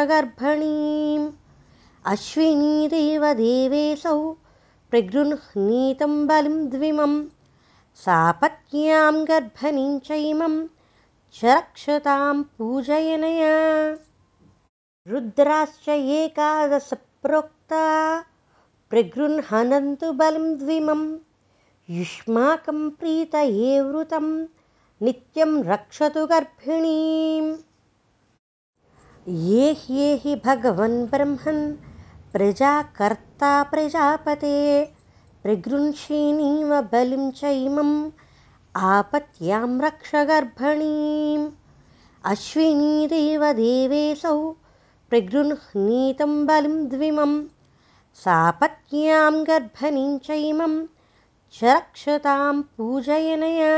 अश्विनीदेव 2.06 3.32
देवेऽसौ 3.32 4.32
प्रगृह्णीतं 4.90 6.26
बलिं 6.26 6.68
द्विमं 6.68 7.12
सापत्न्यां 8.04 9.14
गर्भणीं 9.24 9.98
चैमं 9.98 10.54
च 11.34 11.44
रक्षतां 11.44 12.42
पूजयनया। 12.42 13.54
रुद्राश्च 15.08 15.88
एकादशप्रोक्ता 15.88 17.84
प्रगृह्णन्तु 18.90 20.12
बलिं 20.12 20.58
द्विमं 20.58 21.02
युष्माकं 21.90 22.90
प्रीतये 22.90 23.80
वृतं 23.80 24.26
नित्यं 25.02 25.52
रक्षतु 25.64 26.26
गर्भिणीम्। 26.26 27.46
ये 29.28 29.72
ह्येहि 29.72 30.34
भगवन् 30.44 31.06
ब्रह्मन् 31.06 31.62
प्रजाकर्ता 32.32 33.52
प्रजापते 33.70 34.58
प्रगृह्षिणीव 35.42 36.80
बलिं 36.92 37.30
चैमम् 37.30 37.94
आपत्यां 38.76 39.80
रक्ष 39.80 40.14
गर्भणीम्। 40.30 41.50
अश्विनीदेव 42.32 43.52
देवेऽसौ 43.52 44.38
प्रगृह्णीतं 45.10 46.46
बलिं 46.46 46.88
द्विमं 46.88 47.32
सापत्न्यां 48.24 49.34
गर्भणीं 49.46 50.18
चैमं 50.18 50.86
च 51.52 51.64
रक्षतां 51.64 52.62
पूजयनया 52.62 53.74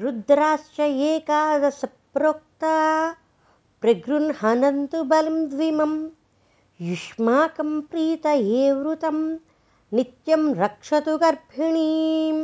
रुद्राश्च 0.00 0.78
एकादशप्रोक्ता 0.80 2.76
प्रगृह्णन्तु 3.80 5.02
बलिं 5.10 5.34
द्विमं 5.50 5.92
युष्माकं 6.90 7.80
प्रीतये 7.90 8.62
वृतं 8.78 9.18
नित्यं 9.96 10.44
रक्षतु 10.62 11.16
गर्भिणीम् 11.24 12.40